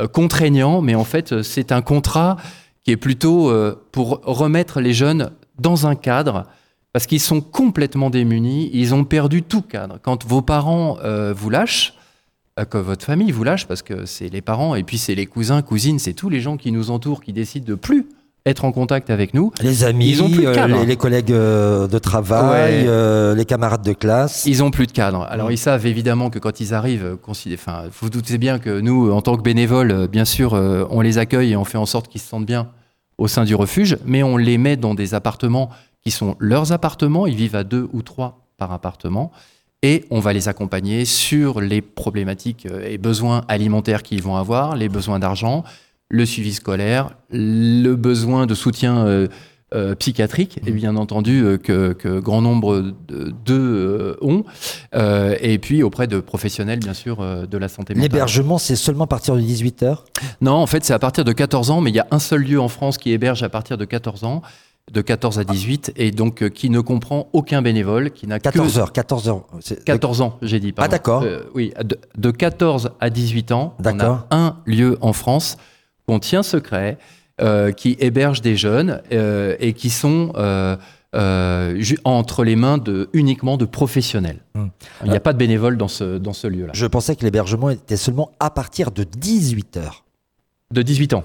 [0.01, 2.37] euh, contraignant, mais en fait, c'est un contrat
[2.83, 3.53] qui est plutôt
[3.91, 6.45] pour remettre les jeunes dans un cadre,
[6.93, 9.99] parce qu'ils sont complètement démunis, ils ont perdu tout cadre.
[10.03, 10.97] Quand vos parents
[11.35, 11.96] vous lâchent,
[12.65, 15.61] que votre famille vous lâche, parce que c'est les parents, et puis c'est les cousins,
[15.61, 18.07] cousines, c'est tous les gens qui nous entourent qui décident de plus
[18.47, 19.51] être en contact avec nous.
[19.61, 20.79] les amis, ils ont plus de euh, cadre.
[20.79, 22.89] les, les collègues euh, de travail, Ouais.
[22.89, 24.47] euh, les camarades de classe.
[24.47, 25.27] Ils ont plus de cadre.
[25.29, 27.17] Alors ils savent évidemment que quand ils arrivent, euh,
[27.55, 30.87] enfin, vous vous doutez bien que nous, en tant que bénévoles, euh, bien sûr, euh,
[30.91, 32.69] on les accueille et on fait en sorte qu'ils se sentent bien
[33.19, 35.69] au sein du refuge, mais on les met dans des appartements
[36.05, 37.27] qui sont leurs appartements.
[37.27, 39.33] Ils vivent à deux ou trois par appartement.
[39.83, 44.75] Et on va les accompagner sur les problématiques euh, et besoins alimentaires qu'ils vont avoir,
[44.77, 45.65] les besoins d'argent,
[46.09, 49.29] le suivi scolaire, le besoin de soutien euh,
[49.75, 54.45] euh, psychiatrique, et bien entendu euh, que, que grand nombre de- d'eux ont,
[54.95, 58.11] et puis auprès de professionnels, bien sûr, de la santé mentale.
[58.11, 59.99] L'hébergement, c'est seulement à partir de 18h
[60.41, 62.43] Non, en fait, c'est à partir de 14 ans, mais il y a un seul
[62.43, 64.41] lieu en France qui héberge à partir de 14 ans,
[64.93, 68.49] de 14 à 18, et donc euh, qui ne comprend aucun bénévole, qui n'a que
[68.49, 69.43] 14h, 14h.
[69.61, 70.73] c'est- 14 ans, j'ai dit.
[70.73, 70.87] pardon.
[70.87, 71.23] Ah, d'accord.
[71.25, 75.57] Euh, oui, de, de 14 à 18 ans, on a un lieu en France
[76.07, 76.99] qu'on tient secret,
[77.41, 80.33] euh, qui héberge des jeunes et qui sont
[82.05, 84.39] entre les mains de, uniquement de professionnels.
[84.55, 84.67] Hmm.
[85.05, 86.73] Il n'y a pas de bénévoles dans ce, dans ce lieu-là.
[86.75, 90.05] Je pensais que l'hébergement était seulement à partir de 18h.
[90.73, 91.25] De 18 ans.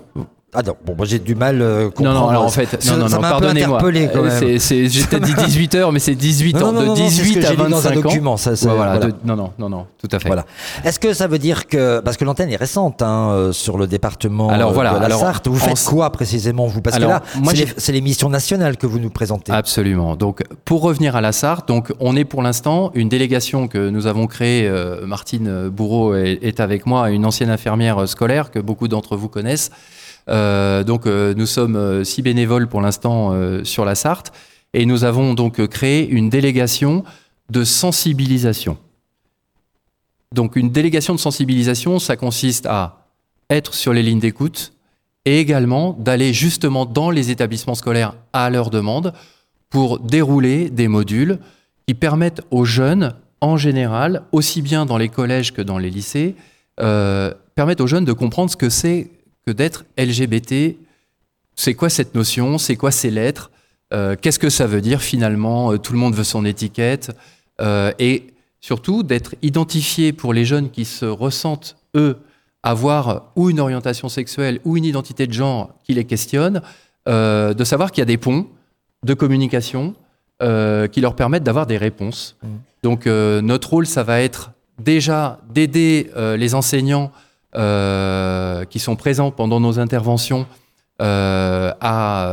[0.53, 2.19] Ah non, bon, moi j'ai du mal euh, Non, comprendre.
[2.23, 3.77] non, alors en fait, non, non, ça non, m'a pardonnez-moi.
[3.77, 4.59] interpellé quand Euh, même.
[4.59, 6.71] peut-être dit 18 heures, mais c'est 18 Non, ans.
[6.73, 8.01] non, non, de non, c'est ce 18 que à j'ai lu dans un 25 ans.
[8.01, 9.05] document, ça, Ouais, voilà, voilà.
[9.05, 10.27] de- non, non, non, non, tout à fait.
[10.27, 10.45] Voilà.
[10.83, 13.87] Est-ce que ça veut dire que parce que l'antenne est récente hein, euh, sur le
[13.87, 16.81] département Alors, euh, voilà, de la alors, Sarthe, vous en- faites quoi précisément vous?
[16.81, 19.53] Parce Alors, que là, c'est l'émission nationale que vous nous présentez.
[19.53, 20.17] Absolument.
[20.17, 24.05] Donc, pour revenir à la Sarthe, donc on est pour l'instant une délégation que nous
[24.05, 24.67] avons créée.
[24.67, 29.29] euh, Martine Bourreau est, est avec moi, une ancienne infirmière scolaire que beaucoup d'entre vous
[29.29, 29.71] connaissent.
[30.29, 33.33] Euh, donc, euh, nous sommes euh, six bénévoles pour l'instant
[33.63, 34.31] sur la Sarthe,
[34.73, 37.03] et nous avons donc créé une délégation
[37.49, 38.77] de sensibilisation.
[40.33, 43.05] Donc une délégation de sensibilisation, ça consiste à
[43.49, 44.71] être sur les lignes d'écoute
[45.25, 49.13] et également d'aller justement dans les établissements scolaires à leur demande
[49.69, 51.39] pour dérouler des modules
[51.85, 56.35] qui permettent aux jeunes, en général, aussi bien dans les collèges que dans les lycées,
[56.77, 59.11] permettent aux jeunes de comprendre ce que c'est
[59.45, 60.77] que d'être LGBT.
[61.55, 62.57] C'est quoi cette notion?
[62.57, 63.51] C'est quoi ces lettres?
[63.93, 67.11] Euh, Qu'est-ce que ça veut dire finalement Tout le monde veut son étiquette?
[67.99, 72.17] et surtout d'être identifié pour les jeunes qui se ressentent, eux,
[72.63, 76.61] avoir ou une orientation sexuelle ou une identité de genre qui les questionne,
[77.07, 78.47] euh, de savoir qu'il y a des ponts
[79.03, 79.95] de communication
[80.43, 82.37] euh, qui leur permettent d'avoir des réponses.
[82.41, 82.47] Mmh.
[82.83, 87.11] Donc euh, notre rôle, ça va être déjà d'aider les enseignants
[87.53, 90.45] qui sont présents pendant nos interventions
[90.99, 92.27] à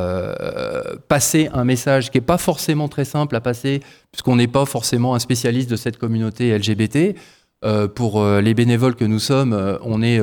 [1.08, 3.80] passer un message qui n'est pas forcément très simple à passer,
[4.12, 7.16] puisqu'on n'est pas forcément un spécialiste de cette communauté LGBT.
[7.64, 10.20] Euh, pour euh, les bénévoles que nous sommes, euh, on n'est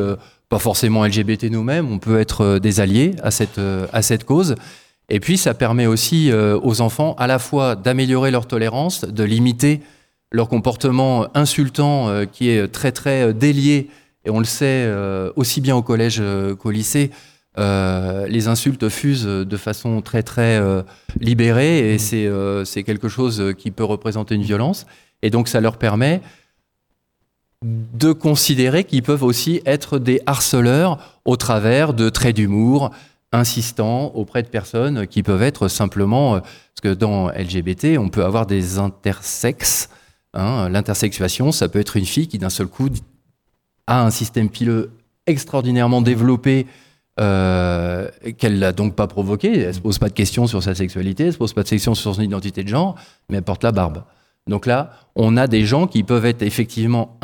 [0.48, 3.60] pas forcément LGBT nous-mêmes, on peut être des alliés à cette,
[3.92, 4.56] à cette cause.
[5.10, 9.82] Et puis ça permet aussi aux enfants à la fois d'améliorer leur tolérance, de limiter
[10.32, 13.90] leur comportement insultant qui est très très délié,
[14.26, 14.92] et on le sait
[15.36, 16.22] aussi bien au collège
[16.60, 17.12] qu'au lycée,
[17.58, 20.62] les insultes fusent de façon très très
[21.20, 22.66] libérée et mmh.
[22.66, 24.86] c'est quelque chose qui peut représenter une violence.
[25.22, 26.22] Et donc ça leur permet
[27.64, 32.92] de considérer qu'ils peuvent aussi être des harceleurs au travers de traits d'humour
[33.32, 38.24] insistants auprès de personnes qui peuvent être simplement, euh, parce que dans LGBT, on peut
[38.24, 39.90] avoir des intersexes.
[40.34, 42.90] Hein, L'intersexuation, ça peut être une fille qui d'un seul coup
[43.88, 44.92] a un système pileux
[45.28, 46.68] extraordinairement développé
[47.20, 49.60] euh, qu'elle n'a donc pas provoqué.
[49.60, 51.64] Elle ne se pose pas de questions sur sa sexualité, elle ne se pose pas
[51.64, 52.96] de questions sur son identité de genre,
[53.30, 54.04] mais elle porte la barbe.
[54.48, 57.18] Donc là, on a des gens qui peuvent être effectivement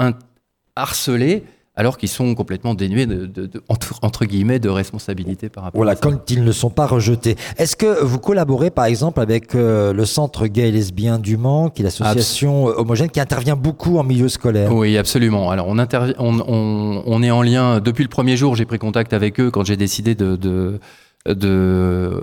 [0.76, 1.44] harcelés
[1.76, 6.02] alors qu'ils sont complètement dénués de, entre, guillemets de responsabilité par rapport voilà, à ça.
[6.02, 7.38] quand ils ne sont pas rejetés.
[7.58, 11.70] Est-ce que vous collaborez par exemple avec euh, le Centre gay et lesbien du Mans,
[11.70, 14.74] qui est l'association homogène qui intervient beaucoup en milieu scolaire?
[14.74, 15.50] Oui, absolument.
[15.50, 15.78] Alors on,
[16.20, 18.56] on, on, est en lien depuis le premier jour.
[18.56, 20.80] J'ai pris contact avec eux quand j'ai décidé de de
[21.28, 22.20] euh,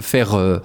[0.00, 0.58] faire euh,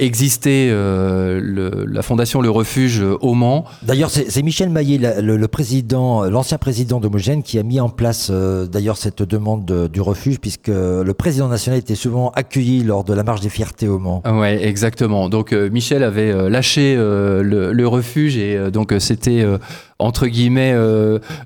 [0.00, 3.66] exister euh, la fondation Le Refuge au Mans.
[3.82, 8.96] D'ailleurs, c'est Michel Maillet, le, président, l'ancien président d'Homogène, qui a mis en place d'ailleurs
[8.96, 13.42] cette demande du refuge, puisque le président national était souvent accueilli lors de la marche
[13.42, 14.22] des fiertés au Mans.
[14.26, 15.28] Oui, exactement.
[15.28, 19.44] Donc Michel avait lâché le, refuge et donc c'était
[19.98, 20.74] entre guillemets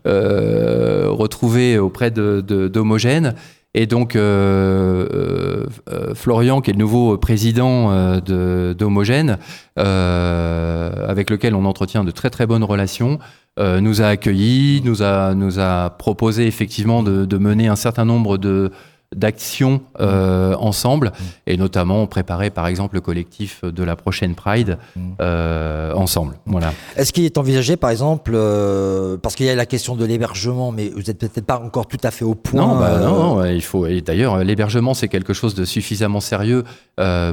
[0.07, 3.35] retrouvé auprès d'Homogène.
[3.79, 9.37] Et donc, euh, euh, euh, Florian, qui est le nouveau président d'Homogène,
[9.77, 13.19] avec lequel on entretient de très très bonnes relations,
[13.59, 18.39] nous a accueillis, nous a, nous a proposé effectivement de, de mener un certain nombre
[18.39, 18.71] de,
[19.15, 21.23] d'actions euh, ensemble, mm.
[21.47, 25.01] et notamment préparer par exemple le collectif de la prochaine Pride mm.
[25.21, 26.39] euh, ensemble.
[26.47, 26.73] Voilà.
[26.97, 30.73] Est-ce qu'il est envisagé par exemple, euh, parce qu'il y a la question de l'hébergement,
[30.73, 33.63] mais vous n'êtes peut-être pas encore tout à fait au point Non, bah, non, il
[33.63, 33.87] faut.
[33.87, 36.65] Et d'ailleurs, l'hébergement c'est quelque chose de suffisamment sérieux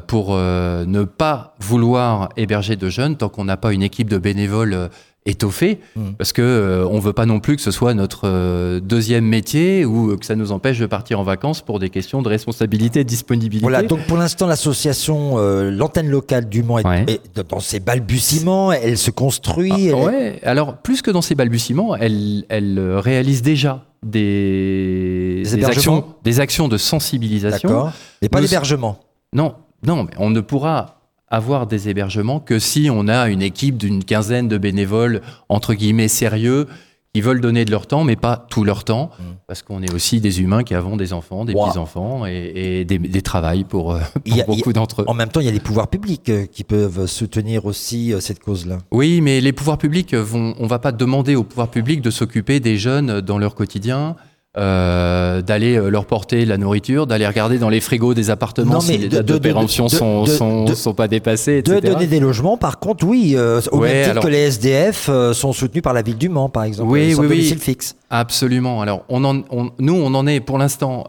[0.08, 4.90] pour ne pas vouloir héberger de jeunes tant qu'on n'a pas une équipe de bénévoles
[5.26, 6.12] étoffé, hmm.
[6.18, 9.86] parce que euh, on veut pas non plus que ce soit notre euh, deuxième métier
[9.86, 13.04] ou que ça nous empêche de partir en vacances pour des questions de responsabilité et
[13.04, 13.64] de disponibilité.
[13.64, 18.98] Voilà, donc pour l'instant l'association, euh, l'antenne locale du Mans est, dans ses balbutiements, elle
[18.98, 19.92] se construit.
[19.92, 20.40] Ah, ouais.
[20.44, 26.68] Alors plus que dans ses balbutiements, elle, elle réalise déjà des, des, actions, des actions
[26.68, 27.70] de sensibilisation.
[27.70, 27.94] D'accord.
[28.22, 29.00] Mais pas d'hébergement.
[29.32, 29.56] Non,
[29.86, 31.03] non, mais on ne pourra
[31.34, 36.08] avoir des hébergements que si on a une équipe d'une quinzaine de bénévoles, entre guillemets,
[36.08, 36.68] sérieux,
[37.14, 39.24] qui veulent donner de leur temps, mais pas tout leur temps, mm.
[39.48, 43.22] parce qu'on est aussi des humains qui avons des enfants, des petits-enfants et, des, des
[43.22, 44.00] travails pour, euh,
[44.48, 45.06] beaucoup d'entre eux.
[45.08, 48.20] En même temps, il y a les pouvoirs publics euh, qui peuvent soutenir aussi euh,
[48.20, 48.80] cette cause-là.
[48.92, 52.10] Oui, mais les pouvoirs publics, vont, on ne va pas demander aux pouvoirs publics de
[52.10, 54.16] s'occuper des jeunes dans leur quotidien.
[54.56, 59.00] Euh, d'aller euh, leur porter la nourriture, d'aller regarder dans les frigos des appartements si
[59.00, 61.82] les dates de, péremption sont, sont, pas dépassées, etc.
[61.82, 65.54] De donner des logements, par contre, oui, euh, au même titre que les SDF sont
[65.54, 66.92] soutenus par la ville du Mans, par exemple.
[66.92, 67.96] Oui, oui, domicile fixe.
[68.12, 68.84] Absolument.
[68.84, 69.42] Alors, on en,
[69.80, 71.08] nous, on en est pour l'instant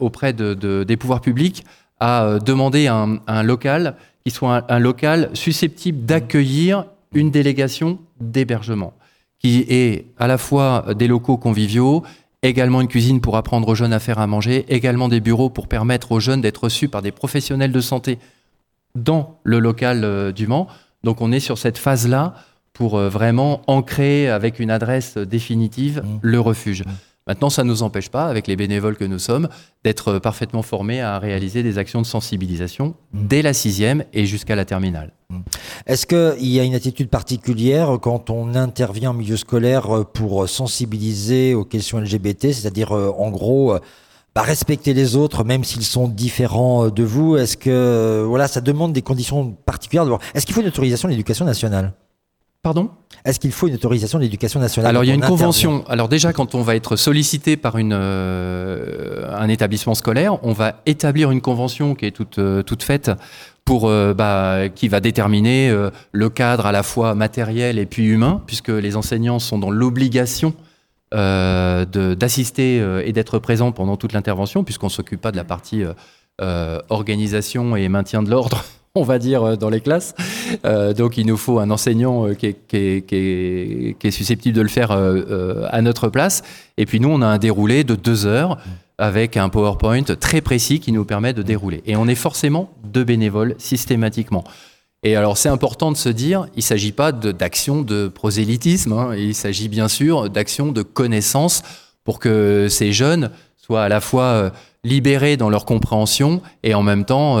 [0.00, 1.64] auprès de, des pouvoirs publics
[2.00, 3.94] à demander un, un local
[4.24, 8.94] qui soit un, un local susceptible d'accueillir une délégation d'hébergement
[9.40, 12.02] qui est à la fois des locaux conviviaux
[12.42, 15.68] également une cuisine pour apprendre aux jeunes à faire à manger, également des bureaux pour
[15.68, 18.18] permettre aux jeunes d'être reçus par des professionnels de santé
[18.94, 20.66] dans le local euh, du Mans.
[21.04, 22.34] Donc on est sur cette phase-là
[22.72, 26.18] pour vraiment ancrer avec une adresse définitive Mmh.
[26.22, 26.84] le refuge.
[26.84, 26.90] Mmh.
[27.30, 29.48] Maintenant, ça ne nous empêche pas, avec les bénévoles que nous sommes,
[29.84, 32.80] d'être parfaitement formés à réaliser des actions de sensibilisation
[33.12, 33.26] Mmh.
[33.26, 35.12] dès la sixième et jusqu'à la terminale.
[35.86, 40.48] Est-ce qu'il y a une attitude particulière quand on intervient en milieu scolaire euh, pour
[40.48, 43.80] sensibiliser aux questions LGBT, c'est-à-dire euh, en gros euh,
[44.34, 47.36] bah, respecter les autres même s'ils sont différents euh, de vous?
[47.36, 51.12] Est-ce que euh, voilà, ça demande des conditions particulières Est-ce qu'il faut une autorisation de
[51.12, 51.92] l'éducation nationale?
[52.62, 52.90] Pardon?
[53.24, 55.82] Est-ce qu'il faut une autorisation de l'éducation nationale Alors il y a une convention.
[55.88, 60.82] Alors déjà, quand on va être sollicité par une, euh, un établissement scolaire, on va
[60.84, 63.10] établir une convention qui est toute, euh, toute faite
[63.64, 65.74] pour euh, bah, qui va déterminer
[66.12, 70.54] le cadre à la fois matériel et puis humain, puisque les enseignants sont dans l'obligation
[71.14, 75.82] euh, d'assister et d'être présents pendant toute l'intervention, puisqu'on s'occupe pas de la partie
[76.90, 78.64] organisation et maintien de l'ordre.
[78.96, 80.14] On va dire euh, dans les classes.
[80.64, 85.82] Euh, donc il nous faut un enseignant euh, qui, est, susceptible de le faire à
[85.82, 86.42] notre place.
[86.76, 88.58] Et puis nous, on a un déroulé de deux heures
[88.98, 91.82] avec un PowerPoint très précis qui nous permet de dérouler.
[91.86, 94.42] Et on est forcément deux bénévoles systématiquement.
[95.02, 98.92] Et alors c'est important de se dire, il ne s'agit pas de- d'action de, prosélytisme,
[98.92, 99.14] hein.
[99.16, 101.62] il s'agit bien sûr d'action de connaissance
[102.04, 104.52] pour que ces jeunes soient à la fois
[104.84, 107.38] libérés dans leur compréhension et en même temps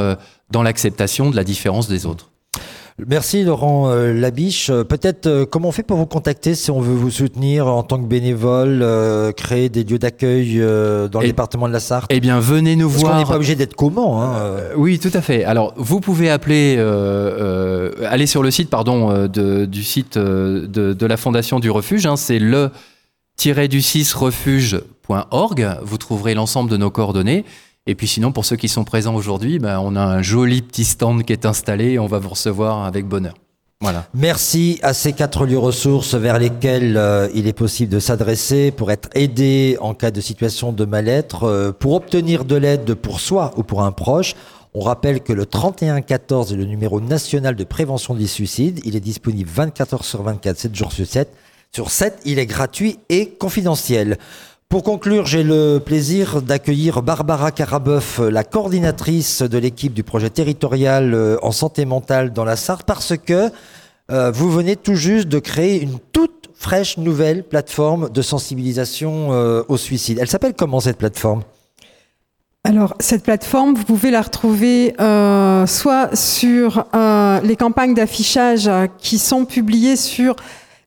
[0.50, 2.30] dans l'acceptation de la différence des autres.
[3.06, 4.68] Merci Laurent euh, Labiche.
[4.68, 7.82] Euh, Peut-être euh, comment on fait pour vous contacter si on veut vous soutenir en
[7.82, 11.80] tant que bénévole, euh, créer des lieux d'accueil euh, dans le Et- département de la
[11.80, 12.10] Sarthe?
[12.10, 13.16] Eh bien, venez nous Parce voir.
[13.18, 14.20] n'est pas obligé d'être comment.
[14.22, 14.72] Hein, euh.
[14.76, 15.44] Oui, tout à fait.
[15.44, 16.76] Alors, vous pouvez appeler,
[18.06, 22.04] aller sur le site, pardon, de- du site de, de la Fondation du Refuge.
[22.04, 22.70] hein, c'est le
[23.70, 25.68] du 6 refuge.org.
[25.82, 27.46] Vous trouverez l'ensemble de nos coordonnées.
[27.90, 30.84] Et puis sinon, pour ceux qui sont présents aujourd'hui, ben, on a un joli petit
[30.84, 33.34] stand qui est installé et on va vous recevoir avec bonheur.
[33.80, 34.06] Voilà.
[34.14, 38.92] Merci à ces quatre lieux ressources vers lesquels euh, il est possible de s'adresser pour
[38.92, 43.50] être aidé en cas de situation de mal-être, euh, pour obtenir de l'aide pour soi
[43.56, 44.36] ou pour un proche.
[44.72, 48.78] On rappelle que le 3114 est le numéro national de prévention du suicide.
[48.84, 51.28] Il est disponible 24 heures sur 24, 7 jours sur 7.
[51.72, 54.18] Sur 7, il est gratuit et confidentiel.
[54.70, 61.12] Pour conclure, j'ai le plaisir d'accueillir Barbara Carabeuf, la coordinatrice de l'équipe du projet territorial
[61.12, 63.50] euh, en santé mentale dans la Sarthe, parce que
[64.12, 69.64] euh, vous venez tout juste de créer une toute fraîche nouvelle plateforme de sensibilisation euh,
[69.66, 70.18] au suicide.
[70.20, 71.42] Elle s'appelle comment cette plateforme?
[72.62, 74.94] Alors, cette plateforme, vous pouvez la retrouver
[75.66, 76.84] soit sur
[77.42, 80.36] les campagnes d'affichage qui sont publiées sur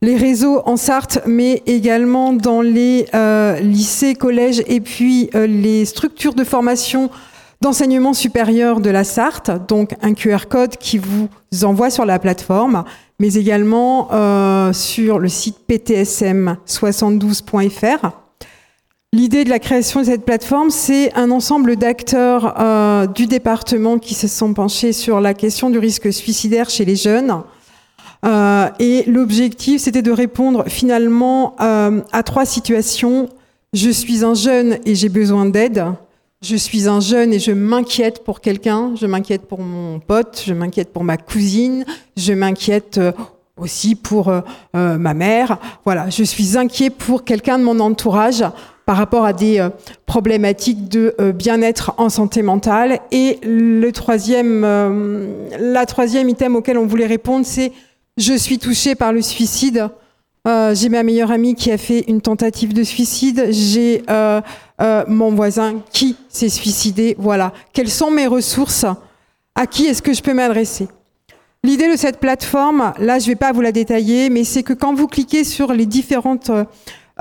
[0.04, 5.86] les réseaux en Sarthe, mais également dans les euh, lycées, collèges et puis euh, les
[5.86, 7.10] structures de formation
[7.62, 11.30] d'enseignement supérieur de la Sarthe, donc un QR code qui vous
[11.64, 12.84] envoie sur la plateforme,
[13.18, 18.10] mais également euh, sur le site ptsm72.fr.
[19.14, 24.28] L'idée de la création de cette plateforme, c'est un ensemble d'acteurs du département qui se
[24.28, 27.42] sont penchés sur la question du risque suicidaire chez les jeunes.
[28.24, 33.30] Euh, et l'objectif, c'était de répondre finalement euh, à trois situations.
[33.74, 35.86] Je suis un jeune et j'ai besoin d'aide.
[36.42, 38.94] Je suis un jeune et je m'inquiète pour quelqu'un.
[38.96, 40.44] Je m'inquiète pour mon pote.
[40.46, 41.86] Je m'inquiète pour ma cousine.
[42.16, 43.12] Je m'inquiète euh,
[43.58, 44.34] aussi pour
[44.74, 45.60] ma mère.
[45.86, 48.44] Voilà, je suis inquiet pour quelqu'un de mon entourage
[48.88, 49.66] par rapport à des
[50.08, 53.00] problématiques de bien-être en santé mentale.
[53.12, 54.64] Et le troisième,
[55.60, 57.72] la troisième item auquel on voulait répondre, c'est
[58.18, 59.90] je suis touchée par le suicide.
[60.46, 63.48] Euh, j'ai ma meilleure amie qui a fait une tentative de suicide.
[63.50, 64.42] J'ai euh,
[64.82, 67.16] euh, mon voisin qui s'est suicidé.
[67.18, 67.54] Voilà.
[67.72, 68.86] Quelles sont mes ressources?
[69.56, 70.88] À qui est-ce que je peux m'adresser?
[71.64, 74.74] L'idée de cette plateforme, là, je ne vais pas vous la détailler, mais c'est que
[74.74, 76.52] quand vous cliquez sur les différentes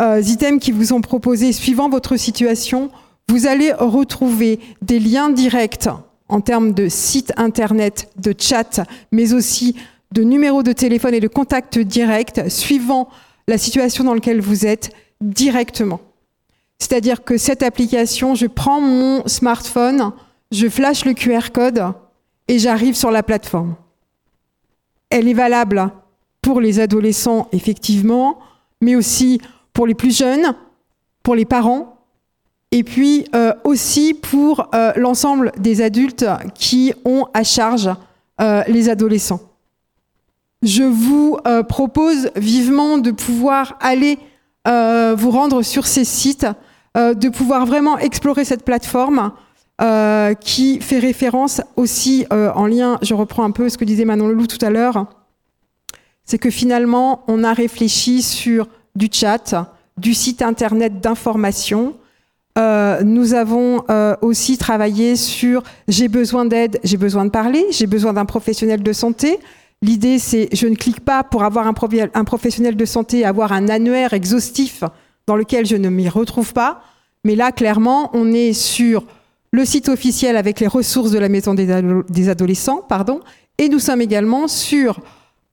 [0.00, 2.90] items qui vous sont proposés suivant votre situation,
[3.28, 5.90] vous allez retrouver des liens directs
[6.28, 8.80] en termes de site internet, de chat,
[9.12, 9.76] mais aussi
[10.12, 13.08] de numéros de téléphone et de contact direct suivant
[13.48, 16.00] la situation dans laquelle vous êtes directement.
[16.78, 20.12] C'est-à-dire que cette application, je prends mon smartphone,
[20.50, 21.92] je flash le QR code
[22.48, 23.76] et j'arrive sur la plateforme.
[25.10, 25.90] Elle est valable
[26.40, 28.38] pour les adolescents, effectivement,
[28.80, 29.40] mais aussi
[29.72, 30.54] pour les plus jeunes,
[31.22, 31.98] pour les parents,
[32.72, 37.90] et puis euh, aussi pour euh, l'ensemble des adultes qui ont à charge
[38.40, 39.51] euh, les adolescents.
[40.62, 44.18] Je vous euh, propose vivement de pouvoir aller
[44.68, 46.46] euh, vous rendre sur ces sites,
[46.96, 49.32] euh, de pouvoir vraiment explorer cette plateforme
[50.44, 54.46] qui fait référence aussi en lien, je reprends un peu ce que disait Manon Leloup
[54.46, 55.06] tout à l'heure,
[56.24, 61.94] c'est que finalement, on a réfléchi sur du chat, du site internet d'information.
[62.56, 63.82] Nous avons
[64.20, 68.92] aussi travaillé sur j'ai besoin d'aide, j'ai besoin de parler, j'ai besoin d'un professionnel de
[68.92, 69.40] santé.
[69.82, 71.74] L'idée, c'est je ne clique pas pour avoir un,
[72.24, 74.84] professionnel de santé, avoir un annuaire exhaustif
[75.26, 76.82] dans lequel je ne m'y retrouve pas.
[77.24, 79.04] Mais là, clairement, on est sur
[79.50, 83.20] le site officiel avec les ressources de la maison des, adolescents, pardon,
[83.58, 85.00] et nous sommes également sur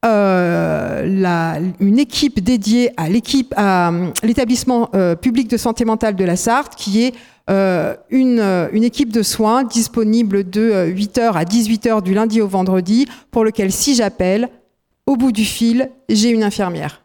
[0.05, 3.91] euh, une équipe dédiée à l'équipe à
[4.23, 7.15] l'établissement euh, public de santé mentale de la Sarthe, qui est
[7.49, 8.39] euh, une,
[8.71, 13.71] une, équipe de soins disponible de 8h à 18h du lundi au vendredi, pour lequel
[13.71, 14.49] si j'appelle,
[15.05, 17.01] au bout du fil, j'ai une infirmière.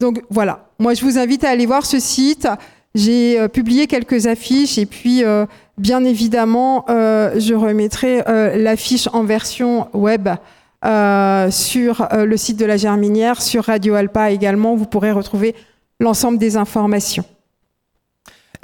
[0.00, 2.48] Donc voilà, moi je vous invite à aller voir ce site.
[2.94, 5.24] J'ai publié quelques affiches et puis
[5.76, 10.28] Bien évidemment, euh, je remettrai euh, l'affiche en version web
[10.84, 14.76] euh, sur le site de la Germinière, sur Radio Alpa également.
[14.76, 15.56] Vous pourrez retrouver
[15.98, 17.24] l'ensemble des informations.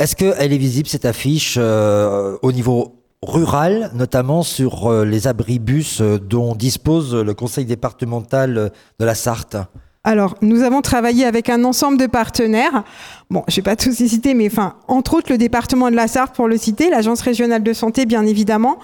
[0.01, 7.15] Est-ce qu'elle est visible, cette affiche, au niveau rural, notamment sur les abribus dont dispose
[7.15, 9.59] le conseil départemental de la Sarthe?
[10.03, 12.85] Alors, nous avons travaillé avec un ensemble de partenaires.
[13.29, 14.51] Bon, je ne vais pas tous les citer, mais
[14.89, 18.25] entre autres, le département de la Sarthe, pour le citer, l'Agence régionale de santé, bien
[18.25, 18.79] évidemment,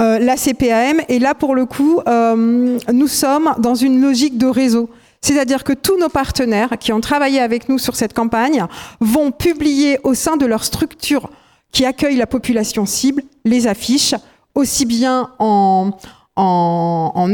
[0.00, 1.02] euh, la CPAM.
[1.10, 4.88] Et là, pour le coup, euh, nous sommes dans une logique de réseau.
[5.22, 8.66] C'est-à-dire que tous nos partenaires qui ont travaillé avec nous sur cette campagne
[9.00, 11.30] vont publier au sein de leur structure
[11.70, 14.14] qui accueille la population cible les affiches,
[14.54, 15.92] aussi bien en,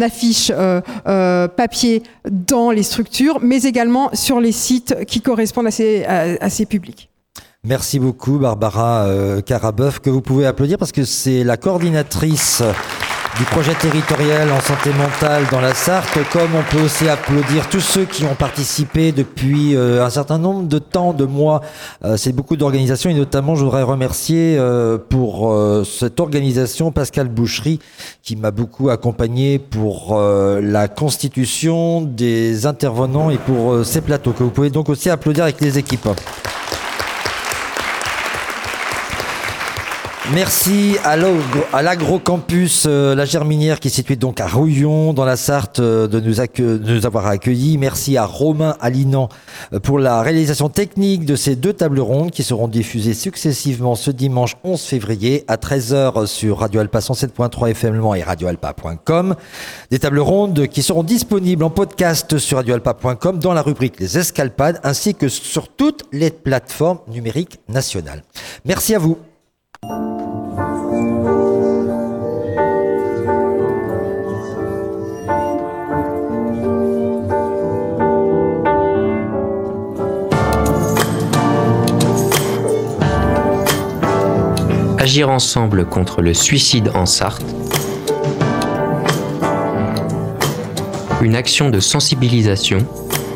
[0.02, 5.70] affiches euh, euh, papier dans les structures, mais également sur les sites qui correspondent à
[5.70, 7.10] ces, publics.
[7.65, 12.62] Merci beaucoup Barbara euh, Carabeuf, que vous pouvez applaudir parce que c'est la coordinatrice
[13.39, 17.81] du projet territorial en santé mentale dans la Sarthe, comme on peut aussi applaudir tous
[17.81, 21.60] ceux qui ont participé depuis euh, un certain nombre de temps, de mois.
[22.05, 25.55] Euh, c'est beaucoup d'organisations et notamment je voudrais remercier euh, pour
[25.85, 27.78] cette organisation Pascal Boucherie
[28.24, 34.51] qui m'a beaucoup accompagné pour la constitution des intervenants et pour ces plateaux que vous
[34.51, 36.09] pouvez donc aussi applaudir avec les équipes.
[40.34, 41.16] Merci à
[41.82, 46.20] l'agrocampus euh, La Germinière qui est situé donc à Rouillon dans la Sarthe euh, de
[46.20, 47.78] nous, avoir accueillis.
[47.78, 49.30] Merci à Romain Alinan
[49.72, 54.10] euh, pour la réalisation technique de ces deux tables rondes qui seront diffusées successivement ce
[54.10, 59.34] dimanche 11 février à 13h sur Radio Alpa 107.3 FM et radioalpa.com.
[59.90, 64.78] Des tables rondes qui seront disponibles en podcast sur radioalpa.com dans la rubrique Les Escalpades
[64.84, 68.22] ainsi que sur toutes les plateformes numériques nationales.
[68.66, 69.16] Merci à vous.
[84.98, 87.42] Agir ensemble contre le suicide en Sarthe.
[91.22, 92.86] Une action de sensibilisation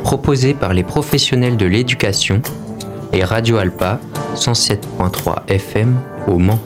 [0.04, 2.42] proposée par les professionnels de l'éducation
[3.12, 4.00] et Radio Alpa
[4.34, 6.60] 107.3 FM au Mans.